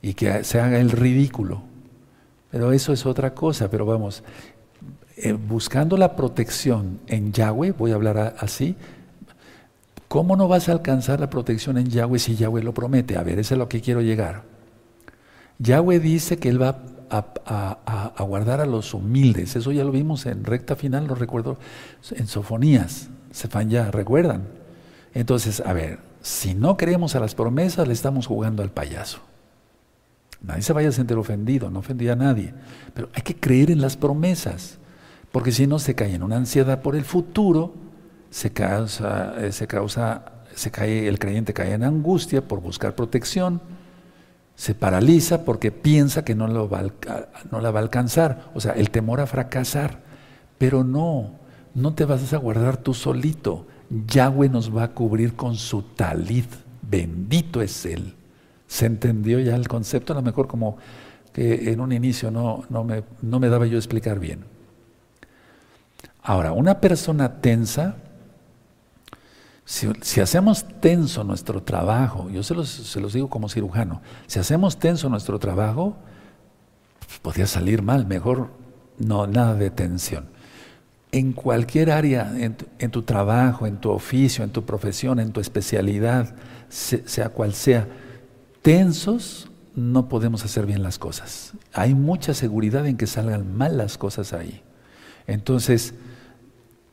y 0.00 0.14
que 0.14 0.44
se 0.44 0.60
haga 0.60 0.78
el 0.78 0.90
ridículo. 0.90 1.62
Pero 2.50 2.72
eso 2.72 2.94
es 2.94 3.04
otra 3.04 3.34
cosa, 3.34 3.70
pero 3.70 3.84
vamos, 3.84 4.22
eh, 5.16 5.32
buscando 5.32 5.96
la 5.96 6.16
protección 6.16 7.00
en 7.06 7.32
Yahweh, 7.32 7.72
voy 7.72 7.92
a 7.92 7.94
hablar 7.94 8.36
así, 8.38 8.76
¿cómo 10.08 10.36
no 10.36 10.48
vas 10.48 10.68
a 10.68 10.72
alcanzar 10.72 11.20
la 11.20 11.30
protección 11.30 11.78
en 11.78 11.88
Yahweh 11.88 12.18
si 12.18 12.36
Yahweh 12.36 12.62
lo 12.62 12.72
promete? 12.72 13.16
A 13.16 13.22
ver, 13.22 13.38
eso 13.38 13.54
es 13.54 13.58
a 13.58 13.58
lo 13.58 13.68
que 13.68 13.80
quiero 13.80 14.00
llegar. 14.00 14.44
Yahweh 15.58 16.00
dice 16.00 16.38
que 16.38 16.48
Él 16.48 16.60
va 16.60 16.82
a, 17.10 18.24
guardar 18.24 18.60
a 18.60 18.66
los 18.66 18.94
humildes, 18.94 19.54
eso 19.56 19.70
ya 19.70 19.84
lo 19.84 19.92
vimos 19.92 20.24
en 20.26 20.44
recta 20.44 20.76
final, 20.76 21.06
lo 21.06 21.14
recuerdo, 21.14 21.58
en 22.12 22.26
Sofonías, 22.26 23.10
Sefan 23.30 23.68
ya, 23.68 23.90
¿recuerdan? 23.90 24.44
Entonces, 25.12 25.60
a 25.60 25.72
ver, 25.72 25.98
si 26.22 26.54
no 26.54 26.76
creemos 26.76 27.14
a 27.14 27.20
las 27.20 27.34
promesas, 27.34 27.86
le 27.86 27.92
estamos 27.92 28.26
jugando 28.26 28.62
al 28.62 28.70
payaso. 28.70 29.20
Nadie 30.40 30.62
se 30.62 30.72
vaya 30.72 30.88
a 30.88 30.92
sentir 30.92 31.16
ofendido, 31.16 31.70
no 31.70 31.80
ofendí 31.80 32.08
a 32.08 32.16
nadie, 32.16 32.54
pero 32.94 33.08
hay 33.14 33.22
que 33.22 33.36
creer 33.36 33.70
en 33.70 33.80
las 33.80 33.96
promesas. 33.96 34.78
Porque 35.32 35.50
si 35.50 35.66
no 35.66 35.78
se 35.78 35.94
cae 35.94 36.14
en 36.14 36.22
una 36.22 36.36
ansiedad 36.36 36.82
por 36.82 36.94
el 36.94 37.04
futuro, 37.04 37.74
se 38.30 38.52
causa, 38.52 39.34
eh, 39.38 39.52
se 39.52 39.66
causa, 39.66 40.24
se 40.54 40.70
cae, 40.70 41.08
el 41.08 41.18
creyente 41.18 41.54
cae 41.54 41.72
en 41.72 41.84
angustia 41.84 42.46
por 42.46 42.60
buscar 42.60 42.94
protección, 42.94 43.60
se 44.54 44.74
paraliza 44.74 45.44
porque 45.44 45.72
piensa 45.72 46.24
que 46.24 46.34
no, 46.34 46.46
lo 46.46 46.68
va 46.68 46.84
no 47.50 47.60
la 47.60 47.70
va 47.70 47.80
a 47.80 47.82
alcanzar, 47.82 48.50
o 48.54 48.60
sea, 48.60 48.72
el 48.72 48.90
temor 48.90 49.20
a 49.20 49.26
fracasar. 49.26 50.00
Pero 50.58 50.84
no, 50.84 51.32
no 51.74 51.94
te 51.94 52.04
vas 52.04 52.32
a 52.32 52.36
guardar 52.36 52.76
tú 52.76 52.94
solito. 52.94 53.66
Yahweh 53.90 54.48
nos 54.48 54.74
va 54.74 54.84
a 54.84 54.90
cubrir 54.92 55.34
con 55.34 55.56
su 55.56 55.82
talid. 55.82 56.44
Bendito 56.82 57.62
es 57.62 57.84
Él. 57.86 58.14
¿Se 58.66 58.86
entendió 58.86 59.40
ya 59.40 59.56
el 59.56 59.66
concepto? 59.66 60.12
A 60.12 60.16
lo 60.16 60.22
mejor 60.22 60.46
como 60.46 60.76
que 61.32 61.72
en 61.72 61.80
un 61.80 61.92
inicio 61.92 62.30
no, 62.30 62.64
no, 62.68 62.84
me, 62.84 63.02
no 63.22 63.40
me 63.40 63.48
daba 63.48 63.66
yo 63.66 63.76
explicar 63.76 64.18
bien. 64.18 64.51
Ahora, 66.22 66.52
una 66.52 66.80
persona 66.80 67.40
tensa, 67.40 67.96
si, 69.64 70.20
hacemos 70.20 70.64
tenso 70.80 71.24
nuestro 71.24 71.62
trabajo, 71.62 72.30
yo 72.30 72.42
se 72.42 72.54
los, 72.54 72.68
se 72.68 73.00
los, 73.00 73.12
digo 73.12 73.28
como 73.28 73.48
cirujano, 73.48 74.02
si 74.26 74.38
hacemos 74.38 74.78
tenso 74.78 75.08
nuestro 75.08 75.38
trabajo, 75.38 75.96
podría 77.22 77.46
salir 77.46 77.82
mal, 77.82 78.06
mejor 78.06 78.50
no, 78.98 79.26
nada 79.26 79.54
de 79.54 79.70
tensión. 79.70 80.26
En 81.10 81.32
cualquier 81.32 81.90
área, 81.90 82.32
en 82.38 82.90
tu, 82.90 83.02
trabajo, 83.02 83.66
en 83.66 83.76
tu 83.78 83.90
oficio, 83.90 84.44
en 84.44 84.50
tu 84.50 84.64
profesión, 84.64 85.20
en 85.20 85.32
tu 85.32 85.40
especialidad, 85.40 86.34
sea 86.70 87.28
cual 87.28 87.52
sea, 87.52 87.86
tensos 88.62 89.50
no 89.74 90.08
podemos 90.08 90.44
hacer 90.44 90.64
bien 90.64 90.82
las 90.82 90.98
cosas. 90.98 91.52
Hay 91.74 91.94
mucha 91.94 92.32
seguridad 92.32 92.86
en 92.86 92.96
que 92.96 93.06
salgan 93.06 93.56
mal 93.56 93.76
las 93.76 93.98
cosas 93.98 94.32
ahí. 94.32 94.62
Entonces, 95.26 95.94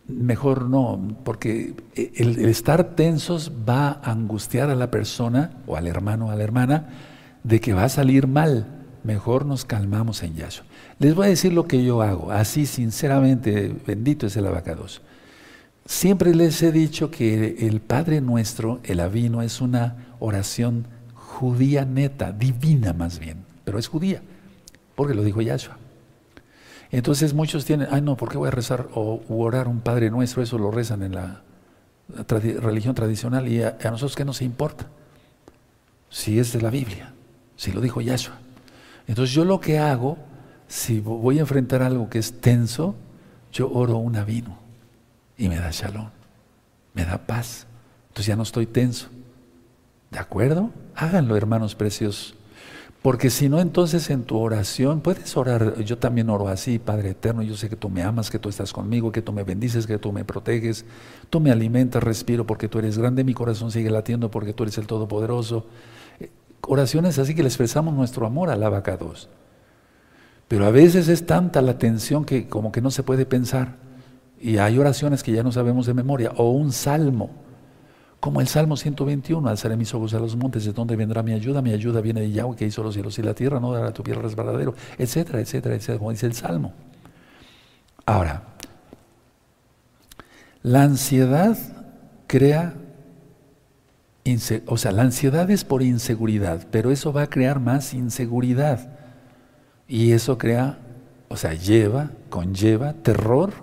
mejor 0.09 0.69
no, 0.69 1.17
porque 1.23 1.75
el, 1.95 2.39
estar 2.45 2.95
tensos 2.95 3.51
va 3.67 3.99
a 4.03 4.11
angustiar 4.11 4.69
a 4.69 4.75
la 4.75 4.91
persona 4.91 5.51
o 5.67 5.75
al 5.75 5.87
hermano 5.87 6.27
o 6.27 6.31
a 6.31 6.35
la 6.35 6.43
hermana 6.43 6.89
de 7.43 7.61
que 7.61 7.73
va 7.73 7.85
a 7.85 7.89
salir 7.89 8.27
mal. 8.27 8.67
Mejor 9.03 9.45
nos 9.45 9.63
calmamos 9.63 10.23
en 10.23 10.35
Yahshua. 10.35 10.65
Les 10.99 11.15
voy 11.15 11.27
a 11.27 11.29
decir 11.29 11.53
lo 11.53 11.67
que 11.67 11.83
yo 11.83 12.01
hago, 12.01 12.31
así 12.31 12.65
sinceramente, 12.65 13.73
bendito 13.85 14.27
es 14.27 14.35
el 14.35 14.47
abacados. 14.47 15.01
Siempre 15.85 16.35
les 16.35 16.61
he 16.61 16.71
dicho 16.71 17.09
que 17.09 17.67
el 17.67 17.79
Padre 17.79 18.21
Nuestro, 18.21 18.79
el 18.83 18.99
Avino, 18.99 19.41
es 19.41 19.61
una 19.61 20.13
oración 20.19 20.87
judía 21.13 21.85
neta, 21.85 22.31
divina 22.31 22.93
más 22.93 23.19
bien, 23.19 23.45
pero 23.63 23.79
es 23.79 23.87
judía, 23.87 24.21
porque 24.95 25.13
lo 25.13 25.23
dijo 25.23 25.41
Yahshua. 25.41 25.77
Entonces 26.91 27.33
muchos 27.33 27.65
tienen, 27.65 27.87
ay 27.91 28.01
no, 28.01 28.17
¿por 28.17 28.29
qué 28.29 28.37
voy 28.37 28.47
a 28.47 28.51
rezar 28.51 28.87
o 28.95 29.21
orar 29.29 29.67
un 29.67 29.81
Padre 29.81 30.09
Nuestro? 30.09 30.41
Eso 30.41 30.57
lo 30.57 30.71
rezan 30.71 31.03
en 31.03 31.15
la, 31.15 31.41
religión 32.61 32.95
tradicional 32.95 33.47
y 33.47 33.61
a, 33.61 33.77
nosotros 33.83 34.15
qué 34.15 34.25
nos 34.25 34.41
importa. 34.41 34.87
Si 36.09 36.39
es 36.39 36.53
de 36.53 36.61
la 36.61 36.69
Biblia, 36.69 37.13
si 37.55 37.71
lo 37.71 37.81
dijo 37.81 38.01
Yahshua. 38.01 38.35
Entonces 39.07 39.33
yo 39.33 39.45
lo 39.45 39.59
que 39.59 39.77
hago, 39.77 40.17
si 40.67 40.99
voy 40.99 41.37
a 41.37 41.41
enfrentar 41.41 41.83
algo 41.83 42.09
que 42.09 42.19
es 42.19 42.41
tenso, 42.41 42.95
yo 43.51 43.71
oro 43.71 43.97
un 43.97 44.23
vino 44.25 44.57
y 45.37 45.49
me 45.49 45.57
da 45.57 45.69
shalom, 45.71 46.09
me 46.93 47.05
da 47.05 47.17
paz. 47.19 47.67
Entonces 48.09 48.27
ya 48.27 48.35
no 48.35 48.43
estoy 48.43 48.65
tenso. 48.65 49.09
¿De 50.11 50.19
acuerdo? 50.19 50.71
Háganlo, 50.95 51.35
hermanos 51.37 51.75
preciosos. 51.75 52.35
Porque 53.01 53.29
si 53.29 53.47
no, 53.47 53.61
entonces 53.61 54.09
en 54.09 54.23
tu 54.23 54.37
oración 54.37 54.99
puedes 54.99 55.37
orar. 55.37 55.81
Yo 55.83 55.97
también 55.97 56.29
oro 56.29 56.49
así, 56.49 56.79
Padre 56.79 57.11
eterno. 57.11 57.41
Yo 57.41 57.55
sé 57.55 57.69
que 57.69 57.77
tú 57.77 57.89
me 57.89 58.03
amas, 58.03 58.29
que 58.29 58.39
tú 58.39 58.49
estás 58.49 58.73
conmigo, 58.73 59.11
que 59.11 59.21
tú 59.21 59.31
me 59.31 59.43
bendices, 59.43 59.87
que 59.87 59.97
tú 59.97 60.11
me 60.11 60.25
proteges. 60.25 60.83
Tú 61.29 61.39
me 61.39 61.49
alimentas, 61.49 62.03
respiro 62.03 62.45
porque 62.45 62.67
tú 62.67 62.79
eres 62.79 62.97
grande. 62.97 63.23
Mi 63.23 63.33
corazón 63.33 63.71
sigue 63.71 63.89
latiendo 63.89 64.29
porque 64.29 64.51
tú 64.51 64.63
eres 64.63 64.77
el 64.77 64.85
Todopoderoso. 64.85 65.65
Eh, 66.19 66.29
oraciones 66.67 67.17
así 67.19 67.33
que 67.35 67.41
le 67.41 67.47
expresamos 67.47 67.93
nuestro 67.93 68.25
amor 68.25 68.49
al 68.49 68.61
abacados. 68.63 69.29
Pero 70.49 70.65
a 70.65 70.71
veces 70.71 71.07
es 71.07 71.25
tanta 71.25 71.61
la 71.61 71.77
tensión 71.77 72.25
que 72.25 72.49
como 72.49 72.73
que 72.73 72.81
no 72.81 72.91
se 72.91 73.03
puede 73.03 73.25
pensar. 73.25 73.77
Y 74.41 74.57
hay 74.57 74.77
oraciones 74.77 75.23
que 75.23 75.31
ya 75.31 75.43
no 75.43 75.53
sabemos 75.53 75.85
de 75.85 75.93
memoria. 75.93 76.33
O 76.35 76.51
un 76.51 76.73
salmo. 76.73 77.29
Como 78.19 78.41
el 78.41 78.47
Salmo 78.47 78.75
121, 78.75 79.47
alzaré 79.47 79.77
mis 79.77 79.93
ojos 79.93 80.13
a 80.13 80.19
los 80.19 80.35
montes, 80.35 80.65
¿de 80.65 80.73
dónde 80.73 80.97
vendrá 80.97 81.23
mi 81.23 81.31
ayuda? 81.31 81.61
Mi 81.61 81.71
ayuda 81.71 82.01
viene 82.01 82.19
de 82.19 82.31
Yahweh 82.31 82.57
que 82.57 82.65
hizo 82.65 82.83
los 82.83 82.93
cielos 82.93 83.17
y 83.17 83.21
la 83.21 83.33
tierra, 83.33 83.59
no 83.61 83.71
dará 83.71 83.93
tu 83.93 84.03
piel 84.03 84.17
resbaladero, 84.17 84.75
etcétera, 84.97 85.39
etcétera, 85.39 85.75
etcétera, 85.75 85.99
como 85.99 86.11
dice 86.11 86.25
el 86.25 86.33
Salmo. 86.33 86.73
Ahora, 88.05 88.43
la 90.63 90.83
ansiedad 90.83 91.57
crea, 92.27 92.73
o 94.65 94.77
sea, 94.77 94.91
la 94.91 95.03
ansiedad 95.03 95.49
es 95.49 95.63
por 95.63 95.81
inseguridad, 95.81 96.67
pero 96.71 96.91
eso 96.91 97.13
va 97.13 97.23
a 97.23 97.29
crear 97.29 97.61
más 97.61 97.93
inseguridad. 97.93 98.97
Y 99.87 100.11
eso 100.11 100.37
crea, 100.37 100.77
o 101.29 101.37
sea, 101.37 101.53
lleva, 101.53 102.11
conlleva 102.29 102.93
terror 102.93 103.53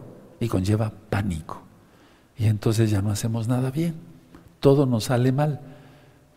y 0.40 0.48
conlleva 0.48 0.92
pánico. 1.10 1.62
Y 2.38 2.46
entonces 2.46 2.90
ya 2.90 3.02
no 3.02 3.10
hacemos 3.10 3.48
nada 3.48 3.70
bien. 3.70 4.15
Todo 4.60 4.86
nos 4.86 5.04
sale 5.04 5.32
mal. 5.32 5.60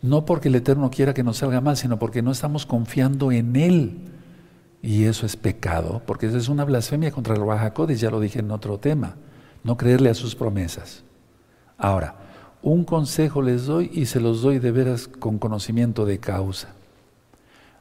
No 0.02 0.26
porque 0.26 0.48
el 0.48 0.56
Eterno 0.56 0.90
quiera 0.90 1.14
que 1.14 1.24
nos 1.24 1.38
salga 1.38 1.62
mal, 1.62 1.78
sino 1.78 2.00
porque 2.00 2.22
no 2.22 2.32
estamos 2.32 2.66
confiando 2.66 3.32
en 3.32 3.56
Él. 3.56 3.98
Y 4.82 5.06
eso 5.06 5.26
es 5.26 5.36
pecado, 5.36 6.02
porque 6.06 6.28
eso 6.28 6.38
es 6.38 6.48
una 6.48 6.64
blasfemia 6.64 7.12
contra 7.12 7.36
el 7.36 7.46
Rahakodes, 7.46 8.00
ya 8.00 8.10
lo 8.10 8.20
dije 8.20 8.40
en 8.40 8.52
otro 8.52 8.80
tema. 8.80 9.16
No 9.64 9.76
creerle 9.76 10.10
a 10.10 10.14
sus 10.14 10.36
promesas. 10.36 11.04
Ahora, 11.78 12.16
un 12.62 12.86
consejo 12.86 13.42
les 13.42 13.66
doy 13.66 13.90
y 13.94 14.06
se 14.06 14.22
los 14.22 14.42
doy 14.42 14.60
de 14.60 14.72
veras 14.72 15.08
con 15.08 15.38
conocimiento 15.38 16.06
de 16.06 16.20
causa. 16.20 16.70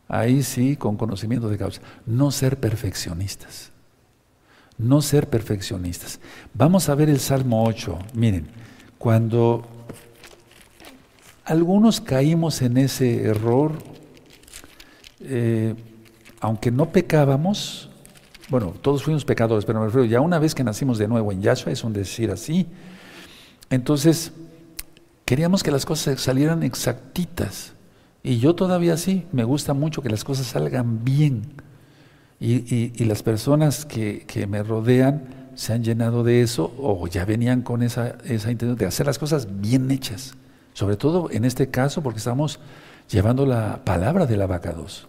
Ahí 0.08 0.42
sí, 0.42 0.76
con 0.76 0.96
conocimiento 0.96 1.48
de 1.48 1.58
causa. 1.58 1.82
No 2.06 2.30
ser 2.30 2.58
perfeccionistas. 2.58 3.72
No 4.76 5.02
ser 5.02 5.28
perfeccionistas. 5.28 6.20
Vamos 6.54 6.88
a 6.88 6.94
ver 6.94 7.10
el 7.10 7.20
Salmo 7.20 7.64
8. 7.64 7.98
Miren, 8.14 8.48
cuando 8.96 9.64
algunos 11.48 12.02
caímos 12.02 12.60
en 12.60 12.76
ese 12.76 13.24
error, 13.24 13.72
eh, 15.20 15.74
aunque 16.40 16.70
no 16.70 16.90
pecábamos, 16.90 17.88
bueno, 18.50 18.74
todos 18.82 19.02
fuimos 19.02 19.24
pecadores, 19.24 19.64
pero 19.64 19.80
me 19.80 19.86
refiero, 19.86 20.04
ya 20.04 20.20
una 20.20 20.38
vez 20.38 20.54
que 20.54 20.62
nacimos 20.62 20.98
de 20.98 21.08
nuevo 21.08 21.32
en 21.32 21.40
Yahshua, 21.40 21.72
es 21.72 21.82
un 21.84 21.94
decir 21.94 22.30
así, 22.30 22.66
entonces 23.70 24.32
queríamos 25.24 25.62
que 25.62 25.70
las 25.70 25.86
cosas 25.86 26.20
salieran 26.20 26.62
exactitas. 26.62 27.72
Y 28.22 28.38
yo 28.40 28.54
todavía 28.54 28.98
sí, 28.98 29.26
me 29.32 29.44
gusta 29.44 29.72
mucho 29.72 30.02
que 30.02 30.10
las 30.10 30.24
cosas 30.24 30.48
salgan 30.48 31.02
bien. 31.02 31.42
Y, 32.40 33.04
las 33.04 33.22
personas 33.22 33.86
que, 33.86 34.46
me 34.48 34.62
rodean 34.62 35.50
se 35.54 35.72
han 35.72 35.82
llenado 35.82 36.24
de 36.24 36.42
eso 36.42 36.74
o 36.78 37.06
ya 37.08 37.24
venían 37.24 37.62
con 37.62 37.82
esa, 37.82 38.18
esa 38.26 38.50
intención 38.50 38.76
de 38.76 38.86
hacer 38.86 39.06
las 39.06 39.18
cosas 39.18 39.48
bien 39.60 39.90
hechas. 39.90 40.34
Sobre 40.78 40.96
todo 40.96 41.28
en 41.32 41.44
este 41.44 41.70
caso 41.70 42.04
porque 42.04 42.18
estamos 42.18 42.60
llevando 43.10 43.44
la 43.44 43.84
palabra 43.84 44.26
de 44.26 44.36
la 44.36 44.46
vaca 44.46 44.70
2. 44.70 45.08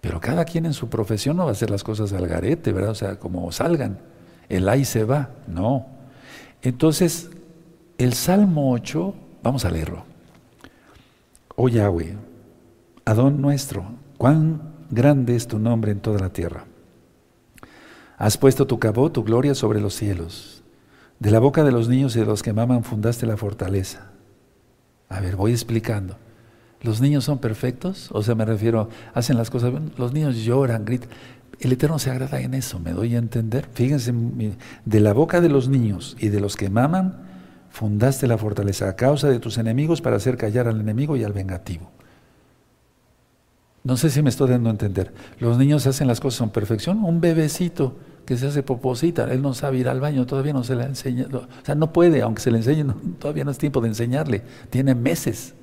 Pero 0.00 0.20
cada 0.20 0.44
quien 0.44 0.66
en 0.66 0.72
su 0.72 0.88
profesión 0.88 1.36
no 1.36 1.42
va 1.42 1.48
a 1.48 1.52
hacer 1.52 1.68
las 1.68 1.82
cosas 1.82 2.12
al 2.12 2.28
garete, 2.28 2.70
¿verdad? 2.70 2.92
O 2.92 2.94
sea, 2.94 3.18
como 3.18 3.50
salgan. 3.50 3.98
El 4.48 4.68
ahí 4.68 4.84
se 4.84 5.02
va. 5.02 5.30
No. 5.48 5.88
Entonces, 6.62 7.28
el 7.98 8.12
Salmo 8.12 8.70
8, 8.70 9.12
vamos 9.42 9.64
a 9.64 9.70
leerlo. 9.72 10.04
Oh 11.56 11.68
Yahweh, 11.68 12.16
Adón 13.04 13.42
nuestro, 13.42 13.86
cuán 14.16 14.62
grande 14.90 15.34
es 15.34 15.48
tu 15.48 15.58
nombre 15.58 15.90
en 15.90 15.98
toda 15.98 16.20
la 16.20 16.32
tierra. 16.32 16.66
Has 18.16 18.38
puesto 18.38 18.64
tu 18.68 18.78
cabo, 18.78 19.10
tu 19.10 19.24
gloria 19.24 19.56
sobre 19.56 19.80
los 19.80 19.92
cielos. 19.92 20.62
De 21.18 21.32
la 21.32 21.40
boca 21.40 21.64
de 21.64 21.72
los 21.72 21.88
niños 21.88 22.14
y 22.14 22.20
de 22.20 22.26
los 22.26 22.44
que 22.44 22.52
maman 22.52 22.84
fundaste 22.84 23.26
la 23.26 23.36
fortaleza. 23.36 24.09
A 25.10 25.20
ver, 25.20 25.36
voy 25.36 25.52
explicando. 25.52 26.16
¿Los 26.80 27.02
niños 27.02 27.24
son 27.24 27.38
perfectos? 27.38 28.08
O 28.12 28.22
sea, 28.22 28.34
me 28.34 28.46
refiero, 28.46 28.88
hacen 29.12 29.36
las 29.36 29.50
cosas 29.50 29.72
bien. 29.72 29.92
Los 29.98 30.14
niños 30.14 30.36
lloran, 30.36 30.86
gritan. 30.86 31.10
El 31.58 31.72
Eterno 31.72 31.98
se 31.98 32.10
agrada 32.10 32.40
en 32.40 32.54
eso, 32.54 32.78
me 32.78 32.92
doy 32.92 33.14
a 33.14 33.18
entender. 33.18 33.68
Fíjense, 33.74 34.14
de 34.86 35.00
la 35.00 35.12
boca 35.12 35.42
de 35.42 35.50
los 35.50 35.68
niños 35.68 36.16
y 36.18 36.28
de 36.28 36.40
los 36.40 36.56
que 36.56 36.70
maman, 36.70 37.18
fundaste 37.68 38.26
la 38.26 38.38
fortaleza 38.38 38.88
a 38.88 38.96
causa 38.96 39.28
de 39.28 39.40
tus 39.40 39.58
enemigos 39.58 40.00
para 40.00 40.16
hacer 40.16 40.38
callar 40.38 40.68
al 40.68 40.80
enemigo 40.80 41.16
y 41.16 41.24
al 41.24 41.34
vengativo. 41.34 41.90
No 43.84 43.98
sé 43.98 44.08
si 44.08 44.22
me 44.22 44.30
estoy 44.30 44.48
dando 44.48 44.70
a 44.70 44.72
entender. 44.72 45.12
Los 45.38 45.58
niños 45.58 45.86
hacen 45.86 46.06
las 46.06 46.20
cosas 46.20 46.40
con 46.40 46.50
perfección. 46.50 47.04
Un 47.04 47.20
bebecito 47.20 47.96
que 48.24 48.36
se 48.36 48.46
hace 48.46 48.62
poposita, 48.62 49.32
él 49.32 49.42
no 49.42 49.54
sabe 49.54 49.78
ir 49.78 49.88
al 49.88 50.00
baño, 50.00 50.26
todavía 50.26 50.52
no 50.52 50.64
se 50.64 50.76
le 50.76 50.84
enseña. 50.84 51.26
O 51.32 51.64
sea, 51.64 51.74
no 51.74 51.92
puede, 51.92 52.22
aunque 52.22 52.40
se 52.40 52.50
le 52.50 52.58
enseñe, 52.58 52.84
todavía 53.18 53.44
no 53.44 53.50
es 53.50 53.58
tiempo 53.58 53.80
de 53.80 53.88
enseñarle. 53.88 54.42
Tiene 54.70 54.94
meses. 54.94 55.54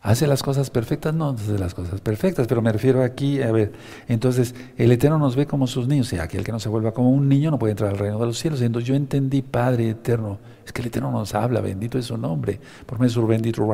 ¿Hace 0.00 0.26
las 0.26 0.42
cosas 0.42 0.70
perfectas? 0.70 1.12
No, 1.12 1.30
hace 1.30 1.58
las 1.58 1.74
cosas 1.74 2.00
perfectas, 2.00 2.46
pero 2.46 2.62
me 2.62 2.72
refiero 2.72 3.02
aquí, 3.02 3.42
a 3.42 3.50
ver, 3.50 3.72
entonces 4.06 4.54
el 4.76 4.92
Eterno 4.92 5.18
nos 5.18 5.34
ve 5.34 5.46
como 5.46 5.66
sus 5.66 5.88
niños, 5.88 6.12
y 6.12 6.18
aquel 6.18 6.44
que 6.44 6.52
no 6.52 6.60
se 6.60 6.68
vuelva 6.68 6.92
como 6.92 7.10
un 7.10 7.28
niño 7.28 7.50
no 7.50 7.58
puede 7.58 7.72
entrar 7.72 7.90
al 7.90 7.98
reino 7.98 8.18
de 8.18 8.26
los 8.26 8.38
cielos. 8.38 8.62
Entonces 8.62 8.88
yo 8.88 8.94
entendí, 8.94 9.42
Padre 9.42 9.90
Eterno, 9.90 10.38
es 10.64 10.72
que 10.72 10.82
el 10.82 10.88
Eterno 10.88 11.10
nos 11.10 11.34
habla, 11.34 11.60
bendito 11.60 11.98
es 11.98 12.06
su 12.06 12.16
nombre, 12.16 12.60
por 12.86 13.00
medio 13.00 13.20
de 13.22 13.26
bendito. 13.26 13.66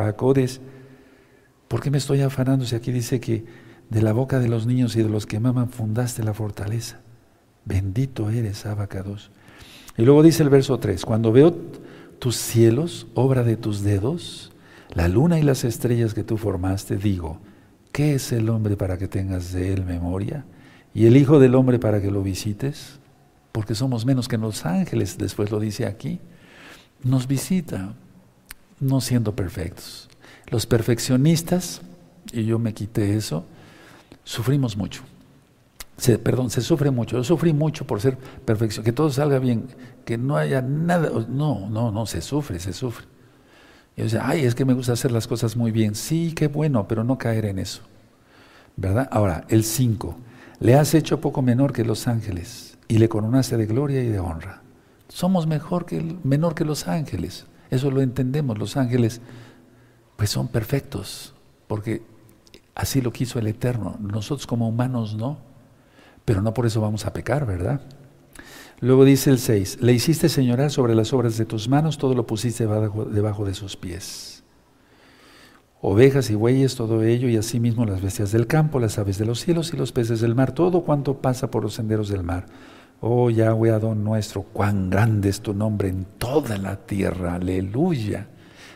¿Por 1.69 1.81
qué 1.81 1.91
me 1.91 1.99
estoy 1.99 2.21
afanando 2.23 2.65
si 2.65 2.75
aquí 2.75 2.93
dice 2.93 3.21
que 3.21 3.45
de 3.95 4.03
la 4.03 4.13
boca 4.13 4.41
de 4.41 4.49
los 4.49 4.67
niños 4.67 4.97
y 4.97 5.05
de 5.05 5.09
los 5.09 5.25
que 5.25 5.39
maman 5.39 5.71
fundaste 5.71 6.25
la 6.25 6.35
fortaleza? 6.35 6.99
Bendito 7.65 8.29
eres, 8.29 8.67
Abacados. 8.67 9.31
Y 9.97 10.03
luego 10.03 10.25
dice 10.25 10.43
el 10.43 10.49
verso 10.49 10.81
3, 10.81 11.05
cuando 11.05 11.31
veo 11.31 11.55
tus 12.19 12.35
cielos, 12.35 13.07
obra 13.15 13.45
de 13.45 13.57
tus 13.57 13.83
dedos, 13.83 14.51
la 14.95 15.07
luna 15.07 15.39
y 15.39 15.45
las 15.45 15.63
estrellas 15.63 16.13
que 16.13 16.25
tú 16.25 16.39
formaste, 16.39 16.97
digo, 16.97 17.39
¿qué 17.93 18.17
es 18.17 18.33
el 18.33 18.49
hombre 18.49 18.77
para 18.77 18.99
que 18.99 19.07
tengas 19.07 19.53
de 19.53 19.73
él 19.73 19.85
memoria? 19.85 20.45
¿Y 20.93 21.07
el 21.07 21.17
Hijo 21.17 21.39
del 21.39 21.55
Hombre 21.55 21.79
para 21.79 22.03
que 22.03 22.11
lo 22.11 22.23
visites? 22.25 22.99
Porque 23.53 23.77
somos 23.77 24.05
menos 24.05 24.27
que 24.27 24.39
los 24.39 24.67
ángeles, 24.67 25.19
después 25.19 25.53
lo 25.53 25.61
dice 25.61 25.87
aquí. 25.87 26.19
Nos 27.05 27.29
visita, 27.29 27.95
no 28.81 29.01
siendo 29.01 29.37
perfectos. 29.37 30.09
Los 30.49 30.67
perfeccionistas, 30.67 31.81
y 32.33 32.45
yo 32.45 32.59
me 32.59 32.75
quité 32.75 33.15
eso, 33.17 33.45
sufrimos 34.25 34.77
mucho. 34.77 35.03
Perdón, 36.23 36.51
se 36.51 36.61
sufre 36.61 36.91
mucho. 36.91 37.17
Yo 37.17 37.25
sufrí 37.25 37.53
mucho 37.53 37.87
por 37.87 38.01
ser 38.01 38.19
perfección, 38.19 38.85
que 38.85 38.93
todo 38.93 39.11
salga 39.11 39.39
bien, 39.39 39.69
que 40.05 40.19
no 40.19 40.37
haya 40.37 40.61
nada. 40.61 41.11
No, 41.29 41.69
no, 41.71 41.93
no, 41.93 42.07
se 42.07 42.21
sufre, 42.21 42.59
se 42.59 42.73
sufre. 42.73 43.07
Y 43.97 44.01
yo 44.01 44.05
decía, 44.05 44.23
ay, 44.25 44.45
es 44.45 44.57
que 44.57 44.65
me 44.65 44.75
gusta 44.75 44.93
hacer 44.93 45.13
las 45.13 45.29
cosas 45.29 45.57
muy 45.57 45.71
bien. 45.71 45.95
Sí, 45.95 46.33
qué 46.35 46.49
bueno, 46.49 46.89
pero 46.89 47.05
no 47.05 47.17
caer 47.17 47.45
en 47.47 47.61
eso. 47.61 47.83
¿Verdad? 48.77 49.09
Ahora, 49.13 49.45
el 49.49 49.63
5. 49.63 50.17
Le 50.59 50.75
has 50.75 50.95
hecho 50.95 51.21
poco 51.21 51.43
menor 51.43 51.73
que 51.73 51.85
los 51.85 52.09
ángeles 52.09 52.77
y 52.89 52.99
le 52.99 53.09
coronaste 53.09 53.57
de 53.57 53.67
gloria 53.67 54.03
y 54.03 54.09
de 54.09 54.19
honra. 54.19 54.63
Somos 55.09 55.47
mejor 55.47 55.87
que 55.87 56.17
menor 56.25 56.57
que 56.57 56.65
los 56.65 56.89
ángeles. 56.89 57.47
Eso 57.71 57.91
lo 57.91 58.03
entendemos. 58.03 58.59
Los 58.59 58.77
ángeles 58.77 59.21
pues 60.17 60.31
son 60.31 60.49
perfectos, 60.49 61.35
porque 61.67 62.03
así 62.75 63.01
lo 63.01 63.13
quiso 63.13 63.39
el 63.39 63.47
Eterno. 63.47 63.97
Nosotros 64.01 64.47
como 64.47 64.69
humanos 64.69 65.17
no, 65.17 65.39
pero 66.25 66.43
no 66.43 66.55
por 66.55 66.67
eso 66.67 66.81
vamos 66.81 67.07
a 67.07 67.13
pecar, 67.13 67.47
¿verdad? 67.47 67.81
Luego 68.81 69.05
dice 69.05 69.31
el 69.31 69.39
6, 69.39 69.79
le 69.81 69.93
hiciste 69.93 70.29
señorar 70.29 70.71
sobre 70.71 70.95
las 70.95 71.13
obras 71.13 71.39
de 71.39 71.45
tus 71.45 71.69
manos, 71.69 71.97
todo 71.97 72.15
lo 72.15 72.27
pusiste 72.27 72.67
debajo, 72.67 73.45
de 73.45 73.55
sus 73.55 73.77
pies. 73.77 74.43
Ovejas 75.81 76.31
y 76.31 76.35
bueyes, 76.35 76.75
todo 76.75 77.03
ello, 77.03 77.29
y 77.29 77.37
asimismo 77.37 77.85
las 77.85 78.03
bestias 78.03 78.33
del 78.33 78.47
campo, 78.47 78.81
las 78.81 78.99
aves 78.99 79.19
de 79.19 79.27
los 79.27 79.41
cielos 79.41 79.73
y 79.73 79.77
los 79.77 79.93
peces 79.93 80.21
del 80.21 80.35
mar, 80.35 80.53
todo 80.53 80.83
cuanto 80.83 81.19
pasa 81.19 81.51
por 81.51 81.63
los 81.63 81.75
senderos 81.75 82.09
del 82.09 82.25
mar. 82.25 82.47
Oh 83.01 83.31
Yahweh 83.31 83.71
Adón 83.71 84.03
nuestro, 84.03 84.43
cuán 84.43 84.91
grande 84.91 85.29
es 85.29 85.41
tu 85.41 85.53
nombre 85.55 85.89
en 85.89 86.07
toda 86.19 86.59
la 86.59 86.77
tierra, 86.77 87.35
aleluya. 87.35 88.29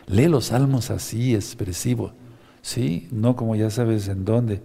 Lee 0.07 0.27
los 0.27 0.45
salmos 0.45 0.91
así, 0.91 1.35
expresivo, 1.35 2.13
¿sí? 2.61 3.07
No 3.11 3.35
como 3.35 3.55
ya 3.55 3.69
sabes 3.69 4.07
en 4.07 4.25
dónde, 4.25 4.61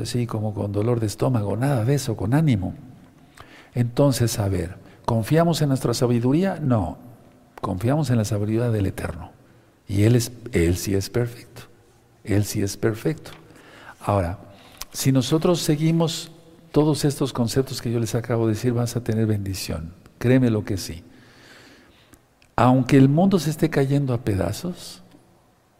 así 0.00 0.26
como 0.26 0.54
con 0.54 0.72
dolor 0.72 1.00
de 1.00 1.06
estómago, 1.06 1.56
nada 1.56 1.84
de 1.84 1.94
eso, 1.94 2.16
con 2.16 2.34
ánimo. 2.34 2.74
Entonces, 3.74 4.38
a 4.38 4.48
ver, 4.48 4.76
¿confiamos 5.04 5.62
en 5.62 5.68
nuestra 5.68 5.94
sabiduría? 5.94 6.58
No, 6.60 6.98
confiamos 7.60 8.10
en 8.10 8.18
la 8.18 8.24
sabiduría 8.24 8.70
del 8.70 8.86
Eterno. 8.86 9.30
Y 9.86 10.02
Él, 10.02 10.16
es, 10.16 10.32
él 10.52 10.76
sí 10.76 10.94
es 10.94 11.08
perfecto, 11.08 11.62
Él 12.24 12.44
sí 12.44 12.62
es 12.62 12.76
perfecto. 12.76 13.30
Ahora, 14.00 14.38
si 14.92 15.12
nosotros 15.12 15.60
seguimos 15.60 16.30
todos 16.72 17.04
estos 17.04 17.32
conceptos 17.32 17.80
que 17.80 17.90
yo 17.90 17.98
les 17.98 18.14
acabo 18.14 18.46
de 18.46 18.52
decir, 18.54 18.72
vas 18.72 18.96
a 18.96 19.02
tener 19.02 19.26
bendición. 19.26 19.94
Créeme 20.18 20.50
lo 20.50 20.64
que 20.64 20.76
sí 20.76 21.02
aunque 22.58 22.96
el 22.96 23.08
mundo 23.08 23.38
se 23.38 23.50
esté 23.50 23.70
cayendo 23.70 24.12
a 24.12 24.18
pedazos, 24.18 25.04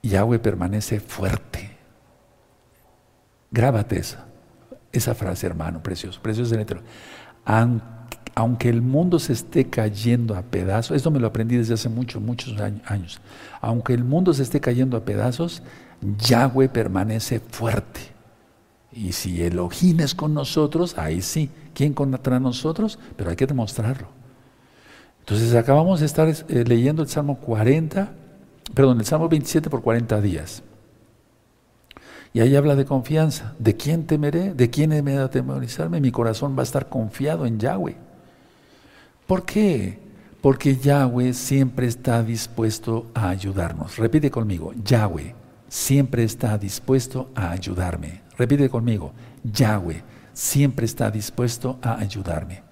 Yahweh 0.03 0.39
permanece 0.39 1.01
fuerte. 1.01 1.77
Grábate 3.51 4.03
esa, 4.93 5.15
frase, 5.15 5.47
hermano, 5.47 5.83
precioso, 5.83 6.21
precioso 6.21 6.55
de 6.55 6.67
aunque 8.35 8.69
el 8.69 8.83
mundo 8.83 9.19
se 9.19 9.33
esté 9.33 9.69
cayendo 9.69 10.37
a 10.37 10.43
pedazos, 10.43 10.97
esto 10.97 11.11
me 11.11 11.19
lo 11.19 11.27
aprendí 11.27 11.57
desde 11.57 11.75
hace 11.75 11.89
muchos, 11.89 12.23
muchos 12.23 12.61
años, 12.61 13.21
aunque 13.61 13.95
el 13.95 14.05
mundo 14.05 14.33
se 14.33 14.45
esté 14.45 14.61
cayendo 14.61 14.97
a 14.97 15.05
pedazos, 15.05 15.63
Yahweh 16.01 16.69
permanece 16.69 17.41
fuerte. 17.41 18.01
Y 18.93 19.13
si 19.13 19.43
Elohim 19.43 20.01
es 20.01 20.15
con 20.15 20.35
nosotros, 20.35 20.97
ahí 20.99 21.21
sí. 21.21 21.51
¿Quién 21.75 21.95
contra 21.95 22.41
nosotros? 22.41 22.99
Pero 23.17 23.31
hay 23.31 23.37
que 23.37 23.47
demostrarlo. 23.47 24.09
Entonces 25.21 25.55
acabamos 25.55 26.01
de 26.01 26.07
estar 26.07 26.29
eh, 26.29 26.65
leyendo 26.67 27.03
el 27.03 27.09
Salmo 27.09 27.39
40, 27.39 28.13
perdón, 28.75 29.01
el 29.01 29.07
Salmo 29.07 29.29
27 29.29 29.71
por 29.71 29.83
40 29.83 30.21
días. 30.21 30.63
Y 32.33 32.41
ahí 32.41 32.57
habla 32.57 32.77
de 32.77 32.85
confianza. 32.85 33.55
¿De 33.59 33.77
quién 33.77 34.07
temeré? 34.07 34.55
¿De 34.55 34.71
quién 34.71 34.91
me 34.91 35.13
de 35.13 35.19
atemorizarme? 35.19 36.01
Mi 36.01 36.11
corazón 36.11 36.57
va 36.57 36.61
a 36.61 36.65
estar 36.65 36.89
confiado 36.89 37.47
en 37.47 37.59
Yahweh. 37.59 37.97
¿Por 39.27 39.45
qué? 39.45 39.99
Porque 40.41 40.77
Yahweh 40.77 41.33
siempre 41.33 41.87
está 41.87 42.23
dispuesto 42.23 43.11
a 43.15 43.29
ayudarnos. 43.31 43.97
Repite 43.97 44.31
conmigo, 44.31 44.73
Yahweh 44.85 45.35
siempre 45.69 46.25
está 46.25 46.57
dispuesto 46.59 47.31
a 47.35 47.51
ayudarme. 47.51 48.23
Repite 48.37 48.69
conmigo, 48.69 49.13
Yahweh 49.43 50.03
siempre 50.33 50.87
está 50.87 51.11
dispuesto 51.11 51.79
a 51.83 51.99
ayudarme. 51.99 52.68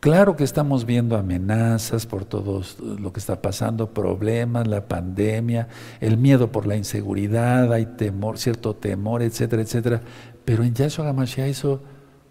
Claro 0.00 0.36
que 0.36 0.44
estamos 0.44 0.84
viendo 0.84 1.16
amenazas 1.16 2.06
por 2.06 2.24
todo 2.24 2.62
lo 2.98 3.12
que 3.12 3.18
está 3.18 3.42
pasando, 3.42 3.90
problemas, 3.90 4.68
la 4.68 4.86
pandemia, 4.86 5.66
el 6.00 6.16
miedo 6.16 6.52
por 6.52 6.68
la 6.68 6.76
inseguridad, 6.76 7.72
hay 7.72 7.86
temor, 7.86 8.38
cierto 8.38 8.76
temor, 8.76 9.22
etcétera, 9.22 9.62
etcétera. 9.62 10.00
Pero 10.44 10.62
en 10.62 10.72
Yahshua 10.72 11.08
HaMashiach 11.08 11.48
eso 11.48 11.82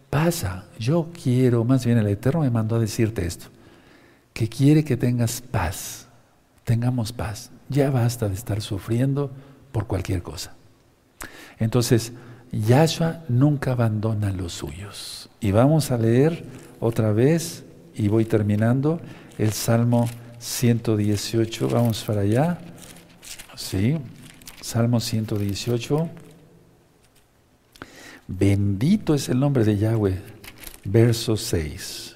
pasa. 0.09 0.63
Yo 0.79 1.09
quiero, 1.21 1.65
más 1.65 1.85
bien 1.85 1.97
el 1.97 2.07
Eterno 2.07 2.39
me 2.41 2.49
mandó 2.49 2.77
a 2.77 2.79
decirte 2.79 3.25
esto, 3.25 3.47
que 4.31 4.47
quiere 4.47 4.85
que 4.85 4.95
tengas 4.95 5.41
paz, 5.41 6.07
tengamos 6.63 7.11
paz. 7.11 7.51
Ya 7.67 7.89
basta 7.89 8.29
de 8.29 8.35
estar 8.35 8.61
sufriendo 8.61 9.29
por 9.73 9.87
cualquier 9.87 10.23
cosa. 10.23 10.53
Entonces, 11.59 12.13
Yahshua 12.53 13.25
nunca 13.27 13.73
abandona 13.73 14.31
los 14.31 14.53
suyos. 14.53 15.29
Y 15.41 15.51
vamos 15.51 15.91
a 15.91 15.97
leer 15.97 16.45
otra 16.79 17.11
vez, 17.11 17.63
y 17.95 18.07
voy 18.07 18.25
terminando, 18.25 18.99
el 19.37 19.51
Salmo 19.51 20.07
118. 20.39 21.69
Vamos 21.69 22.03
para 22.03 22.21
allá. 22.21 22.59
Sí, 23.55 23.97
Salmo 24.61 24.99
118. 24.99 26.09
Bendito 28.27 29.13
es 29.13 29.29
el 29.29 29.39
nombre 29.39 29.63
de 29.63 29.77
Yahweh. 29.77 30.21
Verso 30.83 31.35
6. 31.35 32.15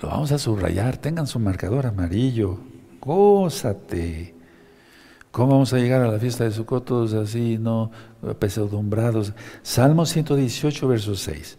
Lo 0.00 0.08
vamos 0.08 0.32
a 0.32 0.38
subrayar. 0.38 0.96
Tengan 0.96 1.26
su 1.26 1.38
marcador 1.38 1.86
amarillo. 1.86 2.58
Gózate. 3.00 4.34
¿Cómo 5.30 5.52
vamos 5.52 5.72
a 5.72 5.78
llegar 5.78 6.00
a 6.02 6.08
la 6.08 6.18
fiesta 6.18 6.44
de 6.44 6.50
Sukkot 6.50 6.84
todos 6.86 7.12
así, 7.12 7.58
no 7.58 7.90
pesadumbrados? 8.38 9.34
Salmo 9.62 10.06
118, 10.06 10.88
verso 10.88 11.14
6. 11.14 11.58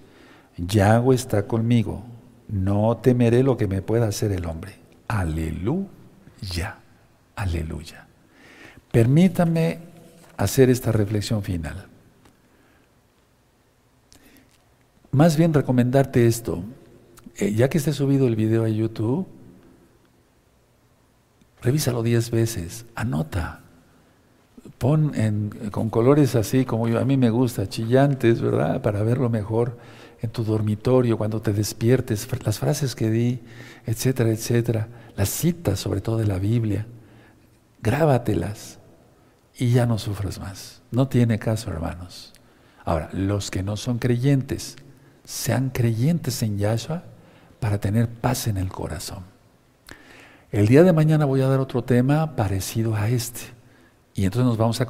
Yahweh 0.57 1.15
está 1.15 1.47
conmigo. 1.47 2.03
No 2.47 2.97
temeré 2.97 3.43
lo 3.43 3.57
que 3.57 3.67
me 3.67 3.81
pueda 3.81 4.07
hacer 4.07 4.31
el 4.31 4.45
hombre. 4.45 4.73
Aleluya. 5.07 6.77
Aleluya. 7.35 8.07
Permítame 8.91 9.79
hacer 10.37 10.69
esta 10.69 10.91
reflexión 10.91 11.43
final. 11.43 11.87
Más 15.11 15.37
bien 15.37 15.53
recomendarte 15.53 16.27
esto. 16.27 16.63
Eh, 17.37 17.53
ya 17.53 17.69
que 17.69 17.77
esté 17.77 17.93
subido 17.93 18.27
el 18.27 18.35
video 18.35 18.63
a 18.63 18.69
YouTube, 18.69 19.27
revísalo 21.61 22.01
diez 22.01 22.31
veces, 22.31 22.85
anota. 22.95 23.61
Pon 24.79 25.13
con 25.71 25.89
colores 25.89 26.35
así 26.35 26.65
como 26.65 26.87
yo, 26.87 26.99
a 26.99 27.05
mí 27.05 27.15
me 27.15 27.29
gusta, 27.29 27.69
chillantes, 27.69 28.41
¿verdad? 28.41 28.81
Para 28.81 29.03
verlo 29.03 29.29
mejor 29.29 29.77
en 30.22 30.30
tu 30.30 30.43
dormitorio, 30.43 31.18
cuando 31.18 31.41
te 31.41 31.53
despiertes, 31.53 32.28
las 32.43 32.59
frases 32.59 32.95
que 32.95 33.09
di, 33.09 33.39
etcétera, 33.86 34.30
etcétera, 34.30 34.88
las 35.15 35.30
citas 35.30 35.80
sobre 35.80 36.01
todo 36.01 36.18
de 36.18 36.28
la 36.28 36.39
Biblia, 36.39 36.88
grábatelas 37.82 38.80
y 39.57 39.72
ya 39.72 39.86
no 39.86 39.97
sufras 39.97 40.39
más. 40.39 40.82
No 40.91 41.07
tiene 41.07 41.39
caso, 41.39 41.70
hermanos. 41.70 42.34
Ahora, 42.86 43.09
los 43.11 43.51
que 43.51 43.63
no 43.63 43.76
son 43.78 43.99
creyentes, 43.99 44.78
sean 45.24 45.70
creyentes 45.70 46.41
en 46.41 46.57
Yahshua 46.57 47.03
para 47.59 47.80
tener 47.80 48.07
paz 48.07 48.47
en 48.47 48.57
el 48.57 48.70
corazón. 48.70 49.24
El 50.51 50.68
día 50.68 50.84
de 50.84 50.93
mañana 50.93 51.26
voy 51.26 51.41
a 51.41 51.47
dar 51.47 51.59
otro 51.59 51.84
tema 51.84 52.36
parecido 52.36 52.95
a 52.95 53.09
este. 53.09 53.41
Y 54.13 54.24
entonces 54.24 54.47
nos 54.47 54.57
vamos 54.57 54.80
a 54.80 54.88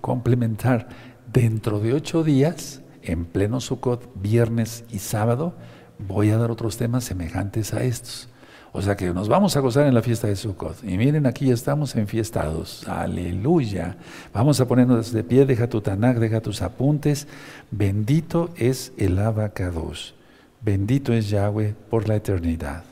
complementar 0.00 0.88
dentro 1.32 1.80
de 1.80 1.94
ocho 1.94 2.22
días, 2.22 2.82
en 3.06 3.24
pleno 3.24 3.60
Sukkot, 3.60 4.10
viernes 4.14 4.84
y 4.90 4.98
sábado, 4.98 5.54
voy 5.98 6.30
a 6.30 6.38
dar 6.38 6.50
otros 6.50 6.76
temas 6.76 7.04
semejantes 7.04 7.72
a 7.72 7.82
estos. 7.82 8.28
O 8.72 8.82
sea 8.82 8.94
que 8.94 9.14
nos 9.14 9.28
vamos 9.28 9.56
a 9.56 9.60
gozar 9.60 9.86
en 9.86 9.94
la 9.94 10.02
fiesta 10.02 10.26
de 10.26 10.36
Sukkot. 10.36 10.84
Y 10.84 10.98
miren, 10.98 11.24
aquí 11.26 11.46
ya 11.46 11.54
estamos 11.54 11.96
enfiestados. 11.96 12.86
Aleluya. 12.86 13.96
Vamos 14.34 14.60
a 14.60 14.68
ponernos 14.68 15.12
de 15.12 15.24
pie, 15.24 15.46
deja 15.46 15.66
tu 15.68 15.80
tanak, 15.80 16.18
deja 16.18 16.42
tus 16.42 16.60
apuntes. 16.60 17.26
Bendito 17.70 18.50
es 18.56 18.92
el 18.98 19.18
abacados. 19.18 20.14
Bendito 20.60 21.14
es 21.14 21.30
Yahweh 21.30 21.74
por 21.88 22.06
la 22.06 22.16
eternidad. 22.16 22.84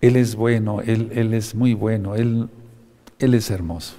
Él 0.00 0.16
es 0.16 0.36
bueno, 0.36 0.80
Él, 0.80 1.10
él 1.12 1.34
es 1.34 1.54
muy 1.54 1.74
bueno, 1.74 2.14
él, 2.14 2.48
él 3.18 3.34
es 3.34 3.50
hermoso. 3.50 3.96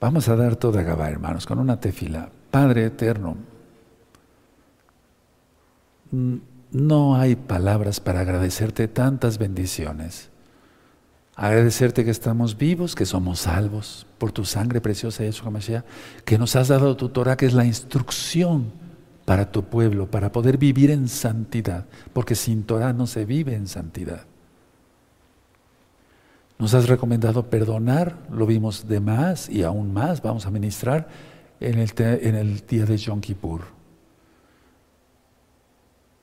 Vamos 0.00 0.28
a 0.28 0.36
dar 0.36 0.56
toda 0.56 0.82
Gabá, 0.82 1.10
hermanos, 1.10 1.44
con 1.44 1.58
una 1.58 1.78
tefila. 1.78 2.30
Padre 2.50 2.86
eterno, 2.86 3.36
no 6.72 7.16
hay 7.16 7.36
palabras 7.36 8.00
para 8.00 8.20
agradecerte 8.20 8.88
tantas 8.88 9.36
bendiciones. 9.36 10.30
Agradecerte 11.36 12.04
que 12.04 12.10
estamos 12.10 12.56
vivos, 12.56 12.94
que 12.94 13.06
somos 13.06 13.40
salvos 13.40 14.06
por 14.18 14.32
tu 14.32 14.44
sangre 14.44 14.80
preciosa, 14.80 15.22
Yeshua 15.22 15.50
Mashiach, 15.50 15.84
que 16.24 16.38
nos 16.38 16.56
has 16.56 16.68
dado 16.68 16.96
tu 16.96 17.10
Torah, 17.10 17.36
que 17.36 17.46
es 17.46 17.54
la 17.54 17.66
instrucción 17.66 18.72
para 19.26 19.52
tu 19.52 19.64
pueblo, 19.64 20.10
para 20.10 20.32
poder 20.32 20.58
vivir 20.58 20.90
en 20.90 21.08
santidad, 21.08 21.86
porque 22.12 22.34
sin 22.34 22.64
Torah 22.64 22.92
no 22.92 23.06
se 23.06 23.24
vive 23.26 23.54
en 23.54 23.68
santidad. 23.68 24.24
Nos 26.60 26.74
has 26.74 26.90
recomendado 26.90 27.48
perdonar, 27.48 28.18
lo 28.30 28.44
vimos 28.44 28.86
de 28.86 29.00
más 29.00 29.48
y 29.48 29.62
aún 29.62 29.94
más, 29.94 30.20
vamos 30.20 30.44
a 30.44 30.50
ministrar 30.50 31.08
en 31.58 31.78
el, 31.78 32.66
día 32.66 32.84
de 32.84 32.98
Yom 32.98 33.22
Kippur. 33.22 33.62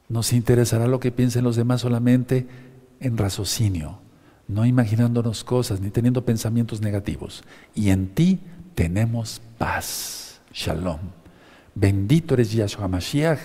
Nos 0.08 0.34
interesará 0.34 0.86
lo 0.86 1.00
que 1.00 1.12
piensen 1.12 1.44
los 1.44 1.56
demás 1.56 1.82
solamente 1.82 2.48
en 3.00 3.18
raciocinio, 3.18 3.98
no 4.48 4.64
imaginándonos 4.68 5.44
cosas 5.44 5.82
ni 5.82 5.90
teniendo 5.90 6.24
pensamientos 6.24 6.82
negativos. 6.82 7.44
Y 7.74 7.90
en 7.90 8.10
ti 8.10 8.40
tenemos 8.76 9.42
paz. 9.58 10.40
Shalom. 10.54 11.00
Bendito 11.74 12.36
eres 12.36 12.52
Yahshua 12.52 12.88
Mashiach. 12.88 13.40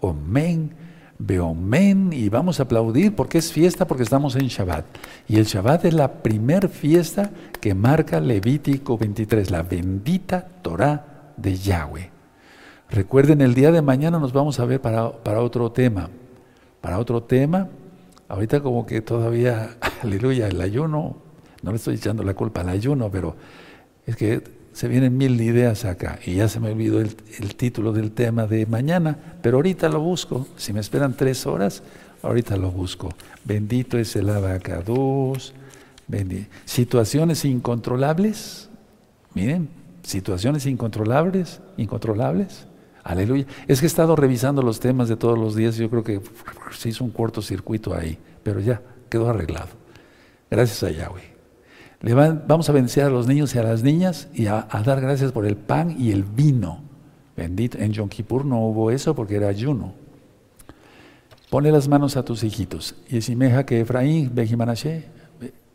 Omen. 0.00 0.87
Beomen. 1.18 2.12
Y 2.12 2.28
vamos 2.28 2.60
a 2.60 2.64
aplaudir 2.64 3.14
porque 3.14 3.38
es 3.38 3.52
fiesta, 3.52 3.86
porque 3.86 4.02
estamos 4.02 4.36
en 4.36 4.48
Shabbat. 4.48 4.84
Y 5.28 5.36
el 5.36 5.44
Shabbat 5.44 5.84
es 5.84 5.94
la 5.94 6.22
primer 6.22 6.68
fiesta 6.68 7.30
que 7.60 7.74
marca 7.74 8.20
Levítico 8.20 8.96
23, 8.96 9.50
la 9.50 9.62
bendita 9.62 10.46
Torah 10.62 11.32
de 11.36 11.56
Yahweh. 11.56 12.10
Recuerden, 12.90 13.40
el 13.42 13.54
día 13.54 13.70
de 13.70 13.82
mañana 13.82 14.18
nos 14.18 14.32
vamos 14.32 14.60
a 14.60 14.64
ver 14.64 14.80
para, 14.80 15.12
para 15.12 15.42
otro 15.42 15.72
tema. 15.72 16.08
Para 16.80 16.98
otro 16.98 17.22
tema, 17.22 17.68
ahorita 18.28 18.60
como 18.60 18.86
que 18.86 19.00
todavía, 19.00 19.76
aleluya, 20.02 20.48
el 20.48 20.60
ayuno, 20.60 21.16
no 21.62 21.70
le 21.70 21.76
estoy 21.76 21.96
echando 21.96 22.22
la 22.22 22.34
culpa 22.34 22.60
al 22.60 22.68
ayuno, 22.68 23.10
pero 23.10 23.36
es 24.06 24.16
que 24.16 24.57
se 24.78 24.86
vienen 24.86 25.18
mil 25.18 25.40
ideas 25.40 25.84
acá 25.84 26.20
y 26.24 26.36
ya 26.36 26.48
se 26.48 26.60
me 26.60 26.70
olvidó 26.70 27.00
el, 27.00 27.16
título 27.56 27.90
del 27.90 28.12
tema 28.12 28.46
de 28.46 28.64
mañana, 28.64 29.18
pero 29.42 29.56
ahorita 29.56 29.88
lo 29.88 29.98
busco. 29.98 30.46
Si 30.56 30.72
me 30.72 30.78
esperan 30.78 31.16
tres 31.16 31.48
horas, 31.48 31.82
ahorita 32.22 32.56
lo 32.56 32.70
busco. 32.70 33.12
Bendito 33.42 33.98
es 33.98 34.14
el 34.14 34.30
abacados. 34.30 35.52
Situaciones 36.64 37.44
incontrolables, 37.44 38.70
miren, 39.34 39.68
situaciones 40.04 40.64
incontrolables, 40.64 41.60
incontrolables. 41.76 42.68
Aleluya. 43.02 43.46
Es 43.66 43.80
que 43.80 43.86
he 43.86 43.88
estado 43.88 44.14
revisando 44.14 44.62
los 44.62 44.78
temas 44.78 45.08
de 45.08 45.16
todos 45.16 45.36
los 45.36 45.56
días 45.56 45.76
y 45.76 45.80
yo 45.80 45.90
creo 45.90 46.04
que 46.04 46.20
se 46.78 46.90
hizo 46.90 47.02
un 47.02 47.10
cortocircuito 47.10 47.96
ahí, 47.96 48.16
pero 48.44 48.60
ya 48.60 48.80
quedó 49.10 49.28
arreglado. 49.28 49.70
Gracias 50.48 50.84
a 50.84 50.90
Yahweh. 50.92 51.27
Vamos 52.00 52.68
a 52.68 52.72
vencer 52.72 53.04
a 53.04 53.10
los 53.10 53.26
niños 53.26 53.54
y 53.54 53.58
a 53.58 53.62
las 53.62 53.82
niñas 53.82 54.28
y 54.32 54.46
a, 54.46 54.66
dar 54.84 55.00
gracias 55.00 55.32
por 55.32 55.46
el 55.46 55.56
pan 55.56 55.96
y 55.98 56.12
el 56.12 56.22
vino. 56.22 56.82
Bendito. 57.36 57.78
En 57.78 57.92
Yom 57.92 58.08
Kippur 58.08 58.44
no 58.44 58.60
hubo 58.66 58.90
eso 58.90 59.14
porque 59.14 59.36
era 59.36 59.48
ayuno. 59.48 59.94
Pone 61.50 61.72
las 61.72 61.88
manos 61.88 62.16
a 62.16 62.24
tus 62.24 62.44
hijitos. 62.44 62.94
Y 63.08 63.20
simeja 63.20 63.64
que 63.64 63.80
Efraín, 63.80 64.30
Bejimanashe, 64.34 65.06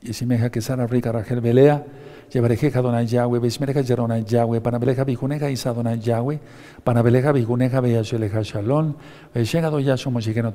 y 0.02 0.14
simeja 0.14 0.50
que 0.50 0.62
Sara, 0.62 0.86
Rica, 0.88 1.12
Rachel, 1.12 1.42
Belea, 1.42 1.86
Llevarejeja 2.32 2.82
Donai 2.82 3.06
Yahweh, 3.06 3.40
Besmereja 3.40 3.82
Yeronai 3.82 4.26
Yahweh, 4.26 4.60
Panabeleja 4.60 5.04
Bijuneja 5.04 5.50
Isa 5.52 5.74
Donai 5.74 6.00
Yahweh, 6.00 6.40
Panabeleja 6.84 7.32
Bijuneja 7.32 7.80
Beyasheleja 7.80 8.42
Shalom, 8.44 8.96
Beshegado 9.34 9.80
Yasho 9.80 10.10
Moshigeno 10.10 10.52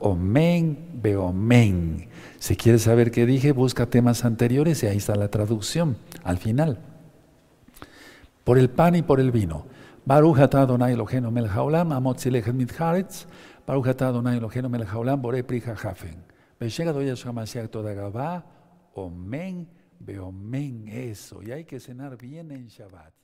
Omen, 0.00 0.76
Beomen. 1.00 2.08
Si 2.42 2.56
quieres 2.56 2.82
saber 2.82 3.12
qué 3.12 3.24
dije, 3.24 3.52
busca 3.52 3.86
temas 3.86 4.24
anteriores 4.24 4.82
y 4.82 4.88
ahí 4.88 4.96
está 4.96 5.14
la 5.14 5.28
traducción 5.28 5.96
al 6.24 6.38
final. 6.38 6.80
Por 8.42 8.58
el 8.58 8.68
pan 8.68 8.96
y 8.96 9.02
por 9.02 9.20
el 9.20 9.30
vino. 9.30 9.64
Baruch 10.04 10.40
atah 10.40 10.62
Adonai 10.62 10.94
Eloheinu 10.94 11.30
melech 11.30 11.52
haolam, 11.52 11.92
amot 11.92 12.18
zilechet 12.18 12.52
mitcharetz, 12.52 13.26
Baruch 13.64 13.86
atah 13.86 14.08
Adonai 14.08 14.38
Eloheinu 14.38 14.68
melech 14.68 14.88
haolam, 14.88 15.22
borei 15.22 15.44
pri 15.44 15.60
hafen. 15.60 16.16
Beshegado 16.58 17.00
Yahshua 17.00 17.32
Mashiach 17.32 17.68
Todagabá, 17.70 18.42
Omen, 18.94 19.68
Beomen, 20.00 20.88
eso. 20.88 21.44
Y 21.44 21.52
hay 21.52 21.64
que 21.64 21.78
cenar 21.78 22.16
bien 22.16 22.50
en 22.50 22.66
Shabbat. 22.66 23.21